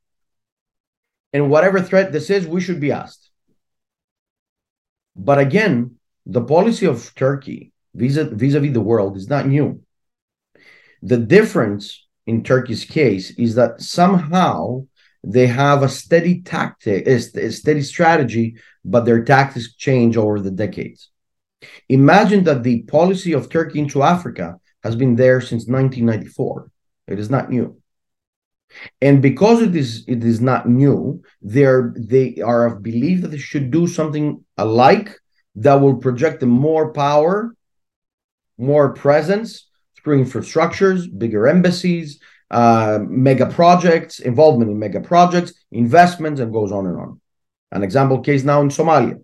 And 1.33 1.49
whatever 1.49 1.81
threat 1.81 2.11
this 2.11 2.29
is, 2.29 2.47
we 2.47 2.61
should 2.61 2.79
be 2.79 2.91
asked. 2.91 3.29
But 5.15 5.39
again, 5.39 5.97
the 6.25 6.43
policy 6.43 6.85
of 6.85 7.13
Turkey 7.15 7.73
vis 7.93 8.17
a 8.17 8.25
vis 8.25 8.53
the 8.53 8.81
world 8.81 9.17
is 9.17 9.29
not 9.29 9.47
new. 9.47 9.81
The 11.01 11.17
difference 11.17 12.07
in 12.25 12.43
Turkey's 12.43 12.85
case 12.85 13.31
is 13.37 13.55
that 13.55 13.81
somehow 13.81 14.85
they 15.29 15.47
have 15.47 15.83
a 15.83 15.89
steady 15.89 16.41
tactic, 16.41 17.05
a 17.05 17.19
steady 17.51 17.81
strategy, 17.81 18.55
but 18.85 19.03
their 19.03 19.25
tactics 19.25 19.75
change 19.75 20.15
over 20.15 20.39
the 20.39 20.51
decades. 20.51 21.09
Imagine 21.89 22.45
that 22.45 22.63
the 22.63 22.83
policy 22.83 23.33
of 23.33 23.49
Turkey 23.49 23.79
into 23.79 24.03
Africa 24.03 24.55
has 24.83 24.95
been 24.95 25.15
there 25.15 25.41
since 25.41 25.67
1994. 25.67 26.71
It 27.07 27.19
is 27.19 27.29
not 27.29 27.49
new. 27.49 27.77
And 29.01 29.21
because 29.21 29.61
it 29.61 29.75
is 29.75 30.05
it 30.07 30.23
is 30.23 30.39
not 30.39 30.67
new, 30.67 31.21
they're 31.41 31.93
they 31.97 32.37
are 32.41 32.65
of 32.65 32.83
belief 32.83 33.21
that 33.21 33.29
they 33.29 33.37
should 33.37 33.69
do 33.69 33.87
something 33.87 34.43
alike 34.57 35.19
that 35.55 35.75
will 35.75 35.97
project 35.97 36.39
them 36.39 36.49
more 36.49 36.93
power, 36.93 37.55
more 38.57 38.93
presence 38.93 39.67
through 39.95 40.23
infrastructures, 40.23 41.05
bigger 41.17 41.47
embassies, 41.47 42.19
uh, 42.51 42.99
mega 43.01 43.45
projects, 43.45 44.19
involvement 44.19 44.71
in 44.71 44.79
mega 44.79 45.01
projects, 45.01 45.53
investments, 45.71 46.39
and 46.39 46.53
goes 46.53 46.71
on 46.71 46.87
and 46.87 46.97
on. 46.97 47.21
An 47.71 47.83
example 47.83 48.21
case 48.21 48.43
now 48.43 48.61
in 48.61 48.69
Somalia. 48.69 49.21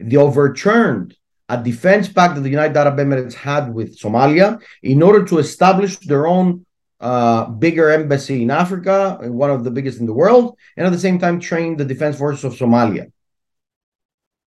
They 0.00 0.16
overturned 0.16 1.16
a 1.48 1.62
defense 1.62 2.08
pact 2.08 2.34
that 2.34 2.40
the 2.40 2.50
United 2.50 2.76
Arab 2.76 2.96
Emirates 2.96 3.34
had 3.34 3.72
with 3.72 3.98
Somalia 3.98 4.60
in 4.82 5.02
order 5.02 5.24
to 5.24 5.38
establish 5.38 5.96
their 5.98 6.26
own 6.26 6.66
uh, 6.98 7.44
bigger 7.46 7.90
embassy 7.90 8.42
in 8.42 8.50
Africa, 8.50 9.18
one 9.22 9.50
of 9.50 9.62
the 9.62 9.70
biggest 9.70 10.00
in 10.00 10.06
the 10.06 10.12
world, 10.12 10.56
and 10.76 10.86
at 10.86 10.92
the 10.92 10.98
same 10.98 11.18
time 11.18 11.38
train 11.38 11.76
the 11.76 11.84
defense 11.84 12.18
forces 12.18 12.44
of 12.44 12.54
Somalia. 12.54 13.12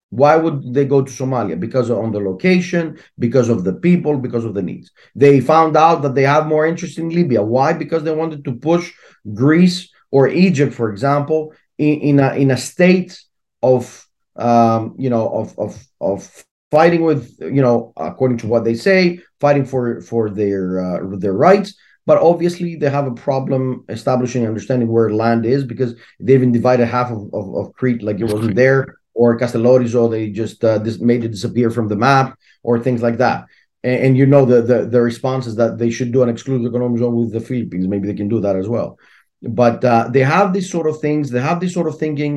Why 0.09 0.37
would 0.37 0.73
they 0.73 0.85
go 0.85 1.01
to 1.01 1.11
Somalia? 1.11 1.59
Because 1.59 1.91
on 1.91 2.11
the 2.11 2.19
location, 2.19 2.97
because 3.19 3.49
of 3.49 3.63
the 3.63 3.73
people, 3.73 4.17
because 4.17 4.45
of 4.45 4.53
the 4.53 4.61
needs. 4.61 4.91
They 5.15 5.41
found 5.41 5.75
out 5.75 6.01
that 6.03 6.15
they 6.15 6.23
have 6.23 6.47
more 6.47 6.65
interest 6.65 6.97
in 6.97 7.09
Libya. 7.09 7.43
Why? 7.43 7.73
Because 7.73 8.03
they 8.03 8.15
wanted 8.15 8.45
to 8.45 8.53
push 8.53 8.93
Greece 9.33 9.89
or 10.11 10.29
Egypt, 10.29 10.73
for 10.73 10.89
example, 10.91 11.53
in, 11.77 11.99
in 11.99 12.19
a 12.19 12.33
in 12.35 12.51
a 12.51 12.57
state 12.57 13.21
of 13.61 14.07
um, 14.37 14.95
you 14.97 15.09
know 15.09 15.27
of 15.27 15.59
of 15.59 15.85
of 15.99 16.45
fighting 16.71 17.03
with 17.03 17.35
you 17.41 17.61
know 17.61 17.91
according 17.97 18.37
to 18.37 18.47
what 18.47 18.63
they 18.63 18.75
say, 18.75 19.19
fighting 19.41 19.65
for 19.65 19.99
for 19.99 20.29
their 20.29 20.79
uh, 20.79 21.17
their 21.17 21.33
rights. 21.33 21.75
But 22.05 22.19
obviously, 22.19 22.77
they 22.77 22.89
have 22.89 23.07
a 23.07 23.13
problem 23.13 23.83
establishing 23.89 24.47
understanding 24.47 24.87
where 24.87 25.11
land 25.11 25.45
is 25.45 25.65
because 25.65 25.93
they 26.21 26.35
even 26.35 26.53
divided 26.53 26.85
half 26.85 27.11
of, 27.11 27.29
of, 27.33 27.53
of 27.57 27.73
Crete 27.73 28.01
like 28.01 28.21
it 28.21 28.31
wasn't 28.31 28.55
there 28.55 28.95
or 29.17 29.39
Castellorizo, 29.39 30.09
they 30.09 30.29
just 30.29 30.63
uh, 30.63 30.77
dis- 30.85 30.99
made 31.11 31.23
it 31.25 31.35
disappear 31.37 31.69
from 31.71 31.87
the 31.87 31.99
map, 32.07 32.37
or 32.63 32.73
things 32.79 33.01
like 33.01 33.17
that. 33.17 33.39
And, 33.83 33.99
and, 34.03 34.17
you 34.19 34.25
know 34.25 34.43
the, 34.45 34.61
the 34.61 34.79
the 34.93 35.01
response 35.01 35.43
is 35.47 35.55
that 35.55 35.77
they 35.77 35.91
should 35.95 36.11
do 36.11 36.23
an 36.23 36.29
exclusive 36.29 36.67
economic 36.67 36.99
zone 36.99 37.15
with 37.15 37.31
the 37.33 37.45
Philippines. 37.49 37.87
Maybe 37.87 38.07
they 38.07 38.19
can 38.21 38.29
do 38.35 38.39
that 38.41 38.55
as 38.55 38.67
well. 38.67 38.89
But 39.41 39.83
uh, 39.83 40.09
they 40.13 40.25
have 40.37 40.47
these 40.53 40.69
sort 40.75 40.87
of 40.87 40.99
things. 40.99 41.29
They 41.29 41.41
have 41.49 41.59
this 41.59 41.73
sort 41.73 41.87
of 41.87 41.97
thinking. 41.97 42.33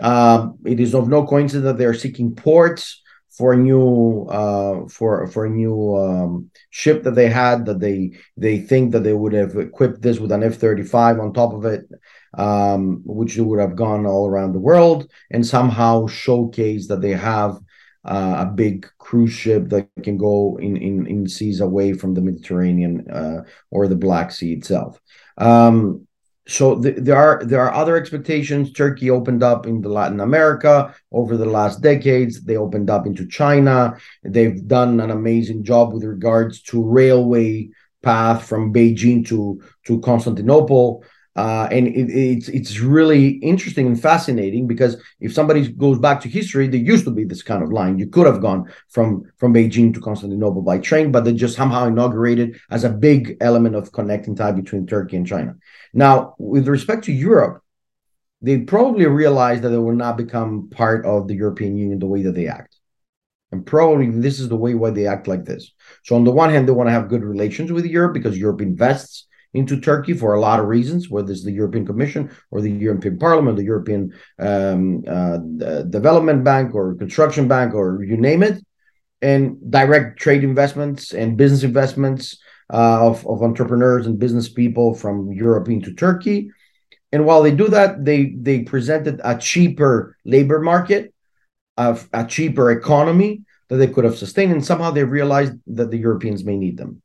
Uh, 0.00 0.38
it 0.64 0.80
is 0.80 0.94
of 0.94 1.08
no 1.08 1.20
coincidence 1.26 1.66
that 1.68 1.78
they 1.78 1.88
are 1.92 2.02
seeking 2.04 2.34
ports 2.34 3.02
for 3.36 3.52
a 3.52 3.56
new 3.68 4.26
uh, 4.40 4.88
for 4.88 5.26
for 5.32 5.42
a 5.46 5.54
new 5.62 5.76
um, 6.04 6.50
ship 6.70 7.02
that 7.04 7.14
they 7.14 7.30
had 7.42 7.66
that 7.66 7.80
they 7.80 7.98
they 8.44 8.56
think 8.70 8.92
that 8.92 9.02
they 9.04 9.16
would 9.20 9.34
have 9.40 9.56
equipped 9.56 10.00
this 10.02 10.18
with 10.18 10.32
an 10.32 10.42
F 10.42 10.56
thirty 10.56 10.86
five 10.96 11.18
on 11.18 11.32
top 11.32 11.52
of 11.52 11.64
it 11.64 11.82
um, 12.34 13.02
which 13.04 13.36
would 13.36 13.60
have 13.60 13.76
gone 13.76 14.06
all 14.06 14.26
around 14.26 14.52
the 14.52 14.58
world 14.58 15.10
and 15.30 15.46
somehow 15.46 16.06
showcase 16.06 16.88
that 16.88 17.00
they 17.00 17.12
have 17.12 17.58
uh, 18.04 18.36
a 18.38 18.46
big 18.46 18.88
cruise 18.98 19.32
ship 19.32 19.68
that 19.68 19.88
can 20.02 20.16
go 20.16 20.58
in, 20.60 20.76
in, 20.76 21.06
in 21.06 21.28
seas 21.28 21.60
away 21.60 21.92
from 21.92 22.14
the 22.14 22.20
Mediterranean 22.20 23.08
uh, 23.10 23.44
or 23.70 23.86
the 23.86 23.96
Black 23.96 24.32
Sea 24.32 24.54
itself. 24.54 25.00
Um, 25.38 26.06
so 26.48 26.82
th- 26.82 26.96
there 26.98 27.16
are 27.16 27.44
there 27.44 27.60
are 27.60 27.72
other 27.72 27.96
expectations. 27.96 28.72
Turkey 28.72 29.10
opened 29.10 29.44
up 29.44 29.66
into 29.66 29.88
Latin 29.88 30.20
America 30.20 30.94
over 31.12 31.36
the 31.36 31.46
last 31.46 31.80
decades. 31.80 32.42
They 32.42 32.56
opened 32.56 32.90
up 32.90 33.06
into 33.06 33.26
China. 33.28 33.96
They've 34.24 34.66
done 34.66 34.98
an 34.98 35.10
amazing 35.10 35.62
job 35.62 35.92
with 35.92 36.02
regards 36.02 36.60
to 36.64 36.82
railway 36.84 37.70
path 38.02 38.48
from 38.48 38.72
Beijing 38.72 39.24
to 39.28 39.62
to 39.86 40.00
Constantinople. 40.00 41.04
Uh, 41.34 41.66
and 41.70 41.88
it, 41.88 42.10
it's 42.10 42.48
it's 42.48 42.80
really 42.80 43.28
interesting 43.38 43.86
and 43.86 44.00
fascinating 44.00 44.66
because 44.66 45.00
if 45.18 45.32
somebody 45.32 45.66
goes 45.72 45.98
back 45.98 46.20
to 46.20 46.28
history, 46.28 46.68
there 46.68 46.80
used 46.80 47.06
to 47.06 47.10
be 47.10 47.24
this 47.24 47.42
kind 47.42 47.62
of 47.62 47.72
line. 47.72 47.98
You 47.98 48.06
could 48.06 48.26
have 48.26 48.42
gone 48.42 48.70
from 48.90 49.24
from 49.38 49.54
Beijing 49.54 49.94
to 49.94 50.00
Constantinople 50.00 50.60
by 50.60 50.78
train, 50.78 51.10
but 51.10 51.24
they 51.24 51.32
just 51.32 51.56
somehow 51.56 51.86
inaugurated 51.86 52.60
as 52.70 52.84
a 52.84 52.90
big 52.90 53.38
element 53.40 53.76
of 53.76 53.92
connecting 53.92 54.36
tie 54.36 54.52
between 54.52 54.86
Turkey 54.86 55.16
and 55.16 55.26
China. 55.26 55.56
Now, 55.94 56.34
with 56.38 56.68
respect 56.68 57.04
to 57.04 57.12
Europe, 57.12 57.62
they 58.42 58.58
probably 58.58 59.06
realized 59.06 59.62
that 59.62 59.70
they 59.70 59.78
will 59.78 59.94
not 59.94 60.18
become 60.18 60.68
part 60.68 61.06
of 61.06 61.28
the 61.28 61.34
European 61.34 61.78
Union 61.78 61.98
the 61.98 62.06
way 62.06 62.22
that 62.22 62.34
they 62.34 62.48
act. 62.48 62.76
And 63.52 63.64
probably 63.64 64.10
this 64.10 64.38
is 64.38 64.48
the 64.48 64.56
way 64.56 64.74
why 64.74 64.90
they 64.90 65.06
act 65.06 65.28
like 65.28 65.44
this. 65.44 65.72
So 66.04 66.16
on 66.16 66.24
the 66.24 66.32
one 66.32 66.50
hand, 66.50 66.68
they 66.68 66.72
want 66.72 66.88
to 66.88 66.92
have 66.92 67.08
good 67.08 67.22
relations 67.22 67.70
with 67.70 67.86
Europe 67.86 68.14
because 68.14 68.36
Europe 68.36 68.60
invests 68.60 69.26
into 69.54 69.80
Turkey 69.80 70.14
for 70.14 70.34
a 70.34 70.40
lot 70.40 70.60
of 70.60 70.66
reasons, 70.66 71.10
whether 71.10 71.30
it's 71.30 71.44
the 71.44 71.52
European 71.52 71.84
Commission 71.84 72.30
or 72.50 72.60
the 72.60 72.70
European 72.70 73.18
Parliament, 73.18 73.56
the 73.56 73.64
European 73.64 74.12
um, 74.38 75.04
uh, 75.06 75.38
Development 75.82 76.42
Bank 76.42 76.74
or 76.74 76.94
Construction 76.94 77.48
Bank 77.48 77.74
or 77.74 78.02
you 78.02 78.16
name 78.16 78.42
it, 78.42 78.64
and 79.20 79.58
direct 79.70 80.18
trade 80.18 80.42
investments 80.42 81.12
and 81.12 81.36
business 81.36 81.62
investments 81.62 82.38
uh, 82.72 83.06
of, 83.06 83.26
of 83.26 83.42
entrepreneurs 83.42 84.06
and 84.06 84.18
business 84.18 84.48
people 84.48 84.94
from 84.94 85.32
Europe 85.32 85.68
into 85.68 85.92
Turkey. 85.92 86.50
And 87.12 87.26
while 87.26 87.42
they 87.42 87.54
do 87.54 87.68
that, 87.68 88.04
they 88.04 88.34
they 88.40 88.60
presented 88.60 89.20
a 89.22 89.36
cheaper 89.36 90.16
labor 90.24 90.60
market, 90.60 91.12
of 91.76 92.08
a 92.12 92.24
cheaper 92.24 92.70
economy 92.70 93.42
that 93.68 93.76
they 93.76 93.86
could 93.86 94.04
have 94.04 94.16
sustained, 94.16 94.52
and 94.52 94.64
somehow 94.64 94.90
they 94.90 95.04
realized 95.04 95.54
that 95.66 95.90
the 95.90 95.98
Europeans 95.98 96.44
may 96.44 96.56
need 96.56 96.76
them. 96.76 97.01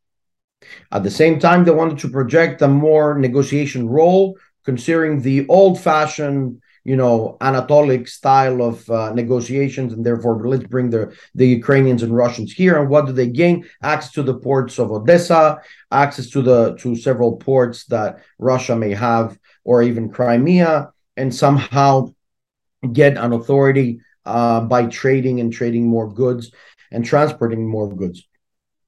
At 0.91 1.03
the 1.03 1.11
same 1.11 1.39
time, 1.39 1.63
they 1.63 1.72
wanted 1.72 1.99
to 1.99 2.09
project 2.09 2.61
a 2.61 2.68
more 2.68 3.18
negotiation 3.18 3.88
role, 3.88 4.38
considering 4.65 5.22
the 5.22 5.47
old-fashioned, 5.47 6.61
you 6.84 6.95
know, 6.95 7.38
Anatolic 7.41 8.07
style 8.07 8.61
of 8.61 8.89
uh, 8.89 9.13
negotiations, 9.13 9.93
and 9.93 10.05
therefore 10.05 10.47
let's 10.47 10.65
bring 10.65 10.89
the 10.89 11.13
the 11.36 11.47
Ukrainians 11.47 12.03
and 12.03 12.15
Russians 12.15 12.53
here. 12.53 12.80
And 12.80 12.89
what 12.89 13.05
do 13.05 13.11
they 13.11 13.28
gain? 13.28 13.65
Access 13.82 14.13
to 14.13 14.24
the 14.24 14.39
ports 14.47 14.80
of 14.80 14.91
Odessa, 14.91 15.59
access 15.91 16.30
to 16.30 16.41
the 16.41 16.76
to 16.82 16.95
several 16.95 17.36
ports 17.38 17.86
that 17.86 18.24
Russia 18.39 18.76
may 18.76 18.93
have, 18.93 19.38
or 19.63 19.84
even 19.84 20.09
Crimea, 20.09 20.91
and 21.18 21.34
somehow 21.34 22.13
get 22.93 23.18
an 23.18 23.34
authority 23.34 23.99
uh, 24.26 24.61
by 24.61 24.86
trading 24.86 25.39
and 25.41 25.51
trading 25.51 25.86
more 25.88 26.09
goods 26.11 26.51
and 26.91 27.03
transporting 27.03 27.68
more 27.68 27.93
goods 27.93 28.28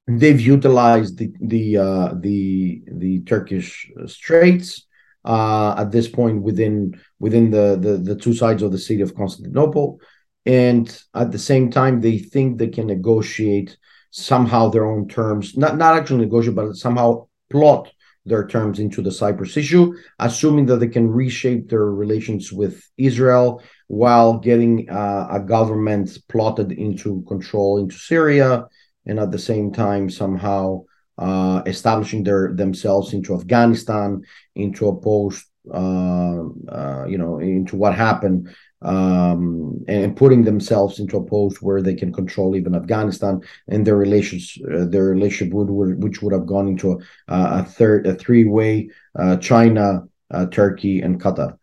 they've 0.09 0.41
utilized 0.41 1.17
the 1.17 1.31
the 1.39 1.77
uh, 1.77 2.13
the 2.19 2.81
the 2.87 3.21
Turkish 3.21 3.91
straits 4.07 4.87
uh, 5.23 5.75
at 5.77 5.91
this 5.91 6.07
point 6.07 6.41
within 6.41 6.99
within 7.19 7.51
the, 7.51 7.77
the 7.79 7.97
the 7.97 8.15
two 8.15 8.33
sides 8.33 8.63
of 8.63 8.71
the 8.71 8.77
city 8.77 9.01
of 9.01 9.15
Constantinople, 9.15 9.99
and 10.45 11.03
at 11.13 11.31
the 11.31 11.39
same 11.39 11.69
time 11.69 12.01
they 12.01 12.17
think 12.17 12.57
they 12.57 12.69
can 12.69 12.87
negotiate 12.87 13.77
somehow 14.11 14.69
their 14.69 14.85
own 14.85 15.07
terms, 15.07 15.55
not 15.55 15.77
not 15.77 15.95
actually 15.95 16.25
negotiate, 16.25 16.55
but 16.55 16.75
somehow 16.75 17.27
plot 17.49 17.91
their 18.25 18.45
terms 18.45 18.79
into 18.79 19.01
the 19.01 19.11
Cyprus 19.11 19.57
issue, 19.57 19.95
assuming 20.19 20.65
that 20.67 20.77
they 20.77 20.87
can 20.87 21.09
reshape 21.09 21.69
their 21.69 21.85
relations 21.85 22.51
with 22.51 22.87
Israel 22.97 23.61
while 23.87 24.37
getting 24.37 24.89
uh, 24.89 25.27
a 25.31 25.39
government 25.39 26.17
plotted 26.27 26.71
into 26.71 27.23
control 27.27 27.79
into 27.79 27.95
Syria, 27.95 28.67
and 29.09 29.19
at 29.19 29.31
the 29.31 29.39
same 29.39 29.71
time 29.71 30.09
somehow 30.09 30.83
uh, 31.17 31.61
establishing 31.65 32.23
their 32.23 32.53
themselves 32.53 33.13
into 33.13 33.35
Afghanistan, 33.35 34.21
into 34.55 34.87
a 34.87 34.95
post, 34.95 35.45
uh, 35.73 36.43
uh, 36.69 37.05
you 37.07 37.17
know, 37.17 37.39
into 37.39 37.75
what 37.75 37.93
happened, 37.93 38.47
um, 38.81 39.83
and 39.89 40.15
putting 40.15 40.45
themselves 40.45 40.99
into 40.99 41.17
a 41.17 41.25
post 41.25 41.61
where 41.61 41.81
they 41.81 41.93
can 41.93 42.13
control 42.13 42.55
even 42.55 42.73
Afghanistan 42.73 43.41
and 43.67 43.85
their 43.85 43.97
relations, 43.97 44.57
uh, 44.73 44.85
their 44.85 45.05
relationship 45.05 45.53
would, 45.53 45.69
would, 45.69 46.01
which 46.01 46.21
would 46.21 46.31
have 46.31 46.45
gone 46.45 46.69
into 46.69 46.93
a, 46.93 46.99
a 47.27 47.63
third, 47.63 48.07
a 48.07 48.15
three-way 48.15 48.89
uh, 49.17 49.35
China, 49.37 50.07
uh, 50.31 50.45
Turkey, 50.45 51.01
and 51.01 51.21
Qatar. 51.21 51.57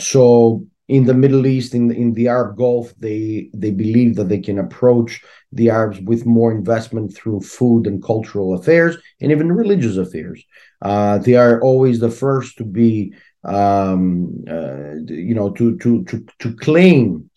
so 0.00 0.66
in 0.88 1.04
the 1.04 1.14
Middle 1.14 1.46
East, 1.46 1.74
in 1.74 1.90
in 1.90 2.12
the 2.12 2.28
Arab 2.28 2.56
Gulf, 2.56 2.94
they 2.98 3.50
they 3.52 3.70
believe 3.70 4.16
that 4.16 4.28
they 4.28 4.38
can 4.38 4.58
approach 4.58 5.22
the 5.52 5.70
Arabs 5.70 6.00
with 6.00 6.26
more 6.26 6.52
investment 6.52 7.14
through 7.14 7.40
food 7.40 7.86
and 7.86 8.02
cultural 8.02 8.54
affairs 8.54 8.96
and 9.20 9.32
even 9.32 9.52
religious 9.52 9.96
affairs. 9.96 10.44
Uh, 10.82 11.18
they 11.18 11.34
are 11.34 11.60
always 11.62 11.98
the 11.98 12.10
first 12.10 12.56
to 12.58 12.64
be, 12.64 13.14
um, 13.44 14.44
uh, 14.48 14.94
you 15.08 15.34
know, 15.34 15.50
to 15.50 15.76
to 15.78 16.04
to 16.04 16.24
to 16.38 16.54
claim 16.56 17.28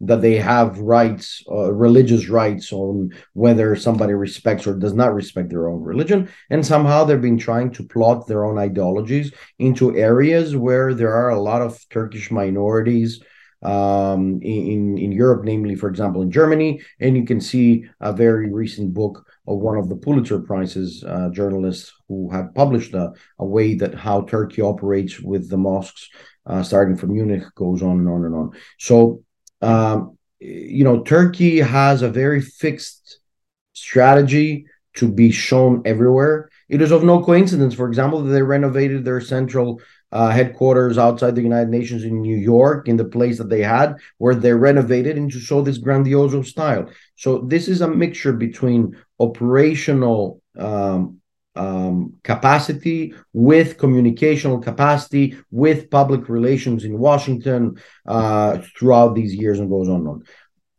that 0.00 0.20
they 0.20 0.36
have 0.36 0.78
rights, 0.78 1.42
uh, 1.50 1.72
religious 1.72 2.28
rights 2.28 2.72
on 2.72 3.10
whether 3.32 3.74
somebody 3.74 4.14
respects 4.14 4.66
or 4.66 4.74
does 4.74 4.94
not 4.94 5.14
respect 5.14 5.50
their 5.50 5.68
own 5.68 5.82
religion. 5.82 6.28
And 6.50 6.64
somehow 6.64 7.04
they've 7.04 7.20
been 7.20 7.38
trying 7.38 7.72
to 7.72 7.84
plot 7.84 8.26
their 8.26 8.44
own 8.44 8.58
ideologies 8.58 9.32
into 9.58 9.96
areas 9.96 10.54
where 10.54 10.94
there 10.94 11.12
are 11.12 11.30
a 11.30 11.40
lot 11.40 11.62
of 11.62 11.84
Turkish 11.90 12.30
minorities 12.30 13.20
um, 13.62 14.40
in, 14.40 14.98
in 14.98 15.10
Europe, 15.10 15.44
namely, 15.44 15.74
for 15.74 15.88
example, 15.88 16.22
in 16.22 16.30
Germany. 16.30 16.80
And 17.00 17.16
you 17.16 17.24
can 17.24 17.40
see 17.40 17.86
a 18.00 18.12
very 18.12 18.52
recent 18.52 18.94
book 18.94 19.26
of 19.48 19.58
one 19.58 19.78
of 19.78 19.88
the 19.88 19.96
Pulitzer 19.96 20.40
Prizes 20.40 21.02
uh, 21.02 21.30
journalists 21.30 21.92
who 22.06 22.30
have 22.30 22.54
published 22.54 22.94
a, 22.94 23.12
a, 23.38 23.44
way 23.44 23.74
that 23.74 23.94
how 23.94 24.22
Turkey 24.22 24.62
operates 24.62 25.18
with 25.18 25.48
the 25.48 25.56
mosques, 25.56 26.08
uh, 26.46 26.62
starting 26.62 26.96
from 26.96 27.14
Munich, 27.14 27.42
goes 27.56 27.82
on 27.82 27.98
and 27.98 28.08
on 28.08 28.24
and 28.26 28.34
on. 28.34 28.52
So 28.78 29.24
um, 29.60 30.18
you 30.40 30.84
know, 30.84 31.02
Turkey 31.02 31.58
has 31.58 32.02
a 32.02 32.08
very 32.08 32.40
fixed 32.40 33.18
strategy 33.72 34.66
to 34.94 35.10
be 35.10 35.30
shown 35.30 35.82
everywhere. 35.84 36.50
It 36.68 36.82
is 36.82 36.90
of 36.90 37.04
no 37.04 37.22
coincidence, 37.22 37.74
for 37.74 37.88
example, 37.88 38.22
that 38.22 38.30
they 38.30 38.42
renovated 38.42 39.04
their 39.04 39.20
central 39.20 39.80
uh, 40.10 40.30
headquarters 40.30 40.98
outside 40.98 41.34
the 41.34 41.42
United 41.42 41.68
Nations 41.70 42.02
in 42.02 42.20
New 42.20 42.36
York, 42.36 42.88
in 42.88 42.96
the 42.96 43.04
place 43.04 43.38
that 43.38 43.48
they 43.48 43.62
had, 43.62 43.96
where 44.18 44.34
they 44.34 44.52
renovated 44.52 45.16
into 45.16 45.38
to 45.38 45.44
show 45.44 45.62
this 45.62 45.78
grandioso 45.78 46.44
style. 46.44 46.90
So 47.16 47.38
this 47.40 47.68
is 47.68 47.80
a 47.80 47.88
mixture 47.88 48.32
between 48.32 48.96
operational 49.20 50.42
um, 50.56 51.17
um, 51.58 52.14
capacity, 52.22 53.14
with 53.32 53.78
communicational 53.78 54.62
capacity, 54.62 55.36
with 55.50 55.90
public 55.90 56.28
relations 56.28 56.84
in 56.84 56.98
Washington 56.98 57.76
uh, 58.06 58.58
throughout 58.76 59.14
these 59.14 59.34
years 59.34 59.58
and 59.58 59.68
goes 59.68 59.88
on 59.88 59.96
and 59.96 60.08
on. 60.08 60.22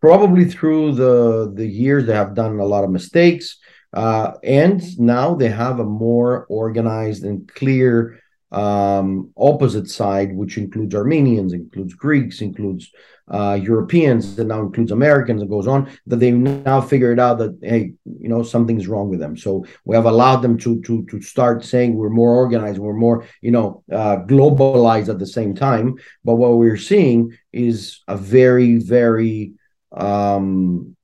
Probably 0.02 0.46
through 0.46 0.94
the, 0.94 1.52
the 1.54 1.68
years, 1.68 2.06
they 2.06 2.14
have 2.14 2.34
done 2.34 2.60
a 2.60 2.66
lot 2.66 2.86
of 2.86 2.90
mistakes. 2.90 3.58
Uh, 3.92 4.34
and 4.44 4.82
now 5.00 5.36
they 5.36 5.50
have 5.50 5.80
a 5.80 5.84
more 5.84 6.46
organized 6.46 7.24
and 7.24 7.48
clear 7.48 8.22
um, 8.52 9.32
opposite 9.38 9.90
side, 9.90 10.36
which 10.36 10.58
includes 10.58 10.96
Armenians, 10.96 11.54
includes 11.54 11.94
Greeks, 11.94 12.42
includes 12.42 12.92
uh, 13.30 13.60
Europeans, 13.62 14.40
and 14.40 14.50
now 14.50 14.62
includes 14.62 14.92
Americans, 14.92 15.42
and 15.42 15.50
goes 15.50 15.68
on. 15.68 15.90
That 16.08 16.18
they've 16.18 16.34
now 16.36 16.82
figured 16.82 17.20
out 17.20 17.38
that 17.38 17.60
hey, 17.62 17.94
you 18.06 18.28
know, 18.28 18.42
something's 18.42 18.88
wrong 18.88 19.10
with 19.10 19.20
them. 19.20 19.38
So 19.38 19.66
we 19.86 19.96
have 19.96 20.06
allowed 20.06 20.42
them 20.42 20.58
to 20.60 20.82
to 20.82 21.06
to 21.06 21.22
start 21.22 21.64
saying 21.64 21.94
we're 21.94 22.10
more 22.10 22.36
organized, 22.36 22.80
we're 22.80 22.94
more 22.94 23.26
you 23.42 23.52
know 23.52 23.84
uh, 23.92 24.18
globalized 24.26 25.10
at 25.10 25.20
the 25.20 25.28
same 25.28 25.54
time. 25.54 25.96
But 26.24 26.36
what 26.36 26.58
we're 26.58 26.78
seeing 26.78 27.38
is 27.54 28.02
a 28.08 28.18
very 28.18 28.78
very 28.78 29.54
um, 29.92 30.96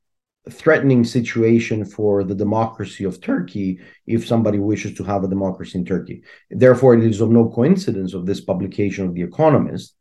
threatening 0.50 1.04
situation 1.04 1.86
for 1.86 2.24
the 2.24 2.36
democracy 2.36 3.04
of 3.04 3.20
Turkey 3.20 3.80
if 4.06 4.28
somebody 4.28 4.60
wishes 4.60 4.96
to 4.96 5.04
have 5.04 5.24
a 5.24 5.28
democracy 5.28 5.78
in 5.78 5.86
Turkey. 5.86 6.24
Therefore, 6.50 6.93
it 6.93 7.04
is 7.04 7.22
of 7.22 7.32
no 7.32 7.50
coincidence 7.50 8.14
of 8.14 8.26
this 8.26 8.41
publication 8.41 9.06
of 9.06 9.16
The 9.16 9.24
Economist, 9.24 9.96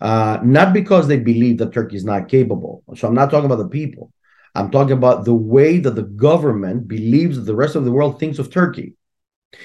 uh, 0.00 0.38
not 0.42 0.72
because 0.72 1.06
they 1.06 1.18
believe 1.18 1.58
that 1.58 1.72
Turkey 1.72 1.96
is 1.96 2.04
not 2.04 2.28
capable. 2.28 2.82
So 2.96 3.06
I'm 3.06 3.14
not 3.14 3.30
talking 3.30 3.46
about 3.46 3.62
the 3.62 3.68
people. 3.68 4.12
I'm 4.54 4.70
talking 4.70 4.96
about 4.96 5.24
the 5.24 5.34
way 5.34 5.78
that 5.78 5.94
the 5.94 6.02
government 6.02 6.88
believes 6.88 7.36
that 7.36 7.42
the 7.42 7.54
rest 7.54 7.76
of 7.76 7.84
the 7.84 7.92
world 7.92 8.18
thinks 8.18 8.38
of 8.38 8.50
Turkey. 8.50 8.94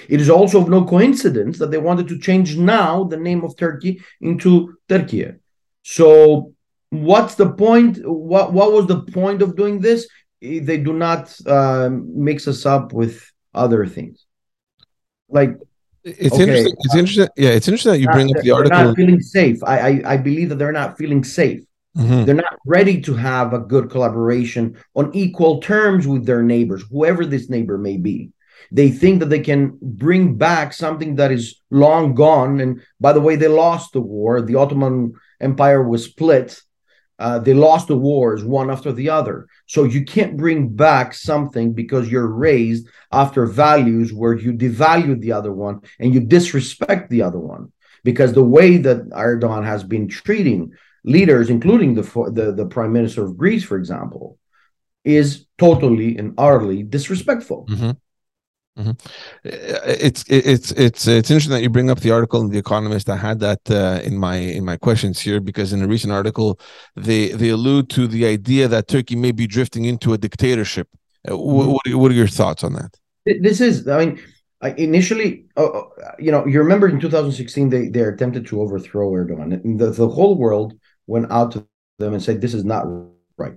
It 0.08 0.20
is 0.20 0.30
also 0.30 0.60
of 0.60 0.68
no 0.68 0.84
coincidence 0.84 1.58
that 1.58 1.70
they 1.70 1.78
wanted 1.78 2.08
to 2.08 2.18
change 2.18 2.56
now 2.56 3.04
the 3.04 3.16
name 3.16 3.42
of 3.44 3.56
Turkey 3.56 4.02
into 4.20 4.76
Türkiye. 4.88 5.38
So 5.82 6.51
what's 6.92 7.36
the 7.36 7.50
point 7.50 7.98
what 8.04 8.52
what 8.52 8.72
was 8.72 8.86
the 8.86 9.00
point 9.00 9.40
of 9.42 9.56
doing 9.56 9.80
this? 9.80 10.06
They 10.40 10.78
do 10.78 10.92
not 10.92 11.34
uh, 11.46 11.88
mix 11.90 12.46
us 12.46 12.66
up 12.66 12.92
with 12.92 13.30
other 13.54 13.86
things. 13.86 14.26
Like 15.28 15.56
it's 16.04 16.34
okay, 16.34 16.42
interesting 16.42 16.74
it's 16.80 16.94
uh, 16.94 16.98
interesting 16.98 17.28
yeah 17.36 17.50
it's 17.50 17.68
interesting 17.68 17.92
that 17.92 18.00
you 18.00 18.08
bring 18.08 18.36
up 18.36 18.42
the 18.42 18.50
article 18.50 18.84
not 18.84 18.96
feeling 18.96 19.20
safe. 19.20 19.58
I, 19.64 19.78
I, 19.78 20.02
I 20.06 20.16
believe 20.18 20.50
that 20.50 20.56
they're 20.56 20.72
not 20.72 20.98
feeling 20.98 21.24
safe. 21.24 21.62
Mm-hmm. 21.96 22.24
they're 22.24 22.34
not 22.34 22.58
ready 22.64 23.02
to 23.02 23.12
have 23.12 23.52
a 23.52 23.58
good 23.58 23.90
collaboration 23.90 24.78
on 24.94 25.14
equal 25.14 25.60
terms 25.60 26.06
with 26.06 26.24
their 26.24 26.42
neighbors 26.42 26.82
whoever 26.90 27.26
this 27.26 27.50
neighbor 27.50 27.76
may 27.76 27.98
be. 27.98 28.30
They 28.70 28.90
think 28.90 29.20
that 29.20 29.28
they 29.28 29.40
can 29.40 29.78
bring 29.82 30.36
back 30.36 30.72
something 30.72 31.16
that 31.16 31.30
is 31.30 31.60
long 31.70 32.14
gone 32.14 32.60
and 32.60 32.80
by 32.98 33.12
the 33.12 33.20
way 33.20 33.36
they 33.36 33.48
lost 33.48 33.92
the 33.92 34.00
war. 34.00 34.40
The 34.40 34.54
ottoman 34.54 35.12
empire 35.38 35.82
was 35.86 36.06
split 36.06 36.62
uh, 37.22 37.38
they 37.38 37.54
lost 37.54 37.86
the 37.86 37.96
wars 37.96 38.42
one 38.42 38.68
after 38.68 38.90
the 38.92 39.08
other. 39.08 39.46
So 39.66 39.84
you 39.84 40.04
can't 40.04 40.36
bring 40.36 40.74
back 40.74 41.14
something 41.14 41.72
because 41.72 42.10
you're 42.10 42.26
raised 42.26 42.88
after 43.12 43.46
values 43.46 44.12
where 44.12 44.34
you 44.34 44.52
devalue 44.52 45.20
the 45.20 45.30
other 45.30 45.52
one 45.52 45.82
and 46.00 46.12
you 46.12 46.18
disrespect 46.20 47.10
the 47.10 47.22
other 47.22 47.38
one. 47.38 47.72
Because 48.02 48.32
the 48.32 48.42
way 48.42 48.78
that 48.78 49.08
Erdogan 49.10 49.64
has 49.64 49.84
been 49.84 50.08
treating 50.08 50.72
leaders, 51.04 51.48
including 51.48 51.94
the, 51.94 52.02
the, 52.32 52.52
the 52.56 52.66
prime 52.66 52.92
minister 52.92 53.24
of 53.24 53.36
Greece, 53.36 53.62
for 53.62 53.76
example, 53.76 54.36
is 55.04 55.46
totally 55.58 56.18
and 56.18 56.34
utterly 56.36 56.82
disrespectful. 56.82 57.66
Mm-hmm. 57.70 57.92
Mm-hmm. 58.78 58.92
It's 59.44 60.24
it's 60.28 60.72
it's 60.72 61.06
it's 61.06 61.30
interesting 61.30 61.52
that 61.52 61.62
you 61.62 61.68
bring 61.68 61.90
up 61.90 62.00
the 62.00 62.10
article 62.10 62.40
in 62.40 62.48
the 62.48 62.58
Economist. 62.58 63.10
I 63.10 63.16
had 63.16 63.38
that 63.40 63.60
uh, 63.70 64.00
in 64.02 64.16
my 64.16 64.36
in 64.36 64.64
my 64.64 64.78
questions 64.78 65.20
here 65.20 65.40
because 65.40 65.74
in 65.74 65.82
a 65.82 65.86
recent 65.86 66.10
article 66.10 66.58
they 66.96 67.28
they 67.32 67.50
allude 67.50 67.90
to 67.90 68.06
the 68.06 68.24
idea 68.24 68.68
that 68.68 68.88
Turkey 68.88 69.14
may 69.14 69.32
be 69.32 69.46
drifting 69.46 69.84
into 69.84 70.14
a 70.14 70.18
dictatorship. 70.18 70.88
Uh, 71.30 71.36
what, 71.36 71.80
what 71.86 72.10
are 72.10 72.14
your 72.14 72.26
thoughts 72.26 72.64
on 72.64 72.72
that? 72.72 72.96
This 73.26 73.60
is, 73.60 73.86
I 73.86 73.98
mean, 74.04 74.20
initially, 74.76 75.44
uh, 75.56 75.66
uh, 75.66 75.90
you 76.18 76.32
know, 76.32 76.46
you 76.46 76.58
remember 76.58 76.88
in 76.88 76.98
2016 76.98 77.68
they 77.68 77.88
they 77.88 78.00
attempted 78.00 78.46
to 78.46 78.62
overthrow 78.62 79.10
Erdogan. 79.12 79.78
The 79.78 79.90
the 79.90 80.08
whole 80.08 80.34
world 80.36 80.72
went 81.06 81.30
out 81.30 81.52
to 81.52 81.66
them 81.98 82.14
and 82.14 82.22
said 82.22 82.40
this 82.40 82.54
is 82.54 82.64
not 82.64 82.86
right. 83.36 83.54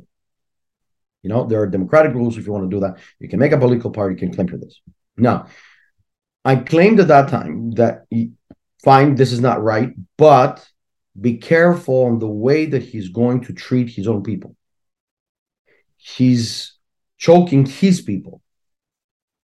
You 1.23 1.29
know, 1.29 1.45
there 1.45 1.61
are 1.61 1.67
democratic 1.67 2.13
rules. 2.13 2.37
If 2.37 2.45
you 2.45 2.51
want 2.51 2.69
to 2.69 2.75
do 2.75 2.81
that, 2.81 2.97
you 3.19 3.29
can 3.29 3.39
make 3.39 3.53
a 3.53 3.57
political 3.57 3.91
party, 3.91 4.13
you 4.15 4.19
can 4.19 4.33
claim 4.33 4.47
for 4.47 4.57
this. 4.57 4.79
Now, 5.17 5.47
I 6.43 6.57
claimed 6.57 6.99
at 6.99 7.07
that 7.07 7.29
time 7.29 7.71
that 7.71 8.05
fine, 8.83 9.15
this 9.15 9.31
is 9.31 9.39
not 9.39 9.63
right, 9.63 9.93
but 10.17 10.65
be 11.19 11.37
careful 11.37 12.03
on 12.03 12.19
the 12.19 12.27
way 12.27 12.65
that 12.67 12.83
he's 12.83 13.09
going 13.09 13.41
to 13.45 13.53
treat 13.53 13.89
his 13.89 14.07
own 14.07 14.21
people. 14.21 14.55
He's 15.97 16.75
choking 17.17 17.65
his 17.65 18.01
people. 18.01 18.41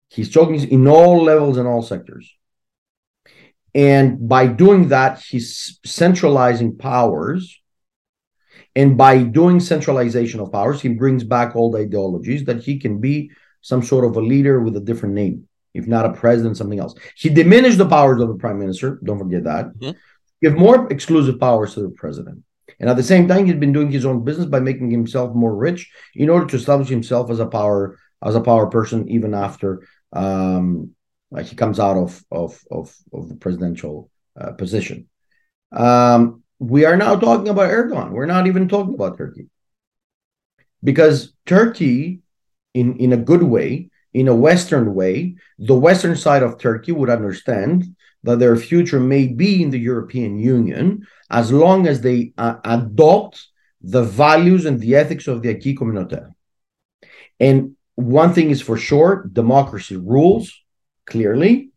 He's 0.09 0.31
choking 0.31 0.61
in 0.71 0.87
all 0.87 1.23
levels 1.23 1.59
and 1.59 1.69
all 1.69 1.83
sectors. 1.83 2.33
And 3.75 4.27
by 4.27 4.47
doing 4.47 4.89
that, 4.89 5.21
he's 5.21 5.79
centralizing 5.85 6.79
powers. 6.79 7.61
And 8.75 8.97
by 8.97 9.23
doing 9.23 9.61
centralization 9.61 10.41
of 10.41 10.53
powers, 10.53 10.81
he 10.81 10.89
brings 10.89 11.25
back 11.25 11.57
old 11.57 11.77
ideologies 11.77 12.45
that 12.45 12.63
he 12.63 12.79
can 12.79 13.01
be 13.01 13.33
some 13.61 13.83
sort 13.83 14.05
of 14.07 14.17
a 14.17 14.21
leader 14.21 14.61
with 14.61 14.77
a 14.77 14.81
different 14.81 15.15
name 15.15 15.49
if 15.77 15.87
not 15.87 16.07
a 16.07 16.13
president, 16.13 16.57
something 16.57 16.81
else. 16.81 16.95
He 17.17 17.29
diminished 17.29 17.79
the 17.79 17.89
powers 17.89 18.21
of 18.21 18.29
the 18.29 18.35
prime 18.35 18.59
minister. 18.59 18.99
Don't 19.05 19.19
forget 19.19 19.45
that. 19.45 19.65
Mhm. 19.79 19.95
Give 20.43 20.57
more 20.57 20.87
exclusive 20.93 21.39
powers 21.41 21.75
to 21.75 21.81
the 21.83 21.91
president. 22.03 22.43
And 22.81 22.91
at 22.91 22.97
the 22.97 23.03
same 23.03 23.27
time, 23.29 23.47
he's 23.47 23.55
been 23.65 23.73
doing 23.73 23.91
his 23.91 24.05
own 24.05 24.25
business 24.25 24.47
by 24.47 24.61
making 24.61 24.91
himself 24.91 25.35
more 25.35 25.55
rich 25.55 25.91
in 26.15 26.29
order 26.29 26.47
to 26.47 26.57
establish 26.57 26.89
himself 26.89 27.31
as 27.31 27.41
a 27.41 27.47
power 27.47 27.99
as 28.23 28.35
a 28.35 28.41
power 28.41 28.67
person, 28.67 29.09
even 29.09 29.35
after 29.35 29.83
um, 30.13 30.91
like 31.31 31.47
he 31.47 31.57
comes 31.57 31.79
out 31.79 31.97
of 31.97 32.25
of 32.31 32.61
of, 32.71 32.95
of 33.13 33.29
the 33.29 33.37
presidential 33.37 34.11
uh, 34.41 34.53
position. 34.53 35.09
Um, 35.73 36.43
we 36.59 36.85
are 36.85 36.97
now 36.97 37.17
talking 37.17 37.49
about 37.49 37.71
Erdogan. 37.71 38.13
We're 38.13 38.27
not 38.27 38.47
even 38.47 38.69
talking 38.69 38.95
about 38.95 39.19
Turkey 39.19 39.47
because 40.83 41.33
Turkey, 41.45 42.21
in 42.75 42.97
in 42.99 43.13
a 43.13 43.17
good 43.31 43.43
way, 43.43 43.91
in 44.17 44.29
a 44.29 44.35
Western 44.35 44.95
way, 44.95 45.37
the 45.59 45.75
Western 45.75 46.17
side 46.17 46.43
of 46.43 46.59
Turkey 46.59 46.91
would 46.91 47.11
understand 47.11 47.95
that 48.23 48.39
their 48.39 48.57
future 48.57 48.99
may 48.99 49.27
be 49.27 49.63
in 49.63 49.69
the 49.69 49.79
European 49.79 50.39
Union 50.39 51.07
as 51.29 51.53
long 51.53 51.87
as 51.87 52.01
they 52.01 52.33
uh, 52.39 52.57
adopt 52.65 53.47
the 53.83 54.03
values 54.03 54.65
and 54.65 54.81
the 54.81 54.97
ethics 54.97 55.29
of 55.29 55.43
the 55.43 55.51
acquis 55.51 55.77
communautaire. 55.77 56.33
And 57.39 57.77
one 57.95 58.33
thing 58.33 58.49
is 58.49 58.63
for 58.63 58.79
sure 58.79 59.29
democracy 59.31 59.99
rules 59.99 60.51
clearly. 61.05 61.73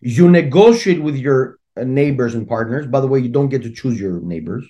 You 0.00 0.30
negotiate 0.30 1.02
with 1.02 1.16
your 1.16 1.58
uh, 1.76 1.84
neighbors 1.84 2.34
and 2.34 2.48
partners. 2.48 2.86
By 2.86 3.00
the 3.02 3.06
way, 3.06 3.20
you 3.20 3.28
don't 3.28 3.50
get 3.50 3.64
to 3.64 3.70
choose 3.70 4.00
your 4.00 4.18
neighbors. 4.18 4.64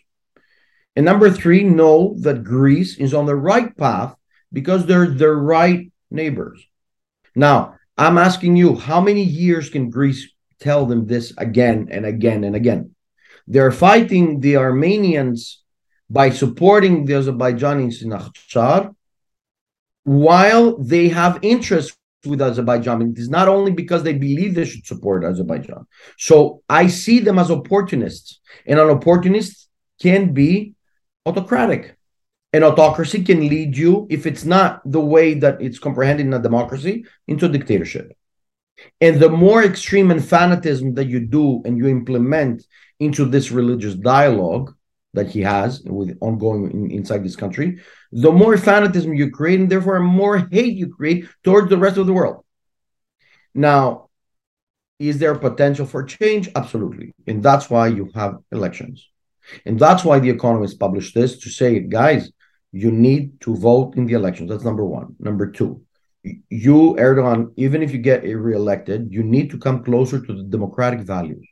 And 0.96 1.04
number 1.04 1.30
three, 1.30 1.62
know 1.62 2.16
that 2.22 2.42
Greece 2.42 2.98
is 2.98 3.14
on 3.14 3.26
the 3.26 3.36
right 3.36 3.76
path 3.76 4.16
because 4.52 4.86
they're 4.86 5.06
the 5.06 5.30
right 5.30 5.92
neighbors. 6.10 6.66
Now, 7.36 7.76
I'm 7.96 8.18
asking 8.18 8.56
you, 8.56 8.74
how 8.74 9.00
many 9.00 9.22
years 9.22 9.68
can 9.68 9.90
Greece 9.90 10.32
tell 10.58 10.86
them 10.86 11.06
this 11.06 11.32
again 11.36 11.88
and 11.90 12.04
again 12.04 12.42
and 12.44 12.56
again? 12.56 12.94
They're 13.46 13.70
fighting 13.70 14.40
the 14.40 14.56
Armenians 14.56 15.62
by 16.10 16.30
supporting 16.30 17.04
the 17.04 17.14
Azerbaijanis 17.14 18.02
in 18.02 18.10
Artsakh 18.10 18.94
while 20.04 20.78
they 20.78 21.08
have 21.08 21.38
interest 21.42 21.96
with 22.24 22.40
Azerbaijan. 22.40 23.02
It 23.02 23.18
is 23.18 23.28
not 23.28 23.48
only 23.48 23.72
because 23.72 24.02
they 24.02 24.14
believe 24.14 24.54
they 24.54 24.64
should 24.64 24.86
support 24.86 25.24
Azerbaijan. 25.24 25.86
So 26.18 26.62
I 26.68 26.86
see 26.86 27.20
them 27.20 27.38
as 27.38 27.50
opportunists, 27.50 28.40
and 28.66 28.80
an 28.80 28.88
opportunist 28.88 29.68
can 30.00 30.32
be 30.32 30.74
autocratic. 31.24 31.95
An 32.56 32.64
autocracy 32.64 33.22
can 33.22 33.40
lead 33.50 33.76
you, 33.76 34.06
if 34.08 34.24
it's 34.24 34.46
not 34.46 34.80
the 34.90 35.04
way 35.14 35.34
that 35.34 35.60
it's 35.60 35.78
comprehended 35.78 36.24
in 36.24 36.32
a 36.32 36.38
democracy, 36.38 37.04
into 37.28 37.44
a 37.44 37.50
dictatorship. 37.50 38.16
And 38.98 39.20
the 39.20 39.28
more 39.28 39.62
extreme 39.62 40.10
and 40.10 40.22
fanatism 40.22 40.94
that 40.94 41.04
you 41.04 41.20
do 41.20 41.60
and 41.66 41.76
you 41.76 41.86
implement 41.86 42.66
into 42.98 43.26
this 43.26 43.50
religious 43.50 43.94
dialogue 43.94 44.74
that 45.12 45.28
he 45.28 45.42
has 45.42 45.82
with 45.84 46.16
ongoing 46.22 46.70
in, 46.70 46.90
inside 46.90 47.22
this 47.22 47.36
country, 47.36 47.68
the 48.10 48.32
more 48.32 48.56
fanatism 48.56 49.14
you 49.14 49.30
create, 49.30 49.60
and 49.60 49.70
therefore 49.70 50.00
more 50.00 50.38
hate 50.50 50.76
you 50.76 50.88
create 50.88 51.26
towards 51.44 51.68
the 51.68 51.76
rest 51.76 51.98
of 51.98 52.06
the 52.06 52.14
world. 52.14 52.42
Now, 53.54 54.08
is 54.98 55.18
there 55.18 55.34
potential 55.34 55.84
for 55.84 56.04
change? 56.04 56.48
Absolutely. 56.56 57.14
And 57.26 57.42
that's 57.42 57.68
why 57.68 57.88
you 57.88 58.10
have 58.14 58.38
elections. 58.50 59.06
And 59.66 59.78
that's 59.78 60.04
why 60.06 60.20
the 60.20 60.30
economists 60.30 60.74
published 60.74 61.14
this 61.14 61.38
to 61.40 61.50
say, 61.50 61.80
guys, 61.80 62.32
you 62.76 62.90
need 62.90 63.40
to 63.40 63.56
vote 63.56 63.96
in 63.96 64.06
the 64.06 64.12
elections. 64.12 64.50
That's 64.50 64.64
number 64.64 64.84
one. 64.84 65.16
Number 65.18 65.50
two, 65.50 65.82
you, 66.50 66.96
Erdogan, 66.98 67.52
even 67.56 67.82
if 67.82 67.92
you 67.92 67.98
get 67.98 68.22
re-elected, 68.22 69.08
you 69.10 69.22
need 69.22 69.50
to 69.50 69.58
come 69.58 69.82
closer 69.82 70.20
to 70.20 70.32
the 70.34 70.42
democratic 70.42 71.00
values. 71.00 71.46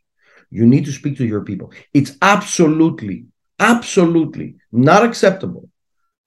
You 0.50 0.66
need 0.66 0.84
to 0.84 0.92
speak 0.92 1.16
to 1.18 1.26
your 1.26 1.42
people. 1.42 1.72
It's 1.94 2.12
absolutely, 2.20 3.26
absolutely 3.58 4.56
not 4.70 5.04
acceptable 5.04 5.68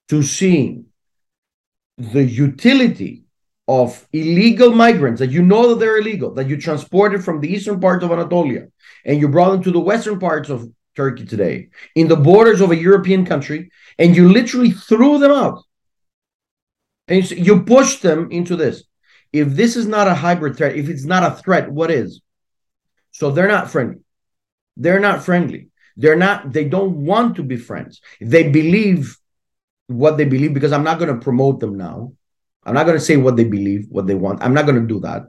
to 0.10 0.24
seeing 0.24 0.86
the 1.98 2.24
utility 2.24 3.24
of 3.68 4.08
illegal 4.14 4.72
migrants 4.72 5.20
that 5.20 5.30
you 5.30 5.44
know 5.44 5.70
that 5.70 5.80
they're 5.80 6.00
illegal, 6.00 6.34
that 6.34 6.48
you 6.48 6.58
transported 6.58 7.24
from 7.24 7.42
the 7.42 7.52
eastern 7.54 7.80
part 7.80 8.02
of 8.02 8.12
Anatolia 8.12 8.68
and 9.06 9.20
you 9.20 9.28
brought 9.28 9.52
them 9.52 9.64
to 9.64 9.72
the 9.72 9.80
western 9.80 10.20
parts 10.20 10.50
of 10.50 10.70
Turkey 10.98 11.26
today, 11.26 11.70
in 11.94 12.08
the 12.08 12.16
borders 12.16 12.60
of 12.60 12.72
a 12.72 12.76
European 12.76 13.24
country, 13.24 13.70
and 14.00 14.16
you 14.16 14.32
literally 14.32 14.72
threw 14.72 15.20
them 15.20 15.32
out. 15.32 15.64
And 17.08 17.30
you, 17.32 17.64
pushed 17.64 18.02
them 18.02 18.30
into 18.32 18.56
this. 18.56 18.84
If 19.32 19.50
this 19.50 19.78
is 19.78 19.88
not 19.88 20.08
a 20.08 20.14
hybrid 20.14 20.58
threat, 20.58 20.76
if 20.76 20.90
it's 20.90 21.06
not 21.06 21.24
a 21.24 21.36
threat, 21.36 21.72
what 21.72 21.90
is? 21.90 22.22
So 23.12 23.32
they're 23.32 23.48
not 23.48 23.72
friendly. 23.72 24.02
They're 24.76 25.00
not 25.00 25.24
friendly. 25.24 25.70
They're 25.96 26.18
not, 26.18 26.52
they 26.52 26.66
don't 26.66 27.06
want 27.06 27.38
to 27.38 27.44
be 27.44 27.56
friends. 27.56 28.02
They 28.20 28.52
believe 28.52 29.18
what 29.88 30.18
they 30.18 30.26
believe 30.26 30.54
because 30.54 30.74
I'm 30.74 30.84
not 30.84 31.00
going 31.00 31.14
to 31.14 31.24
promote 31.24 31.60
them 31.60 31.78
now. 31.78 32.14
I'm 32.64 32.74
not 32.74 32.86
going 32.86 32.98
to 32.98 33.04
say 33.04 33.16
what 33.16 33.38
they 33.38 33.46
believe, 33.46 33.88
what 33.90 34.06
they 34.06 34.16
want. 34.16 34.44
I'm 34.44 34.54
not 34.54 34.66
going 34.66 34.80
to 34.80 34.88
do 34.88 35.00
that. 35.00 35.24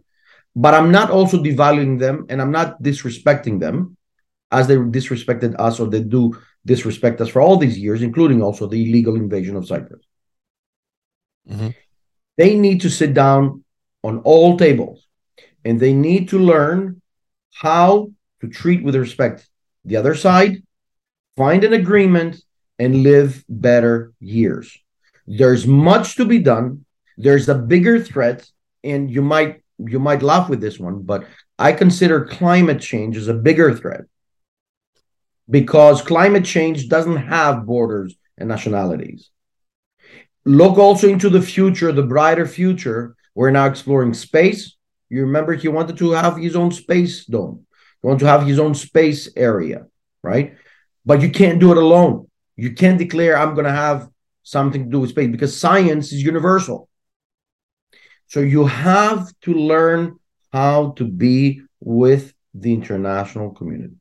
But 0.57 0.75
I'm 0.75 0.91
not 0.91 1.11
also 1.11 1.41
devaluing 1.43 2.01
them 2.01 2.27
and 2.29 2.43
I'm 2.43 2.51
not 2.51 2.83
disrespecting 2.83 3.61
them 3.61 3.97
as 4.51 4.67
they 4.67 4.75
disrespected 4.75 5.55
us 5.59 5.79
or 5.79 5.87
they 5.87 6.03
do 6.03 6.37
disrespect 6.73 7.21
us 7.23 7.31
for 7.35 7.41
all 7.45 7.57
these 7.57 7.79
years, 7.85 8.01
including 8.09 8.41
also 8.43 8.65
the 8.67 8.81
illegal 8.85 9.17
invasion 9.25 9.57
of 9.57 9.67
Cyprus. 9.67 10.05
Mhm. 11.51 11.75
They 12.41 12.53
need 12.67 12.79
to 12.83 12.91
sit 12.91 13.13
down 13.23 13.65
on 14.09 14.15
all 14.31 14.57
tables 14.57 14.99
and 15.65 15.81
they 15.81 15.95
need 16.09 16.29
to 16.33 16.39
learn 16.53 16.79
how 17.65 17.89
to 18.41 18.47
treat 18.61 18.81
with 18.85 18.95
respect 18.95 19.39
the 19.85 19.97
other 19.97 20.15
side, 20.15 20.55
find 21.37 21.65
an 21.65 21.73
agreement, 21.73 22.33
and 22.79 23.03
live 23.11 23.31
better 23.49 24.13
years. 24.21 24.67
There's 25.27 25.67
much 25.67 26.17
to 26.17 26.25
be 26.25 26.39
done. 26.53 26.85
There's 27.17 27.49
a 27.49 27.63
bigger 27.73 27.97
threat, 28.11 28.39
and 28.85 29.11
you 29.11 29.23
might 29.23 29.53
you 29.93 30.01
might 30.09 30.23
laugh 30.31 30.47
with 30.51 30.61
this 30.61 30.79
one, 30.89 31.03
but 31.11 31.21
I 31.59 31.71
consider 31.73 32.25
climate 32.39 32.81
change 32.91 33.15
as 33.17 33.29
a 33.29 33.43
bigger 33.49 33.69
threat 33.81 34.05
because 35.49 36.03
climate 36.03 36.45
change 36.45 36.89
doesn't 36.89 37.17
have 37.17 37.67
borders 37.67 38.15
and 38.37 38.49
nationalities. 38.49 39.31
Look 40.45 40.79
also 40.79 41.09
into 41.09 41.29
the 41.29 41.43
future, 41.43 41.93
the 41.93 42.03
brighter 42.03 42.47
future. 42.47 43.17
We're 43.35 43.51
now 43.51 43.67
exploring 43.67 44.15
space. 44.15 44.77
You 45.09 45.23
remember 45.23 45.55
he 45.55 45.69
wanted 45.69 45.97
to 45.99 46.13
have 46.13 46.37
his 46.37 46.57
own 46.57 46.71
space 46.73 47.25
dome. 47.25 47.67
He 48.01 48.07
wanted 48.07 48.21
to 48.21 48.27
have 48.27 48.47
his 48.47 48.59
own 48.59 48.75
space 48.75 49.29
area, 49.37 49.87
right? 50.23 50.57
But 51.05 51.23
you 51.23 51.31
can't 51.31 51.61
do 51.61 51.71
it 51.71 51.79
alone. 51.79 52.29
You 52.57 52.73
can't 52.73 52.99
declare 52.99 53.39
I'm 53.39 53.55
going 53.55 53.67
to 53.67 53.73
have 53.73 54.09
something 54.43 54.85
to 54.85 54.91
do 54.91 55.01
with 55.01 55.11
space 55.11 55.31
because 55.31 55.59
science 55.59 56.13
is 56.13 56.23
universal. 56.23 56.89
So 58.27 58.41
you 58.41 58.67
have 58.67 59.29
to 59.43 59.55
learn 59.55 60.19
how 60.53 60.93
to 60.97 61.05
be 61.05 61.63
with 61.81 62.35
the 62.55 62.73
international 62.73 63.51
community. 63.53 63.95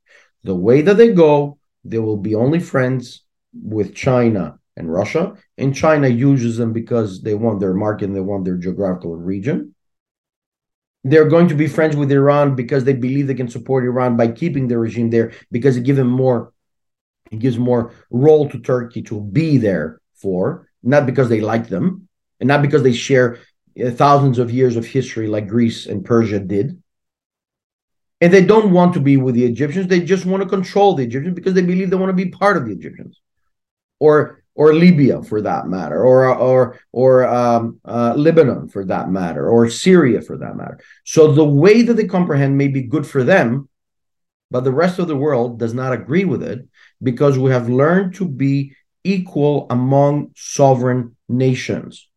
The 0.48 0.56
way 0.56 0.82
that 0.82 0.95
they 0.95 1.10
go, 1.12 1.58
they 1.84 2.00
will 2.00 2.16
be 2.16 2.34
only 2.34 2.62
friends 2.62 3.26
with 3.54 3.93
China 3.93 4.60
and 4.78 4.89
Russia, 4.89 5.36
and 5.58 5.76
China 5.76 6.08
uses 6.08 6.56
them 6.56 6.72
because 6.72 7.22
they 7.22 7.34
want 7.34 7.60
their 7.60 7.74
market 7.74 8.06
and 8.06 8.16
they 8.16 8.22
want 8.22 8.45
their 8.45 8.56
geographical 8.56 9.14
region. 9.18 9.76
They're 11.04 11.28
going 11.28 11.50
to 11.50 11.56
be 11.56 11.68
friends 11.68 11.98
with 11.98 12.14
Iran 12.14 12.56
because 12.56 12.86
they 12.86 12.93
believe 12.93 13.28
they 13.28 13.34
can 13.34 13.50
support 13.50 13.84
Iran 13.84 14.16
by 14.16 14.30
keeping 14.30 14.70
the 14.70 14.78
regime 14.78 15.10
there 15.10 15.34
because 15.52 15.76
it 15.76 15.84
gives 15.84 15.98
them 15.98 16.10
more, 16.10 16.54
it 17.30 17.39
gives 17.39 17.60
more 17.60 17.91
role 18.10 18.48
to 18.48 18.58
Turkey 18.58 19.02
to 19.02 19.20
be 19.20 19.58
there 19.58 20.00
for, 20.16 20.70
not 20.82 21.06
because 21.06 21.28
they 21.28 21.41
like 21.41 21.68
them, 21.68 22.08
and 22.39 22.48
not 22.48 22.62
because 22.62 22.84
they 22.84 22.93
share 22.93 23.39
uh, 23.84 23.91
thousands 23.91 24.39
of 24.39 24.50
years 24.50 24.78
of 24.78 24.86
history 24.86 25.28
like 25.28 25.50
Greece 25.50 25.88
and 25.88 26.06
Persia 26.06 26.39
did. 26.39 26.82
And 28.20 28.34
they 28.34 28.43
don't 28.43 28.72
want 28.72 28.93
to 28.95 28.99
be 28.99 29.18
with 29.18 29.36
the 29.36 29.45
Egyptians. 29.45 29.88
They 29.88 30.01
just 30.01 30.26
want 30.26 30.41
to 30.41 30.49
control 30.49 30.95
the 30.95 31.03
Egyptians 31.03 31.36
because 31.36 31.53
they 31.53 31.61
believe 31.61 31.89
they 31.89 31.95
want 31.95 32.09
to 32.09 32.26
be 32.26 32.30
part 32.30 32.57
of 32.57 32.65
the 32.65 32.72
Egyptians, 32.72 33.20
or 33.99 34.43
or 34.55 34.74
Libya 34.74 35.22
for 35.22 35.39
that 35.41 35.68
matter, 35.68 36.01
or 36.01 36.34
or 36.34 36.80
or 36.91 37.28
um, 37.28 37.80
uh, 37.86 38.15
Lebanon 38.18 38.70
for 38.70 38.84
that 38.86 39.11
matter, 39.11 39.47
or 39.47 39.70
Syria 39.70 40.22
for 40.22 40.36
that 40.38 40.55
matter. 40.55 40.80
So 41.05 41.32
the 41.32 41.45
way 41.45 41.84
that 41.84 41.93
they 41.93 42.05
comprehend 42.05 42.57
may 42.57 42.68
be 42.68 42.82
good 42.82 43.05
for 43.05 43.24
them, 43.24 43.70
but 44.49 44.63
the 44.63 44.74
rest 44.74 44.97
of 44.97 45.07
the 45.07 45.15
world 45.15 45.59
does 45.59 45.76
not 45.76 45.93
agree 45.93 46.26
with 46.26 46.41
it 46.41 46.68
because 47.01 47.38
we 47.38 47.51
have 47.51 47.70
learned 47.70 48.15
to 48.15 48.28
be 48.28 48.76
equal 49.03 49.68
among 49.70 50.32
sovereign 50.36 51.15
nations. 51.30 52.09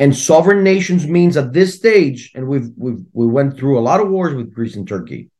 And 0.00 0.14
sovereign 0.16 0.62
nations 0.62 1.06
means 1.06 1.36
at 1.36 1.52
this 1.52 1.74
stage, 1.74 2.32
and 2.34 2.46
we've 2.46 2.70
we've 2.76 3.04
we 3.12 3.26
went 3.26 3.56
through 3.56 3.78
a 3.78 3.86
lot 3.88 4.00
of 4.00 4.08
wars 4.08 4.34
with 4.34 4.54
Greece 4.54 4.76
and 4.76 4.86
Turkey, 4.86 5.30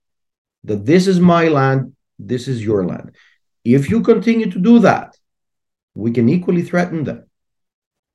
that 0.65 0.85
this 0.85 1.07
is 1.07 1.21
my 1.21 1.49
land, 1.49 1.95
this 2.19 2.49
is 2.49 2.65
your 2.65 2.85
land. 2.85 3.15
If 3.65 3.89
you 3.89 4.01
continue 4.01 4.51
to 4.51 4.59
do 4.59 4.81
that, 4.81 5.17
we 5.95 6.11
can 6.11 6.29
equally 6.29 6.63
threaten 6.63 7.05
them 7.05 7.25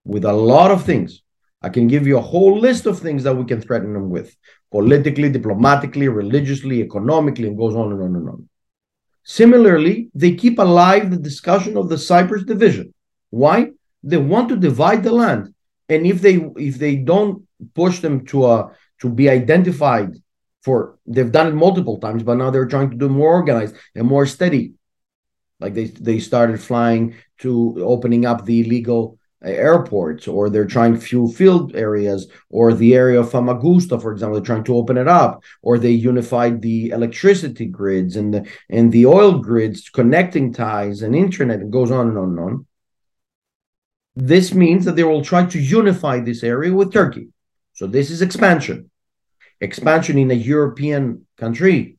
with 0.04 0.26
a 0.26 0.34
lot 0.34 0.72
of 0.72 0.84
things. 0.84 1.22
I 1.62 1.70
can 1.70 1.88
give 1.88 2.06
you 2.06 2.18
a 2.18 2.22
whole 2.22 2.60
list 2.60 2.86
of 2.88 3.00
things 3.00 3.24
that 3.24 3.38
we 3.38 3.46
can 3.46 3.62
threaten 3.62 3.94
them 3.94 4.10
with 4.10 4.36
politically, 4.70 5.30
diplomatically, 5.30 6.10
religiously, 6.10 6.82
economically, 6.82 7.48
and 7.48 7.58
goes 7.58 7.76
on 7.76 7.92
and 7.94 8.02
on 8.02 8.16
and 8.16 8.30
on. 8.30 8.50
Similarly, 9.24 10.10
they 10.14 10.36
keep 10.36 10.60
alive 10.60 11.10
the 11.10 11.18
discussion 11.18 11.78
of 11.78 11.88
the 11.88 11.98
Cyprus 11.98 12.44
division. 12.44 12.94
Why? 13.30 13.72
They 14.04 14.18
want 14.18 14.50
to 14.50 14.58
divide 14.58 15.04
the 15.04 15.14
land. 15.14 15.53
And 15.90 16.06
if 16.06 16.22
they 16.22 16.36
if 16.58 16.78
they 16.78 16.96
don't 16.96 17.44
push 17.74 18.00
them 18.00 18.26
to 18.28 18.46
a 18.46 18.72
to 19.02 19.10
be 19.10 19.30
identified 19.30 20.16
for 20.64 20.98
they've 21.06 21.32
done 21.32 21.48
it 21.48 21.56
multiple 21.56 22.00
times, 22.00 22.24
but 22.24 22.36
now 22.36 22.50
they're 22.50 22.66
trying 22.66 22.90
to 22.92 22.98
do 22.98 23.10
more 23.10 23.30
organized 23.30 23.76
and 23.96 24.08
more 24.08 24.26
steady. 24.26 24.74
Like 25.60 25.74
they 25.74 25.86
they 25.86 26.20
started 26.20 26.62
flying 26.62 27.16
to 27.40 27.84
opening 27.84 28.26
up 28.26 28.46
the 28.46 28.62
illegal 28.62 29.18
uh, 29.44 29.50
airports 29.50 30.28
or 30.28 30.50
they're 30.50 30.66
trying 30.66 30.98
fuel 30.98 31.30
field 31.30 31.76
areas 31.76 32.28
or 32.50 32.74
the 32.74 32.96
area 32.96 33.20
of 33.20 33.30
Famagusta, 33.30 34.02
for 34.02 34.14
example, 34.14 34.36
they're 34.36 34.46
trying 34.46 34.64
to 34.64 34.76
open 34.76 34.98
it 34.98 35.08
up, 35.08 35.44
or 35.62 35.78
they 35.78 35.92
unified 35.92 36.62
the 36.62 36.90
electricity 36.90 37.66
grids 37.66 38.16
and 38.16 38.34
the 38.34 38.48
and 38.70 38.92
the 38.92 39.06
oil 39.06 39.40
grids, 39.40 39.90
connecting 39.90 40.54
ties 40.54 41.02
and 41.02 41.16
internet, 41.16 41.60
it 41.60 41.70
goes 41.70 41.92
on 41.92 42.08
and 42.08 42.18
on 42.18 42.30
and 42.30 42.40
on. 42.40 42.66
This 44.16 44.54
means 44.54 44.86
that 44.86 44.96
they 44.96 45.04
will 45.04 45.24
try 45.24 45.46
to 45.46 45.60
unify 45.60 46.20
this 46.20 46.44
area 46.44 46.74
with 46.74 46.94
Turkey. 46.94 47.30
So 47.74 47.88
this 47.88 48.12
is 48.12 48.22
expansion. 48.22 48.92
Expansion 49.60 50.18
in 50.18 50.30
a 50.30 50.36
European 50.36 51.26
country. 51.38 51.98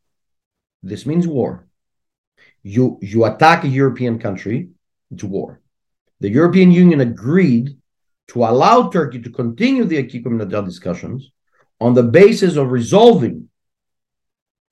This 0.83 1.07
means 1.07 1.27
war. 1.27 1.67
You 2.63 2.99
you 3.03 3.25
attack 3.25 3.65
a 3.65 3.69
European 3.69 4.19
country, 4.19 4.69
it's 5.11 5.25
war 5.25 5.61
the 6.25 6.31
European 6.31 6.71
Union 6.71 7.01
agreed 7.01 7.77
to 8.29 8.45
allow 8.45 8.89
Turkey 8.89 9.21
to 9.21 9.31
continue 9.31 9.85
the 9.85 9.99
acquis 9.99 10.23
communautaire 10.23 10.65
discussions 10.65 11.31
on 11.81 11.93
the 11.93 12.03
basis 12.03 12.57
of 12.57 12.71
resolving 12.71 13.51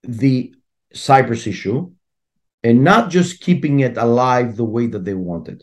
the 0.03 0.55
Cyprus 0.95 1.47
issue 1.47 1.93
and 2.63 2.83
not 2.83 3.11
just 3.11 3.43
keeping 3.43 3.81
it 3.81 3.99
alive 3.99 4.57
the 4.57 4.65
way 4.65 4.87
that 4.87 5.05
they 5.05 5.13
wanted. 5.13 5.63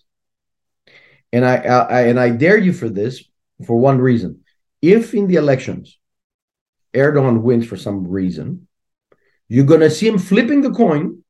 And 1.31 1.45
I, 1.45 1.55
I 1.55 2.01
and 2.03 2.19
I 2.19 2.29
dare 2.29 2.57
you 2.57 2.73
for 2.73 2.89
this 2.89 3.23
for 3.65 3.79
one 3.79 3.99
reason. 3.99 4.41
If 4.81 5.13
in 5.13 5.27
the 5.27 5.35
elections 5.35 5.99
Erdogan 6.93 7.41
wins 7.41 7.67
for 7.67 7.77
some 7.77 8.07
reason, 8.07 8.67
you're 9.47 9.65
going 9.65 9.81
to 9.81 9.91
see 9.91 10.07
him 10.07 10.17
flipping 10.17 10.61
the 10.61 10.71
coin 10.71 11.23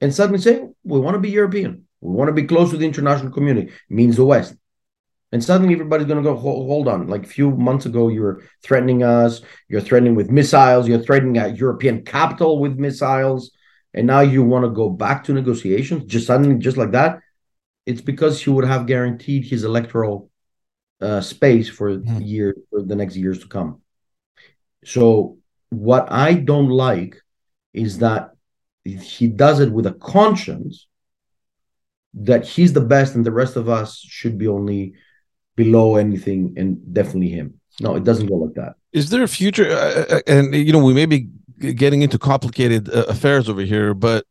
and 0.00 0.14
suddenly 0.14 0.40
saying, 0.40 0.74
"We 0.84 1.00
want 1.00 1.14
to 1.14 1.20
be 1.20 1.30
European." 1.30 1.86
We 2.00 2.14
want 2.14 2.28
to 2.28 2.32
be 2.32 2.44
close 2.44 2.70
to 2.70 2.78
the 2.78 2.86
international 2.86 3.32
community, 3.32 3.72
means 3.88 4.16
the 4.16 4.24
West. 4.24 4.54
And 5.32 5.44
suddenly 5.44 5.74
everybody's 5.74 6.06
going 6.06 6.22
to 6.22 6.28
go, 6.28 6.34
hold 6.36 6.88
on. 6.88 7.06
Like 7.06 7.24
a 7.24 7.28
few 7.28 7.50
months 7.52 7.86
ago, 7.86 8.08
you 8.08 8.22
were 8.22 8.42
threatening 8.64 9.02
us. 9.02 9.42
You're 9.68 9.80
threatening 9.80 10.16
with 10.16 10.30
missiles. 10.30 10.88
You're 10.88 11.02
threatening 11.02 11.38
a 11.38 11.48
European 11.48 12.04
capital 12.04 12.58
with 12.58 12.78
missiles. 12.78 13.52
And 13.94 14.06
now 14.06 14.20
you 14.20 14.42
want 14.42 14.64
to 14.64 14.70
go 14.70 14.88
back 14.88 15.24
to 15.24 15.32
negotiations 15.32 16.04
just 16.04 16.26
suddenly, 16.26 16.58
just 16.58 16.76
like 16.76 16.92
that. 16.92 17.20
It's 17.90 18.00
because 18.12 18.40
he 18.42 18.50
would 18.50 18.64
have 18.64 18.86
guaranteed 18.86 19.44
his 19.44 19.64
electoral 19.64 20.30
uh, 21.00 21.20
space 21.20 21.68
for 21.68 21.98
mm. 21.98 22.26
year 22.26 22.54
for 22.70 22.82
the 22.82 22.94
next 22.94 23.16
years 23.16 23.38
to 23.40 23.48
come. 23.48 23.82
So 24.84 25.38
what 25.70 26.10
I 26.10 26.34
don't 26.34 26.68
like 26.68 27.20
is 27.72 27.98
that 27.98 28.30
he 28.84 29.26
does 29.26 29.58
it 29.60 29.72
with 29.72 29.86
a 29.86 29.94
conscience 29.94 30.86
that 32.14 32.46
he's 32.46 32.72
the 32.72 32.86
best 32.94 33.14
and 33.14 33.24
the 33.24 33.32
rest 33.42 33.56
of 33.56 33.68
us 33.68 33.98
should 33.98 34.36
be 34.38 34.48
only 34.48 34.94
below 35.56 35.96
anything 35.96 36.54
and 36.56 36.68
definitely 36.94 37.30
him. 37.30 37.60
No, 37.80 37.96
it 37.96 38.04
doesn't 38.04 38.26
go 38.26 38.36
like 38.36 38.54
that. 38.54 38.74
Is 38.92 39.10
there 39.10 39.22
a 39.22 39.28
future? 39.28 39.68
Uh, 39.70 40.04
uh 40.14 40.20
and 40.26 40.54
you 40.54 40.72
know, 40.72 40.84
we 40.90 40.94
may 40.94 41.06
be 41.06 41.28
getting 41.82 42.02
into 42.02 42.18
complicated 42.18 42.88
uh, 42.88 43.04
affairs 43.14 43.48
over 43.48 43.62
here, 43.62 43.94
but 43.94 44.24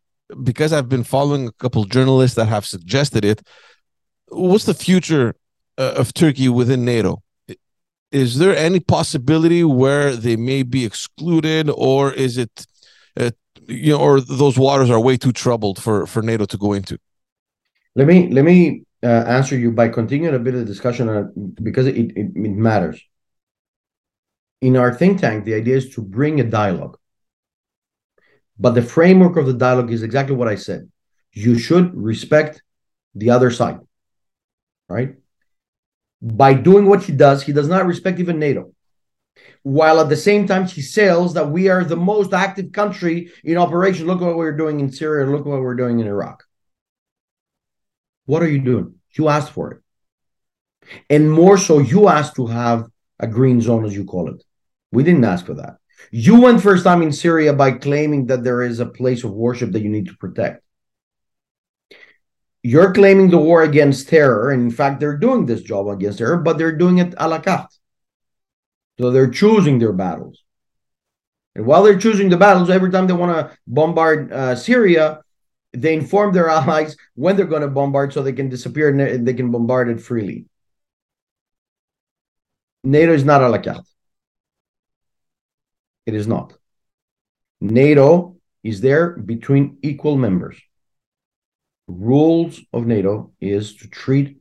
because 0.43 0.73
I've 0.73 0.89
been 0.89 1.03
following 1.03 1.47
a 1.47 1.51
couple 1.53 1.83
journalists 1.85 2.35
that 2.35 2.45
have 2.45 2.65
suggested 2.65 3.25
it, 3.25 3.41
what's 4.27 4.65
the 4.65 4.73
future 4.73 5.35
uh, 5.77 5.93
of 5.97 6.13
Turkey 6.13 6.49
within 6.49 6.85
NATO? 6.85 7.23
Is 8.11 8.39
there 8.39 8.55
any 8.55 8.79
possibility 8.79 9.63
where 9.63 10.15
they 10.15 10.35
may 10.35 10.63
be 10.63 10.83
excluded, 10.83 11.69
or 11.69 12.11
is 12.11 12.37
it, 12.37 12.65
uh, 13.17 13.31
you 13.67 13.91
know, 13.91 13.99
or 13.99 14.19
those 14.19 14.57
waters 14.57 14.89
are 14.89 14.99
way 14.99 15.15
too 15.15 15.31
troubled 15.31 15.81
for 15.81 16.07
for 16.07 16.23
NATO 16.23 16.45
to 16.45 16.57
go 16.57 16.73
into? 16.73 16.97
Let 17.95 18.07
me 18.07 18.29
let 18.29 18.45
me 18.45 18.83
uh, 19.03 19.07
answer 19.07 19.57
you 19.57 19.71
by 19.71 19.89
continuing 19.89 20.33
a 20.33 20.39
bit 20.39 20.55
of 20.55 20.61
the 20.61 20.65
discussion 20.65 21.07
uh, 21.07 21.25
because 21.61 21.85
it, 21.85 21.95
it, 21.95 22.11
it 22.17 22.33
matters. 22.35 22.99
In 24.61 24.75
our 24.75 24.93
think 24.93 25.21
tank, 25.21 25.45
the 25.45 25.53
idea 25.53 25.77
is 25.77 25.89
to 25.91 26.01
bring 26.01 26.39
a 26.39 26.43
dialogue. 26.43 26.97
But 28.59 28.75
the 28.75 28.81
framework 28.81 29.37
of 29.37 29.45
the 29.45 29.53
dialogue 29.53 29.91
is 29.91 30.03
exactly 30.03 30.35
what 30.35 30.49
I 30.49 30.55
said. 30.55 30.89
You 31.31 31.57
should 31.57 31.95
respect 31.95 32.61
the 33.15 33.29
other 33.29 33.51
side, 33.51 33.79
right? 34.89 35.15
By 36.21 36.53
doing 36.53 36.85
what 36.87 37.03
he 37.03 37.13
does, 37.13 37.43
he 37.43 37.53
does 37.53 37.69
not 37.69 37.85
respect 37.85 38.19
even 38.19 38.39
NATO. 38.39 38.73
While 39.63 40.01
at 40.01 40.09
the 40.09 40.17
same 40.17 40.47
time, 40.47 40.65
he 40.65 40.81
says 40.81 41.33
that 41.33 41.49
we 41.49 41.69
are 41.69 41.83
the 41.83 41.95
most 41.95 42.33
active 42.33 42.71
country 42.73 43.31
in 43.43 43.57
operation. 43.57 44.07
Look 44.07 44.19
what 44.19 44.35
we're 44.35 44.57
doing 44.57 44.79
in 44.81 44.91
Syria. 44.91 45.25
Look 45.25 45.45
what 45.45 45.61
we're 45.61 45.75
doing 45.75 45.99
in 45.99 46.07
Iraq. 46.07 46.43
What 48.25 48.43
are 48.43 48.49
you 48.49 48.59
doing? 48.59 48.95
You 49.17 49.29
asked 49.29 49.53
for 49.53 49.71
it. 49.71 49.81
And 51.09 51.31
more 51.31 51.57
so, 51.57 51.79
you 51.79 52.07
asked 52.07 52.35
to 52.35 52.47
have 52.47 52.87
a 53.19 53.27
green 53.27 53.61
zone, 53.61 53.85
as 53.85 53.95
you 53.95 54.05
call 54.05 54.29
it. 54.33 54.43
We 54.91 55.03
didn't 55.03 55.25
ask 55.25 55.45
for 55.45 55.55
that. 55.55 55.78
You 56.11 56.41
went 56.41 56.61
first 56.61 56.83
time 56.83 57.01
in 57.01 57.11
Syria 57.11 57.53
by 57.53 57.71
claiming 57.71 58.27
that 58.27 58.43
there 58.43 58.61
is 58.61 58.79
a 58.79 58.85
place 58.85 59.23
of 59.23 59.31
worship 59.31 59.71
that 59.71 59.81
you 59.81 59.89
need 59.89 60.07
to 60.07 60.17
protect. 60.17 60.63
You're 62.63 62.93
claiming 62.93 63.29
the 63.29 63.37
war 63.37 63.63
against 63.63 64.09
terror. 64.09 64.51
And 64.51 64.63
in 64.63 64.71
fact, 64.71 64.99
they're 64.99 65.17
doing 65.17 65.45
this 65.45 65.61
job 65.61 65.87
against 65.87 66.17
terror, 66.17 66.37
but 66.37 66.57
they're 66.57 66.75
doing 66.75 66.97
it 66.97 67.13
a 67.17 67.27
la 67.27 67.39
carte. 67.39 67.73
So 68.99 69.11
they're 69.11 69.29
choosing 69.29 69.79
their 69.79 69.93
battles. 69.93 70.43
And 71.55 71.65
while 71.65 71.83
they're 71.83 71.97
choosing 71.97 72.29
the 72.29 72.37
battles, 72.37 72.69
every 72.69 72.91
time 72.91 73.07
they 73.07 73.13
want 73.13 73.35
to 73.35 73.57
bombard 73.65 74.31
uh, 74.31 74.55
Syria, 74.55 75.21
they 75.71 75.93
inform 75.93 76.33
their 76.33 76.49
allies 76.57 76.97
when 77.15 77.37
they're 77.37 77.45
going 77.45 77.61
to 77.61 77.69
bombard 77.69 78.13
so 78.13 78.21
they 78.21 78.33
can 78.33 78.49
disappear 78.49 78.89
and 78.89 79.27
they 79.27 79.33
can 79.33 79.51
bombard 79.51 79.89
it 79.89 80.01
freely. 80.01 80.45
NATO 82.83 83.13
is 83.13 83.23
not 83.23 83.41
a 83.41 83.49
la 83.49 83.57
carte. 83.57 83.85
It 86.05 86.13
is 86.13 86.27
not. 86.27 86.53
NATO 87.61 88.37
is 88.63 88.81
there 88.81 89.11
between 89.11 89.77
equal 89.81 90.17
members. 90.17 90.57
Rules 91.87 92.61
of 92.71 92.85
NATO 92.85 93.31
is 93.41 93.75
to 93.77 93.87
treat 93.87 94.39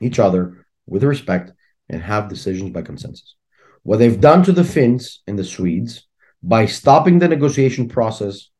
each 0.00 0.18
other 0.18 0.66
with 0.86 1.04
respect 1.04 1.52
and 1.88 2.02
have 2.02 2.28
decisions 2.28 2.70
by 2.70 2.82
consensus. 2.82 3.34
What 3.82 3.98
they've 3.98 4.20
done 4.20 4.42
to 4.44 4.52
the 4.52 4.64
Finns 4.64 5.22
and 5.26 5.38
the 5.38 5.44
Swedes 5.44 6.06
by 6.42 6.66
stopping 6.66 7.18
the 7.18 7.28
negotiation 7.28 7.88
process 7.88 8.50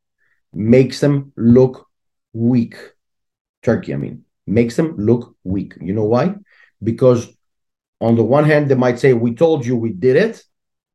makes 0.53 1.01
them 1.01 1.33
look 1.37 1.87
weak. 2.33 2.77
Turkey, 3.63 3.93
I 3.93 3.97
mean, 3.97 4.25
makes 4.47 4.77
them 4.77 4.97
look 4.97 5.35
weak. 5.43 5.75
You 5.81 5.93
know 5.93 6.05
why? 6.05 6.35
Because 6.83 7.29
on 8.01 8.15
the 8.15 8.23
one 8.23 8.45
hand, 8.45 8.71
they 8.71 8.75
might 8.75 8.99
say, 8.99 9.13
We 9.13 9.35
told 9.35 9.67
you 9.67 9.77
we 9.77 9.93
did 9.93 10.17
it, 10.17 10.43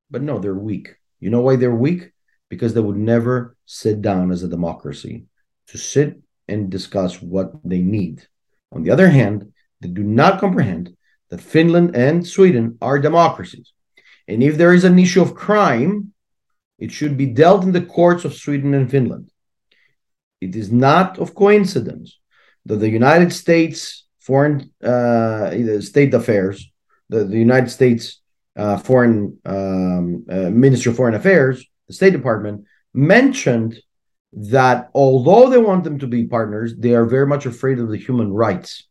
but 0.09 0.21
no, 0.21 0.39
they're 0.39 0.53
weak. 0.53 0.95
You 1.21 1.29
know 1.29 1.41
why 1.41 1.55
they're 1.55 1.73
weak? 1.73 2.11
Because 2.49 2.73
they 2.73 2.81
would 2.81 2.97
never 2.97 3.55
sit 3.65 4.01
down 4.01 4.31
as 4.31 4.43
a 4.43 4.49
democracy 4.49 5.25
to 5.67 5.77
sit 5.77 6.19
and 6.49 6.69
discuss 6.69 7.21
what 7.21 7.53
they 7.63 7.79
need. 7.79 8.27
On 8.73 8.83
the 8.83 8.91
other 8.91 9.07
hand, 9.07 9.53
they 9.79 9.87
do 9.87 10.03
not 10.03 10.41
comprehend 10.41 10.97
that 11.29 11.39
Finland 11.39 11.95
and 11.95 12.27
Sweden 12.27 12.77
are 12.81 12.99
democracies. 12.99 13.71
And 14.27 14.43
if 14.43 14.57
there 14.57 14.73
is 14.73 14.83
an 14.83 14.99
issue 14.99 15.21
of 15.21 15.35
crime, 15.35 16.13
it 16.77 16.91
should 16.91 17.15
be 17.15 17.27
dealt 17.27 17.63
in 17.63 17.71
the 17.71 17.81
courts 17.81 18.25
of 18.25 18.33
Sweden 18.33 18.73
and 18.73 18.91
Finland. 18.91 19.31
It 20.41 20.55
is 20.55 20.71
not 20.71 21.19
of 21.19 21.35
coincidence 21.35 22.19
that 22.65 22.77
the 22.77 22.89
United 22.89 23.31
States 23.31 24.07
foreign 24.19 24.71
uh, 24.83 25.51
state 25.81 26.13
affairs, 26.13 26.71
the, 27.09 27.23
the 27.25 27.37
United 27.37 27.69
States 27.69 28.20
uh, 28.55 28.77
foreign 28.77 29.37
um, 29.45 30.25
uh, 30.29 30.49
Ministry 30.49 30.91
of 30.91 30.97
Foreign 30.97 31.15
Affairs, 31.15 31.65
the 31.87 31.93
State 31.93 32.13
Department 32.13 32.65
mentioned 32.93 33.77
that 34.33 34.89
although 34.93 35.49
they 35.49 35.57
want 35.57 35.83
them 35.83 35.99
to 35.99 36.07
be 36.07 36.27
partners, 36.27 36.75
they 36.77 36.93
are 36.93 37.05
very 37.05 37.27
much 37.27 37.45
afraid 37.45 37.79
of 37.79 37.89
the 37.89 37.97
human 37.97 38.31
rights, 38.31 38.87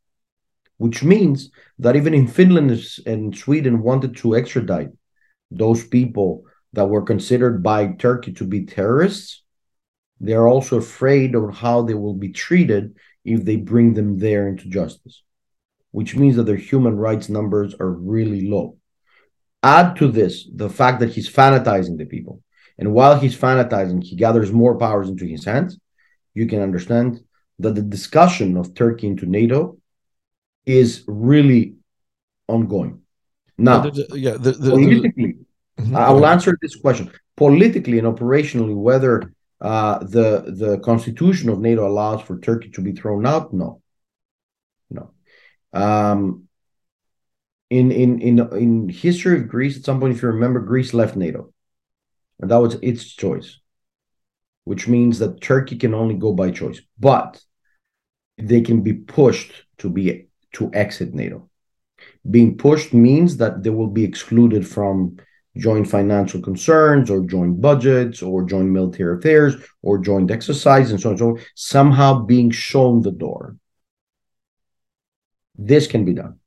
which 0.77 1.03
means 1.03 1.51
that 1.79 1.97
even 1.97 2.15
in 2.15 2.27
Finland 2.27 2.71
and 3.07 3.37
Sweden 3.37 3.83
wanted 3.83 4.17
to 4.17 4.37
extradite 4.37 4.91
those 5.51 5.87
people 5.87 6.45
that 6.73 6.89
were 6.89 7.03
considered 7.03 7.63
by 7.63 7.89
Turkey 7.89 8.33
to 8.33 8.45
be 8.45 8.65
terrorists, 8.65 9.43
they're 10.21 10.47
also 10.47 10.77
afraid 10.77 11.35
of 11.35 11.55
how 11.57 11.83
they 11.83 11.95
will 11.95 12.15
be 12.15 12.31
treated 12.31 12.97
if 13.25 13.45
they 13.45 13.57
bring 13.57 13.95
them 13.95 14.19
there 14.19 14.49
into 14.49 14.69
justice, 14.69 15.23
which 15.91 16.15
means 16.15 16.37
that 16.37 16.45
their 16.45 16.57
human 16.57 16.97
rights 16.97 17.29
numbers 17.29 17.75
are 17.81 17.91
really 17.91 18.49
low. 18.49 18.77
Add 19.63 19.97
to 19.97 20.11
this 20.11 20.49
the 20.55 20.71
fact 20.71 21.01
that 21.01 21.11
he's 21.11 21.29
fanatizing 21.29 21.99
the 21.99 22.07
people. 22.07 22.43
And 22.79 22.95
while 22.95 23.19
he's 23.19 23.37
fanatizing, 23.37 24.03
he 24.03 24.17
gathers 24.17 24.51
more 24.53 24.77
powers 24.79 25.09
into 25.09 25.27
his 25.27 25.45
hands. 25.45 25.79
You 26.35 26.47
can 26.47 26.61
understand 26.61 27.21
that 27.59 27.75
the 27.75 27.83
discussion 27.83 28.57
of 28.57 28.75
Turkey 28.75 29.07
into 29.07 29.27
NATO 29.27 29.77
is 30.65 31.05
really 31.07 31.75
ongoing. 32.49 33.03
Now, 33.59 33.83
The- 33.83 34.07
the- 34.09 34.19
yeah, 34.19 34.37
the, 34.39 34.53
the, 34.53 34.71
politically, 34.71 35.37
Mhm. 35.79 35.95
I 35.97 36.11
will 36.11 36.27
answer 36.27 36.57
this 36.61 36.77
question. 36.77 37.11
Politically 37.37 37.99
and 37.99 38.09
operationally, 38.09 38.75
whether 38.75 39.33
uh, 39.63 39.99
the 39.99 40.29
the 40.63 40.79
constitution 40.79 41.51
of 41.51 41.61
NATO 41.61 41.87
allows 41.87 42.23
for 42.23 42.39
Turkey 42.39 42.71
to 42.71 42.81
be 42.81 42.93
thrown 42.93 43.27
out, 43.27 43.53
no, 43.53 43.83
no. 44.91 45.11
Um, 45.73 46.49
in 47.71 47.93
in 47.93 48.21
in 48.21 48.39
in 48.53 48.89
history 48.89 49.39
of 49.39 49.49
Greece, 49.49 49.79
at 49.79 49.85
some 49.85 50.01
point, 50.01 50.15
if 50.15 50.23
you 50.23 50.29
remember, 50.29 50.61
Greece 50.61 50.93
left 50.93 51.17
NATO, 51.17 51.53
and 52.41 52.51
that 52.51 52.57
was 52.61 52.75
its 52.83 53.05
choice, 53.05 53.61
which 54.65 54.89
means 54.89 55.21
that 55.21 55.41
Turkey 55.41 55.77
can 55.77 55.95
only 55.95 56.17
go 56.17 56.33
by 56.33 56.51
choice, 56.51 56.81
but 56.99 57.41
they 58.37 58.61
can 58.61 58.83
be 58.83 58.95
pushed 58.95 59.53
to 59.79 59.89
be 59.89 60.27
to 60.55 60.71
exit 60.75 61.15
NATO. 61.15 61.49
Being 62.29 62.59
pushed 62.59 62.93
means 62.93 63.37
that 63.37 63.63
they 63.63 63.71
will 63.71 63.89
be 63.89 64.05
excluded 64.05 64.67
from 64.67 65.17
joint 65.57 65.89
financial 65.89 66.41
concerns 66.41 67.11
or 67.11 67.25
joint 67.27 67.61
budgets 67.61 68.23
or 68.23 68.45
joint 68.45 68.69
military 68.69 69.19
affairs 69.19 69.57
or 69.83 69.99
joint 69.99 70.31
exercise 70.31 70.91
and 70.91 71.01
so 71.01 71.11
on 71.11 71.13
and 71.13 71.19
so 71.19 71.29
on, 71.29 71.41
somehow 71.55 72.25
being 72.25 72.51
shown 72.51 73.03
the 73.03 73.11
door. 73.11 73.57
This 75.57 75.87
can 75.87 76.05
be 76.05 76.15
done. 76.15 76.40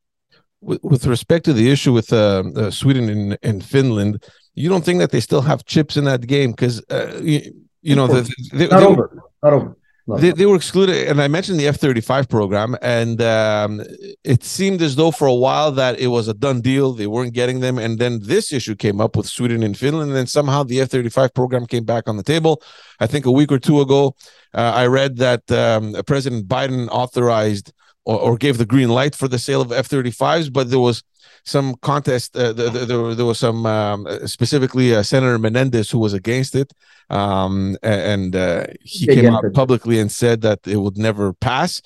With, 0.63 0.83
with 0.83 1.05
respect 1.05 1.45
to 1.45 1.53
the 1.53 1.69
issue 1.69 1.93
with 1.93 2.11
uh, 2.13 2.43
uh, 2.55 2.71
Sweden 2.71 3.09
and, 3.09 3.37
and 3.43 3.63
Finland, 3.63 4.23
you 4.55 4.69
don't 4.69 4.85
think 4.85 4.99
that 4.99 5.11
they 5.11 5.19
still 5.19 5.41
have 5.41 5.65
chips 5.65 5.97
in 5.97 6.05
that 6.05 6.25
game 6.27 6.51
because 6.51 6.83
uh, 6.89 7.19
you, 7.21 7.41
you 7.81 7.95
know 7.95 8.07
the, 8.07 8.21
they, 8.53 8.67
Not 8.67 8.79
they, 8.79 8.85
over. 8.85 9.23
Not 9.43 9.53
over. 9.53 9.77
Not 10.05 10.21
they, 10.21 10.27
over. 10.29 10.37
they 10.37 10.45
were 10.45 10.55
excluded, 10.55 11.07
and 11.07 11.21
I 11.21 11.27
mentioned 11.27 11.59
the 11.59 11.67
F 11.67 11.77
thirty 11.77 12.01
five 12.01 12.27
program, 12.29 12.75
and 12.81 13.21
um, 13.21 13.81
it 14.23 14.43
seemed 14.43 14.81
as 14.81 14.95
though 14.95 15.11
for 15.11 15.27
a 15.27 15.33
while 15.33 15.71
that 15.71 15.99
it 15.99 16.07
was 16.07 16.27
a 16.27 16.33
done 16.33 16.61
deal. 16.61 16.93
They 16.93 17.07
weren't 17.07 17.33
getting 17.33 17.59
them, 17.61 17.77
and 17.77 17.99
then 17.99 18.19
this 18.21 18.53
issue 18.53 18.75
came 18.75 19.01
up 19.01 19.15
with 19.15 19.27
Sweden 19.27 19.63
and 19.63 19.77
Finland, 19.77 20.09
and 20.09 20.17
then 20.17 20.27
somehow 20.27 20.63
the 20.63 20.81
F 20.81 20.89
thirty 20.89 21.09
five 21.09 21.33
program 21.33 21.65
came 21.65 21.85
back 21.85 22.07
on 22.07 22.17
the 22.17 22.23
table. 22.23 22.61
I 22.99 23.07
think 23.07 23.25
a 23.25 23.31
week 23.31 23.51
or 23.51 23.59
two 23.59 23.81
ago, 23.81 24.15
uh, 24.53 24.71
I 24.75 24.87
read 24.87 25.17
that 25.17 25.49
um, 25.51 25.95
President 26.05 26.47
Biden 26.47 26.87
authorized 26.89 27.73
or, 28.05 28.19
or 28.19 28.37
gave 28.37 28.57
the 28.57 28.65
green 28.65 28.89
light 28.89 29.15
for 29.15 29.27
the 29.27 29.39
sale 29.39 29.61
of 29.61 29.71
F 29.71 29.87
thirty 29.87 30.11
fives, 30.11 30.49
but 30.49 30.69
there 30.69 30.79
was 30.79 31.03
some 31.45 31.75
contest. 31.75 32.35
Uh, 32.35 32.53
there, 32.53 32.69
there, 32.69 32.85
there, 32.85 33.15
there 33.15 33.25
was 33.25 33.39
some 33.39 33.65
um, 33.65 34.07
specifically 34.25 34.95
uh, 34.95 35.03
Senator 35.03 35.37
Menendez 35.39 35.89
who 35.89 35.99
was 35.99 36.13
against 36.13 36.55
it, 36.55 36.73
um, 37.09 37.77
and 37.83 38.35
uh, 38.35 38.65
he 38.81 39.07
came 39.07 39.33
out 39.33 39.43
it. 39.43 39.53
publicly 39.53 39.99
and 39.99 40.11
said 40.11 40.41
that 40.41 40.59
it 40.67 40.77
would 40.77 40.97
never 40.97 41.33
pass. 41.33 41.81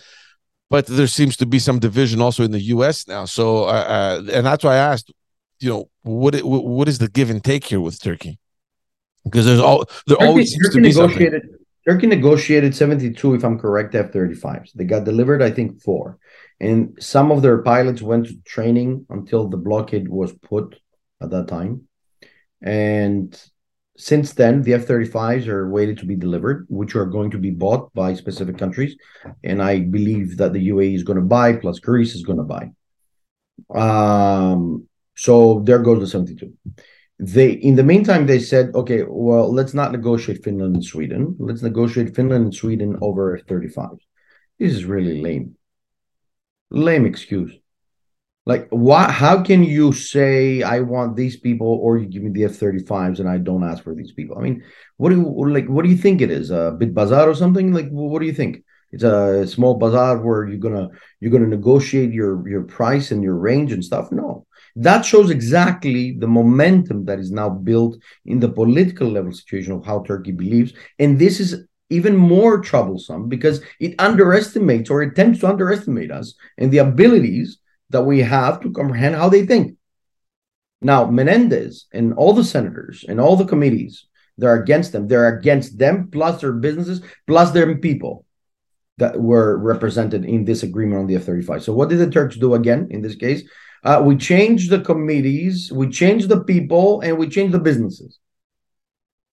But 0.70 0.86
there 0.88 1.08
seems 1.08 1.38
to 1.38 1.46
be 1.46 1.60
some 1.60 1.80
division 1.80 2.22
also 2.22 2.44
in 2.44 2.52
the 2.52 2.60
U.S. 2.60 3.08
now. 3.08 3.24
So, 3.24 3.64
uh, 3.64 3.68
uh, 3.68 4.32
and 4.34 4.46
that's 4.46 4.66
why 4.66 4.74
I 4.74 4.78
asked, 4.78 5.14
you 5.62 5.70
know, 5.70 5.90
what 6.02 6.36
it, 6.36 6.46
what 6.46 6.90
is 6.90 6.98
the 6.98 7.08
give 7.08 7.30
and 7.30 7.42
take 7.42 7.64
here 7.64 7.80
with 7.80 8.02
Turkey? 8.02 8.38
Because 9.24 9.46
there's 9.46 9.62
all 9.62 9.86
there 10.08 10.18
Turkey, 10.18 10.28
always 10.28 10.52
seems 10.52 10.68
to 10.70 10.74
Turkey 10.74 10.82
be 10.82 10.92
something. 10.92 11.57
Turkey 11.88 12.08
negotiated 12.08 12.76
72, 12.76 13.36
if 13.36 13.46
I'm 13.46 13.58
correct, 13.58 13.96
F-35s. 13.96 14.74
They 14.74 14.84
got 14.84 15.06
delivered, 15.06 15.42
I 15.42 15.52
think, 15.52 15.82
four. 15.82 16.18
And 16.60 16.98
some 17.00 17.32
of 17.32 17.42
their 17.42 17.60
pilots 17.60 18.02
went 18.02 18.28
to 18.28 18.36
training 18.44 19.06
until 19.10 19.48
the 19.48 19.56
blockade 19.56 20.10
was 20.10 20.34
put 20.34 20.76
at 21.22 21.30
that 21.30 21.48
time. 21.48 21.88
And 22.62 23.40
since 23.98 24.34
then, 24.34 24.64
the 24.64 24.74
F-35s 24.74 25.48
are 25.48 25.70
waited 25.70 26.00
to 26.00 26.06
be 26.06 26.18
delivered, 26.18 26.66
which 26.68 26.94
are 26.96 27.06
going 27.06 27.32
to 27.32 27.38
be 27.38 27.52
bought 27.52 27.94
by 27.94 28.16
specific 28.16 28.58
countries. 28.58 28.98
And 29.44 29.64
I 29.64 29.80
believe 29.80 30.36
that 30.38 30.52
the 30.52 30.70
UAE 30.70 30.94
is 30.94 31.04
going 31.04 31.20
to 31.20 31.26
buy, 31.26 31.54
plus 31.54 31.80
Greece 31.80 32.16
is 32.16 32.24
going 32.24 32.40
to 32.40 32.44
buy. 32.44 32.72
Um, 33.74 34.90
so 35.16 35.62
there 35.62 35.80
goes 35.80 36.02
the 36.02 36.08
72 36.08 36.54
they 37.20 37.52
in 37.52 37.76
the 37.76 37.84
meantime 37.84 38.28
they 38.28 38.40
said 38.40 38.74
okay 38.76 39.04
well 39.08 39.52
let's 39.52 39.74
not 39.74 39.92
negotiate 39.92 40.44
finland 40.44 40.76
and 40.76 40.86
sweden. 40.86 41.36
Let's 41.40 41.64
negotiate 41.64 42.16
finland 42.16 42.46
and 42.46 42.56
sweden 42.56 42.98
over 43.02 43.40
35 43.48 43.98
this 44.60 44.74
is 44.74 44.86
really 44.86 45.22
lame. 45.22 45.56
Lame 46.70 47.06
excuse. 47.06 47.54
Like 48.46 48.68
why 48.70 49.12
how 49.12 49.44
can 49.44 49.64
you 49.64 49.92
say 49.92 50.64
i 50.64 50.80
want 50.80 51.16
these 51.16 51.38
people 51.38 51.68
or 51.68 51.98
you 51.98 52.06
give 52.06 52.24
me 52.24 52.32
the 52.32 52.46
f-35s 52.46 53.20
and 53.20 53.28
i 53.28 53.38
don't 53.38 53.64
ask 53.64 53.84
for 53.84 53.94
these 53.94 54.14
people. 54.14 54.38
I 54.38 54.42
mean 54.42 54.64
what 54.96 55.10
do 55.10 55.18
you 55.18 55.54
like 55.54 55.68
what 55.68 55.84
do 55.84 55.90
you 55.90 55.98
think 55.98 56.22
it 56.22 56.32
is? 56.32 56.50
A 56.50 56.76
bit 56.78 56.94
bazaar 56.94 57.30
or 57.30 57.36
something? 57.36 57.74
Like 57.74 57.90
what 57.90 58.20
do 58.20 58.26
you 58.26 58.34
think? 58.34 58.64
It's 58.92 59.04
a 59.04 59.46
small 59.46 59.76
bazaar 59.76 60.20
where 60.20 60.48
you're 60.48 60.60
gonna 60.60 60.90
you're 61.20 61.32
gonna 61.32 61.48
negotiate 61.48 62.14
your 62.14 62.48
your 62.48 62.64
price 62.64 63.12
and 63.12 63.22
your 63.22 63.36
range 63.36 63.74
and 63.74 63.84
stuff? 63.84 64.12
No 64.14 64.47
that 64.78 65.04
shows 65.04 65.32
exactly 65.32 66.12
the 66.12 66.28
momentum 66.28 67.06
that 67.06 67.20
is 67.20 67.32
now 67.32 67.50
built 67.50 67.98
in 68.26 68.40
the 68.40 68.50
political 68.50 69.08
level 69.08 69.32
situation 69.32 69.74
of 69.74 69.84
how 69.84 70.04
Turkey 70.04 70.32
believes. 70.32 70.74
And 71.00 71.18
this 71.18 71.40
is 71.40 71.66
even 71.90 72.16
more 72.16 72.60
troublesome 72.60 73.28
because 73.28 73.62
it 73.80 73.96
underestimates 73.98 74.92
or 74.92 75.02
attempts 75.02 75.40
to 75.40 75.48
underestimate 75.48 76.12
us 76.12 76.36
and 76.60 76.72
the 76.72 76.78
abilities 76.78 77.58
that 77.90 78.04
we 78.04 78.20
have 78.20 78.60
to 78.62 78.72
comprehend 78.72 79.16
how 79.16 79.30
they 79.30 79.48
think. 79.48 79.78
Now, 80.82 81.10
Menendez 81.10 81.88
and 81.92 82.14
all 82.14 82.34
the 82.34 82.44
senators 82.44 83.04
and 83.08 83.20
all 83.20 83.36
the 83.36 83.46
committees, 83.46 84.06
they're 84.38 84.62
against 84.62 84.92
them. 84.92 85.08
They're 85.08 85.40
against 85.40 85.80
them, 85.80 86.10
plus 86.12 86.42
their 86.42 86.52
businesses, 86.52 87.02
plus 87.26 87.50
their 87.50 87.76
people 87.78 88.26
that 89.00 89.20
were 89.20 89.58
represented 89.58 90.24
in 90.24 90.46
this 90.46 90.62
agreement 90.62 91.02
on 91.02 91.08
the 91.08 91.16
F 91.16 91.24
35. 91.24 91.64
So, 91.64 91.74
what 91.74 91.90
did 91.90 91.98
the 91.98 92.12
Turks 92.12 92.36
do 92.36 92.54
again 92.54 92.90
in 92.92 93.02
this 93.02 93.16
case? 93.16 93.44
Uh, 93.88 94.02
we 94.02 94.18
changed 94.18 94.70
the 94.70 94.82
committees, 94.82 95.72
we 95.72 95.88
changed 95.88 96.28
the 96.28 96.44
people, 96.44 97.00
and 97.00 97.18
we 97.18 97.30
changed 97.30 97.54
the 97.54 97.60
businesses. 97.60 98.20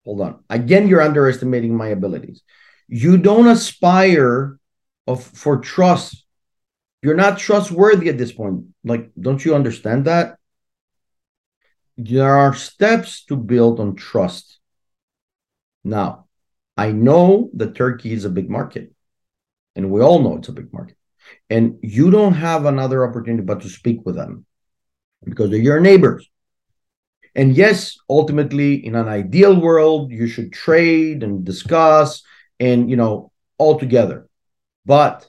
Hold 0.04 0.20
on. 0.20 0.44
Again, 0.50 0.88
you're 0.88 1.00
underestimating 1.00 1.74
my 1.74 1.88
abilities. 1.88 2.42
You 2.86 3.16
don't 3.16 3.46
aspire 3.46 4.58
of 5.06 5.24
for 5.24 5.60
trust. 5.60 6.26
You're 7.00 7.14
not 7.14 7.38
trustworthy 7.38 8.10
at 8.10 8.18
this 8.18 8.30
point. 8.30 8.66
Like, 8.84 9.10
don't 9.18 9.42
you 9.42 9.54
understand 9.54 10.04
that? 10.04 10.36
There 11.96 12.36
are 12.36 12.54
steps 12.54 13.24
to 13.26 13.36
build 13.36 13.80
on 13.80 13.96
trust. 13.96 14.58
Now, 15.82 16.26
I 16.76 16.92
know 16.92 17.48
that 17.54 17.74
Turkey 17.74 18.12
is 18.12 18.26
a 18.26 18.36
big 18.38 18.50
market, 18.50 18.92
and 19.76 19.90
we 19.90 20.02
all 20.02 20.18
know 20.22 20.36
it's 20.36 20.48
a 20.48 20.52
big 20.52 20.74
market 20.74 20.98
and 21.50 21.78
you 21.82 22.10
don't 22.10 22.34
have 22.34 22.66
another 22.66 23.06
opportunity 23.08 23.42
but 23.42 23.60
to 23.62 23.68
speak 23.68 24.04
with 24.04 24.16
them 24.16 24.44
because 25.24 25.50
they're 25.50 25.58
your 25.58 25.80
neighbors. 25.80 26.28
And 27.34 27.56
yes, 27.56 27.96
ultimately, 28.10 28.84
in 28.84 28.94
an 28.94 29.08
ideal 29.08 29.58
world, 29.58 30.10
you 30.10 30.26
should 30.26 30.52
trade 30.52 31.22
and 31.22 31.44
discuss 31.44 32.22
and, 32.60 32.90
you 32.90 32.96
know, 32.96 33.32
all 33.58 33.78
together. 33.78 34.28
But 34.84 35.28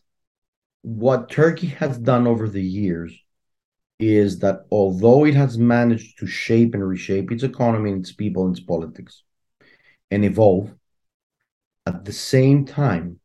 what 0.81 1.29
Turkey 1.29 1.67
has 1.67 1.97
done 1.97 2.27
over 2.27 2.49
the 2.49 2.61
years 2.61 3.17
is 3.99 4.39
that 4.39 4.65
although 4.69 5.25
it 5.25 5.33
has 5.35 5.57
managed 5.57 6.19
to 6.19 6.27
shape 6.27 6.73
and 6.73 6.85
reshape 6.85 7.31
its 7.31 7.43
economy, 7.43 7.91
and 7.91 8.01
its 8.01 8.11
people, 8.11 8.45
and 8.45 8.57
its 8.57 8.65
politics, 8.65 9.23
and 10.11 10.25
evolve, 10.25 10.73
at 11.85 12.03
the 12.03 12.11
same 12.11 12.65
time, 12.65 13.19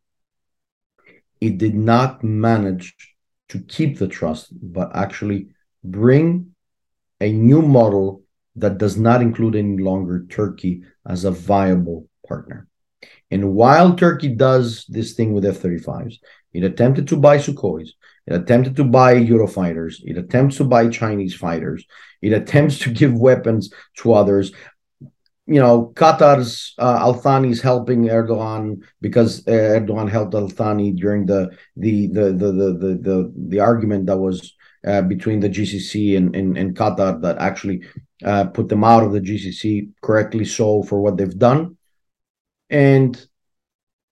it 1.41 1.59
did 1.59 1.75
not 1.75 2.23
manage 2.25 2.95
to 3.51 3.61
keep 3.61 3.99
the 3.99 4.09
trust, 4.09 4.49
but 4.53 4.95
actually 4.95 5.49
bring 5.83 6.55
a 7.21 7.33
new 7.33 7.63
model 7.63 8.23
that 8.57 8.79
does 8.79 8.97
not 8.97 9.23
include 9.23 9.57
any 9.57 9.83
longer 9.83 10.27
Turkey 10.29 10.83
as 11.07 11.25
a 11.25 11.31
viable 11.31 12.09
partner. 12.27 12.69
And 13.31 13.55
while 13.55 13.95
Turkey 13.95 14.29
does 14.29 14.85
this 14.89 15.15
thing 15.15 15.33
with 15.33 15.45
F 15.45 15.59
35s, 15.59 16.17
it 16.53 16.65
attempted 16.65 17.09
to 17.09 17.17
buy 17.17 17.39
Sukhois, 17.39 17.91
it 18.27 18.35
attempted 18.35 18.77
to 18.77 18.85
buy 18.85 19.15
Eurofighters, 19.15 20.01
it 20.05 20.17
attempts 20.19 20.57
to 20.57 20.65
buy 20.65 20.89
Chinese 20.89 21.35
fighters, 21.35 21.85
it 22.23 22.33
attempts 22.33 22.79
to 22.81 22.91
give 22.91 23.13
weapons 23.15 23.73
to 23.99 24.13
others 24.13 24.53
you 25.49 25.61
know, 25.61 25.93
Qatar's 25.95 26.75
uh, 26.79 26.99
Al 27.01 27.15
Thani 27.15 27.51
is 27.51 27.63
helping 27.63 28.05
Erdogan 28.05 28.83
because 29.01 29.47
uh, 29.49 29.51
Erdogan 29.51 30.09
helped 30.11 30.35
Al 30.35 30.49
Thani 30.49 30.93
during 30.93 31.27
the 31.27 31.51
the 31.77 32.09
the 32.09 32.25
the 32.33 32.53
the 32.53 32.73
the 32.83 32.95
the, 33.07 33.33
the 33.49 33.61
argument 33.61 34.07
that 34.07 34.19
was 34.19 34.55
uh, 34.87 35.03
between 35.03 35.41
the 35.41 35.49
GCC 35.49 36.17
and, 36.17 36.37
and 36.37 36.59
and 36.59 36.77
Qatar 36.77 37.23
that 37.23 37.39
actually 37.39 37.83
uh, 38.25 38.45
put 38.47 38.69
them 38.69 38.85
out 38.85 39.03
of 39.03 39.13
the 39.13 39.21
GCC 39.21 39.91
correctly 40.03 40.45
so 40.45 40.83
for 40.83 41.01
what 41.01 41.17
they've 41.17 41.39
done, 41.39 41.77
and 42.71 43.27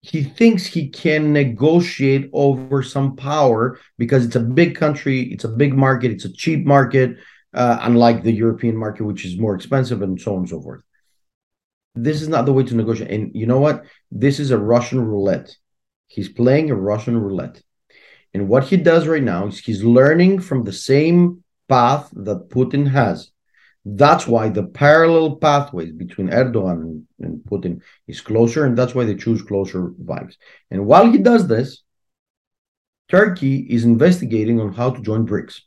he 0.00 0.22
thinks 0.22 0.64
he 0.64 0.88
can 0.88 1.32
negotiate 1.32 2.30
over 2.32 2.82
some 2.82 3.16
power 3.16 3.78
because 3.98 4.24
it's 4.24 4.36
a 4.36 4.40
big 4.40 4.76
country, 4.76 5.22
it's 5.32 5.44
a 5.44 5.48
big 5.48 5.74
market, 5.74 6.12
it's 6.12 6.24
a 6.24 6.32
cheap 6.32 6.64
market. 6.64 7.18
uh, 7.56 7.78
unlike 7.82 8.22
the 8.22 8.32
European 8.32 8.76
market, 8.76 9.04
which 9.04 9.24
is 9.24 9.38
more 9.38 9.54
expensive 9.54 10.02
and 10.02 10.20
so 10.20 10.32
on 10.32 10.40
and 10.40 10.48
so 10.48 10.60
forth. 10.60 10.82
This 11.96 12.20
is 12.22 12.28
not 12.28 12.44
the 12.44 12.52
way 12.52 12.62
to 12.64 12.74
negotiate. 12.74 13.10
And 13.10 13.30
you 13.34 13.46
know 13.46 13.58
what? 13.58 13.84
This 14.10 14.38
is 14.38 14.50
a 14.50 14.58
Russian 14.58 15.00
roulette. 15.00 15.56
He's 16.08 16.28
playing 16.28 16.70
a 16.70 16.76
Russian 16.76 17.18
roulette. 17.18 17.62
And 18.34 18.48
what 18.48 18.64
he 18.64 18.76
does 18.76 19.08
right 19.08 19.22
now 19.22 19.46
is 19.46 19.58
he's 19.58 19.82
learning 19.82 20.40
from 20.40 20.62
the 20.62 20.72
same 20.72 21.42
path 21.68 22.10
that 22.12 22.50
Putin 22.50 22.90
has. 22.90 23.30
That's 23.84 24.26
why 24.26 24.48
the 24.48 24.64
parallel 24.64 25.36
pathways 25.36 25.92
between 25.92 26.28
Erdogan 26.28 27.04
and, 27.20 27.40
Putin 27.44 27.80
is 28.06 28.20
closer, 28.20 28.66
and 28.66 28.76
that's 28.76 28.94
why 28.94 29.04
they 29.04 29.14
choose 29.14 29.42
closer 29.42 29.90
vibes. 30.02 30.34
And 30.70 30.84
while 30.86 31.10
he 31.10 31.18
does 31.18 31.46
this, 31.46 31.82
Turkey 33.08 33.58
is 33.70 33.84
investigating 33.84 34.60
on 34.60 34.72
how 34.72 34.90
to 34.90 35.00
join 35.00 35.24
BRICS. 35.26 35.60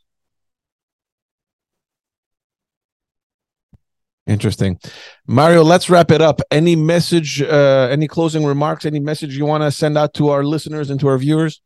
Interesting. 4.30 4.78
Mario, 5.26 5.62
let's 5.62 5.90
wrap 5.90 6.10
it 6.10 6.22
up. 6.22 6.40
Any 6.50 6.76
message, 6.76 7.42
uh, 7.42 7.88
any 7.90 8.06
closing 8.06 8.44
remarks, 8.44 8.86
any 8.86 9.00
message 9.00 9.36
you 9.36 9.44
want 9.44 9.64
to 9.64 9.70
send 9.70 9.98
out 9.98 10.14
to 10.14 10.28
our 10.28 10.44
listeners 10.44 10.88
and 10.88 10.98
to 11.00 11.08
our 11.08 11.18
viewers? 11.18 11.60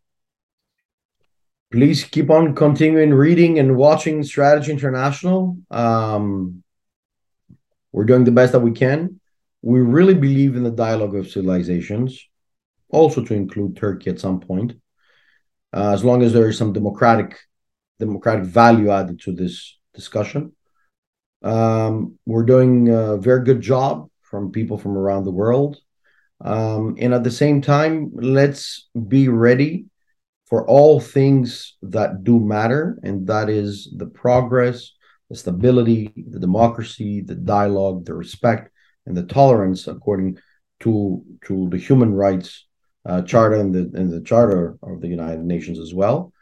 please 1.75 2.05
keep 2.05 2.31
on 2.31 2.55
continuing 2.55 3.12
reading 3.12 3.59
and 3.59 3.77
watching 3.77 4.23
Strategy 4.23 4.71
International. 4.71 5.59
Um, 5.73 6.62
we're 7.91 8.05
doing 8.05 8.23
the 8.23 8.31
best 8.31 8.53
that 8.53 8.61
we 8.61 8.71
can. 8.71 9.19
We 9.61 9.81
really 9.81 10.15
believe 10.15 10.55
in 10.55 10.62
the 10.62 10.71
dialogue 10.71 11.17
of 11.17 11.29
civilizations, 11.29 12.29
also 12.91 13.25
to 13.25 13.35
include 13.35 13.77
Turkey 13.77 14.11
at 14.11 14.21
some 14.21 14.39
point, 14.39 14.75
uh, 15.73 15.91
as 15.93 16.05
long 16.05 16.23
as 16.23 16.33
there 16.33 16.49
is 16.49 16.57
some 16.57 16.73
democratic 16.73 17.41
democratic 17.99 18.45
value 18.45 18.91
added 18.91 19.19
to 19.23 19.33
this 19.33 19.77
discussion. 19.95 20.53
Um, 21.45 22.18
we're 22.24 22.45
doing 22.45 22.88
a 22.88 23.16
very 23.18 23.45
good 23.45 23.61
job 23.61 24.09
from 24.22 24.51
people 24.51 24.78
from 24.78 24.97
around 24.97 25.24
the 25.24 25.30
world. 25.30 25.76
Um, 26.42 26.97
and 26.99 27.14
at 27.14 27.22
the 27.22 27.30
same 27.30 27.61
time, 27.61 28.11
let's 28.14 28.88
be 29.09 29.28
ready 29.28 29.86
for 30.47 30.66
all 30.66 31.01
things 31.01 31.76
that 31.82 32.24
do 32.24 32.40
matter, 32.40 32.99
and 33.03 33.26
that 33.28 33.49
is 33.49 33.92
the 33.97 34.07
progress, 34.07 34.92
the 35.30 35.36
stability, 35.36 36.12
the 36.16 36.40
democracy, 36.40 37.22
the 37.22 37.34
dialogue, 37.34 38.05
the 38.05 38.14
respect, 38.14 38.70
and 39.07 39.16
the 39.16 39.24
tolerance 39.24 39.86
according 39.86 40.38
to 40.80 41.24
to 41.47 41.68
the 41.70 41.78
human 41.78 42.12
rights 42.12 42.66
uh, 43.07 43.22
charter 43.22 43.57
and 43.57 43.74
the 43.74 43.90
and 43.99 44.11
the 44.12 44.20
charter 44.20 44.76
of 44.82 45.01
the 45.01 45.09
United 45.09 45.45
Nations 45.45 45.78
as 45.78 45.95
well. 45.95 46.32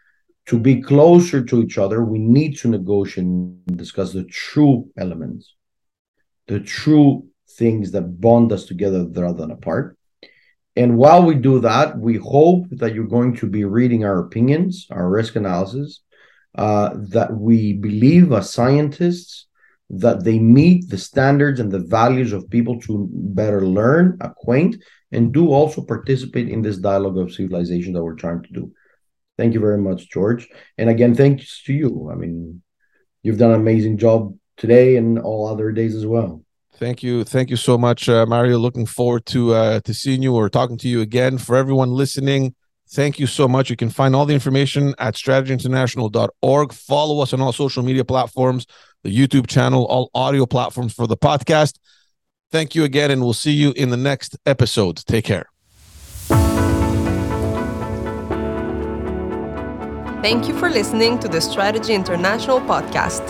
To 0.47 0.59
be 0.59 0.83
closer 0.83 1.45
to 1.45 1.63
each 1.63 1.79
other, 1.79 2.05
we 2.05 2.19
need 2.19 2.57
to 2.59 2.69
negotiate 2.69 3.27
and 3.27 3.65
discuss 3.77 4.13
the 4.13 4.25
true 4.25 4.91
elements, 4.99 5.55
the 6.49 6.61
true 6.61 7.27
things 7.51 7.93
that 7.93 8.21
bond 8.21 8.53
us 8.53 8.65
together 8.67 9.07
rather 9.15 9.39
than 9.39 9.51
apart. 9.53 9.97
And 10.75 10.97
while 10.97 11.25
we 11.25 11.35
do 11.35 11.61
that, 11.61 11.99
we 11.99 12.17
hope 12.17 12.65
that 12.71 12.95
you're 12.95 13.07
going 13.07 13.37
to 13.37 13.47
be 13.47 13.65
reading 13.65 14.05
our 14.05 14.19
opinions, 14.19 14.87
our 14.91 15.09
risk 15.09 15.37
analysis, 15.37 16.01
uh, 16.57 16.91
that 17.11 17.33
we 17.33 17.75
believe 17.75 18.33
as 18.33 18.53
scientists 18.53 19.47
that 19.91 20.25
they 20.25 20.39
meet 20.39 20.89
the 20.89 20.97
standards 20.97 21.61
and 21.61 21.71
the 21.71 21.79
values 21.79 22.33
of 22.33 22.49
people 22.49 22.81
to 22.81 23.09
better 23.13 23.67
learn, 23.67 24.17
acquaint, 24.23 24.77
and 25.13 25.35
do 25.35 25.53
also 25.53 25.83
participate 25.83 26.49
in 26.49 26.63
this 26.63 26.79
dialogue 26.79 27.19
of 27.19 27.33
civilization 27.33 27.93
that 27.93 28.03
we're 28.03 28.15
trying 28.15 28.43
to 28.43 28.53
do. 28.53 28.73
Thank 29.39 29.55
you 29.55 29.61
very 29.61 29.79
much, 29.79 30.11
George. 30.11 30.49
And 30.79 30.91
again, 30.91 31.15
thanks 31.15 31.63
to 31.65 31.73
you. 31.73 32.11
I 32.13 32.15
mean, 32.15 32.63
you've 33.23 33.39
done 33.39 33.53
an 33.53 33.61
amazing 33.61 33.99
job 33.99 34.37
today 34.57 34.97
and 34.97 35.19
all 35.19 35.47
other 35.47 35.73
days 35.73 35.95
as 35.95 36.07
well. 36.07 36.45
Thank 36.77 37.03
you, 37.03 37.23
thank 37.25 37.51
you 37.51 37.57
so 37.57 37.79
much, 37.79 38.09
uh, 38.09 38.27
Mario. 38.27 38.59
Looking 38.59 38.87
forward 38.87 39.27
to 39.27 39.55
uh, 39.55 39.81
to 39.81 39.95
seeing 39.95 40.23
you 40.23 40.35
or 40.35 40.49
talking 40.49 40.79
to 40.79 40.89
you 40.89 41.01
again. 41.01 41.39
For 41.39 41.55
everyone 41.55 41.91
listening, 41.91 42.55
thank 42.91 43.19
you 43.19 43.27
so 43.27 43.47
much. 43.47 43.71
You 43.71 43.77
can 43.77 43.91
find 43.91 44.17
all 44.17 44.27
the 44.27 44.35
information 44.35 44.95
at 44.99 45.15
strategyinternational.org. 45.15 46.73
Follow 46.73 47.21
us 47.21 47.33
on 47.33 47.41
all 47.41 47.53
social 47.53 47.83
media 47.83 48.05
platforms, 48.05 48.67
the 49.05 49.17
YouTube 49.17 49.47
channel, 49.47 49.85
all 49.85 50.11
audio 50.15 50.47
platforms 50.47 50.93
for 50.95 51.07
the 51.07 51.17
podcast. 51.17 51.79
Thank 52.51 52.75
you 52.75 52.85
again, 52.85 53.11
and 53.11 53.23
we'll 53.23 53.33
see 53.33 53.53
you 53.53 53.73
in 53.77 53.91
the 53.91 53.97
next 53.97 54.37
episode. 54.47 54.97
Take 54.97 55.27
care. 55.27 55.52
Thank 60.23 60.47
you 60.47 60.57
for 60.57 60.71
listening 60.71 61.19
to 61.19 61.27
the 61.27 61.41
Strategy 61.41 61.95
International 61.95 62.61
podcast 62.61 63.27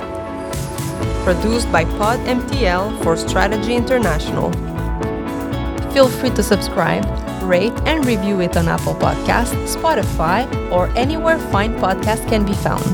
produced 1.24 1.72
by 1.72 1.86
PodMTL 1.86 3.02
for 3.02 3.16
Strategy 3.16 3.74
International. 3.74 4.52
Feel 5.94 6.10
free 6.10 6.28
to 6.30 6.42
subscribe, 6.42 7.02
rate, 7.44 7.72
and 7.86 8.04
review 8.04 8.42
it 8.42 8.58
on 8.58 8.68
Apple 8.68 8.94
Podcasts, 8.96 9.74
Spotify, 9.74 10.44
or 10.70 10.88
anywhere 10.88 11.38
fine 11.38 11.78
podcasts 11.78 12.28
can 12.28 12.44
be 12.44 12.52
found. 12.52 12.84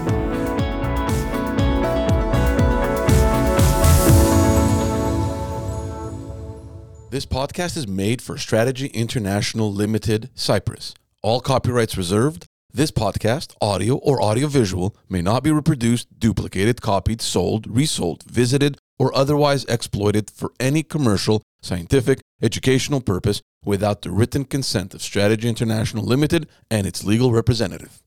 This 7.10 7.26
podcast 7.26 7.76
is 7.76 7.88
made 7.88 8.22
for 8.22 8.38
Strategy 8.38 8.86
International 8.88 9.72
Limited, 9.72 10.30
Cyprus. 10.36 10.94
All 11.20 11.40
copyrights 11.40 11.96
reserved. 11.96 12.46
This 12.78 12.92
podcast, 12.92 13.56
audio 13.60 13.96
or 13.96 14.22
audiovisual, 14.22 14.94
may 15.08 15.20
not 15.20 15.42
be 15.42 15.50
reproduced, 15.50 16.20
duplicated, 16.20 16.80
copied, 16.80 17.20
sold, 17.20 17.66
resold, 17.66 18.22
visited, 18.22 18.78
or 19.00 19.12
otherwise 19.16 19.64
exploited 19.64 20.30
for 20.30 20.52
any 20.60 20.84
commercial, 20.84 21.42
scientific, 21.60 22.20
educational 22.40 23.00
purpose 23.00 23.42
without 23.64 24.02
the 24.02 24.12
written 24.12 24.44
consent 24.44 24.94
of 24.94 25.02
Strategy 25.02 25.48
International 25.48 26.04
Limited 26.04 26.46
and 26.70 26.86
its 26.86 27.02
legal 27.02 27.32
representative. 27.32 28.00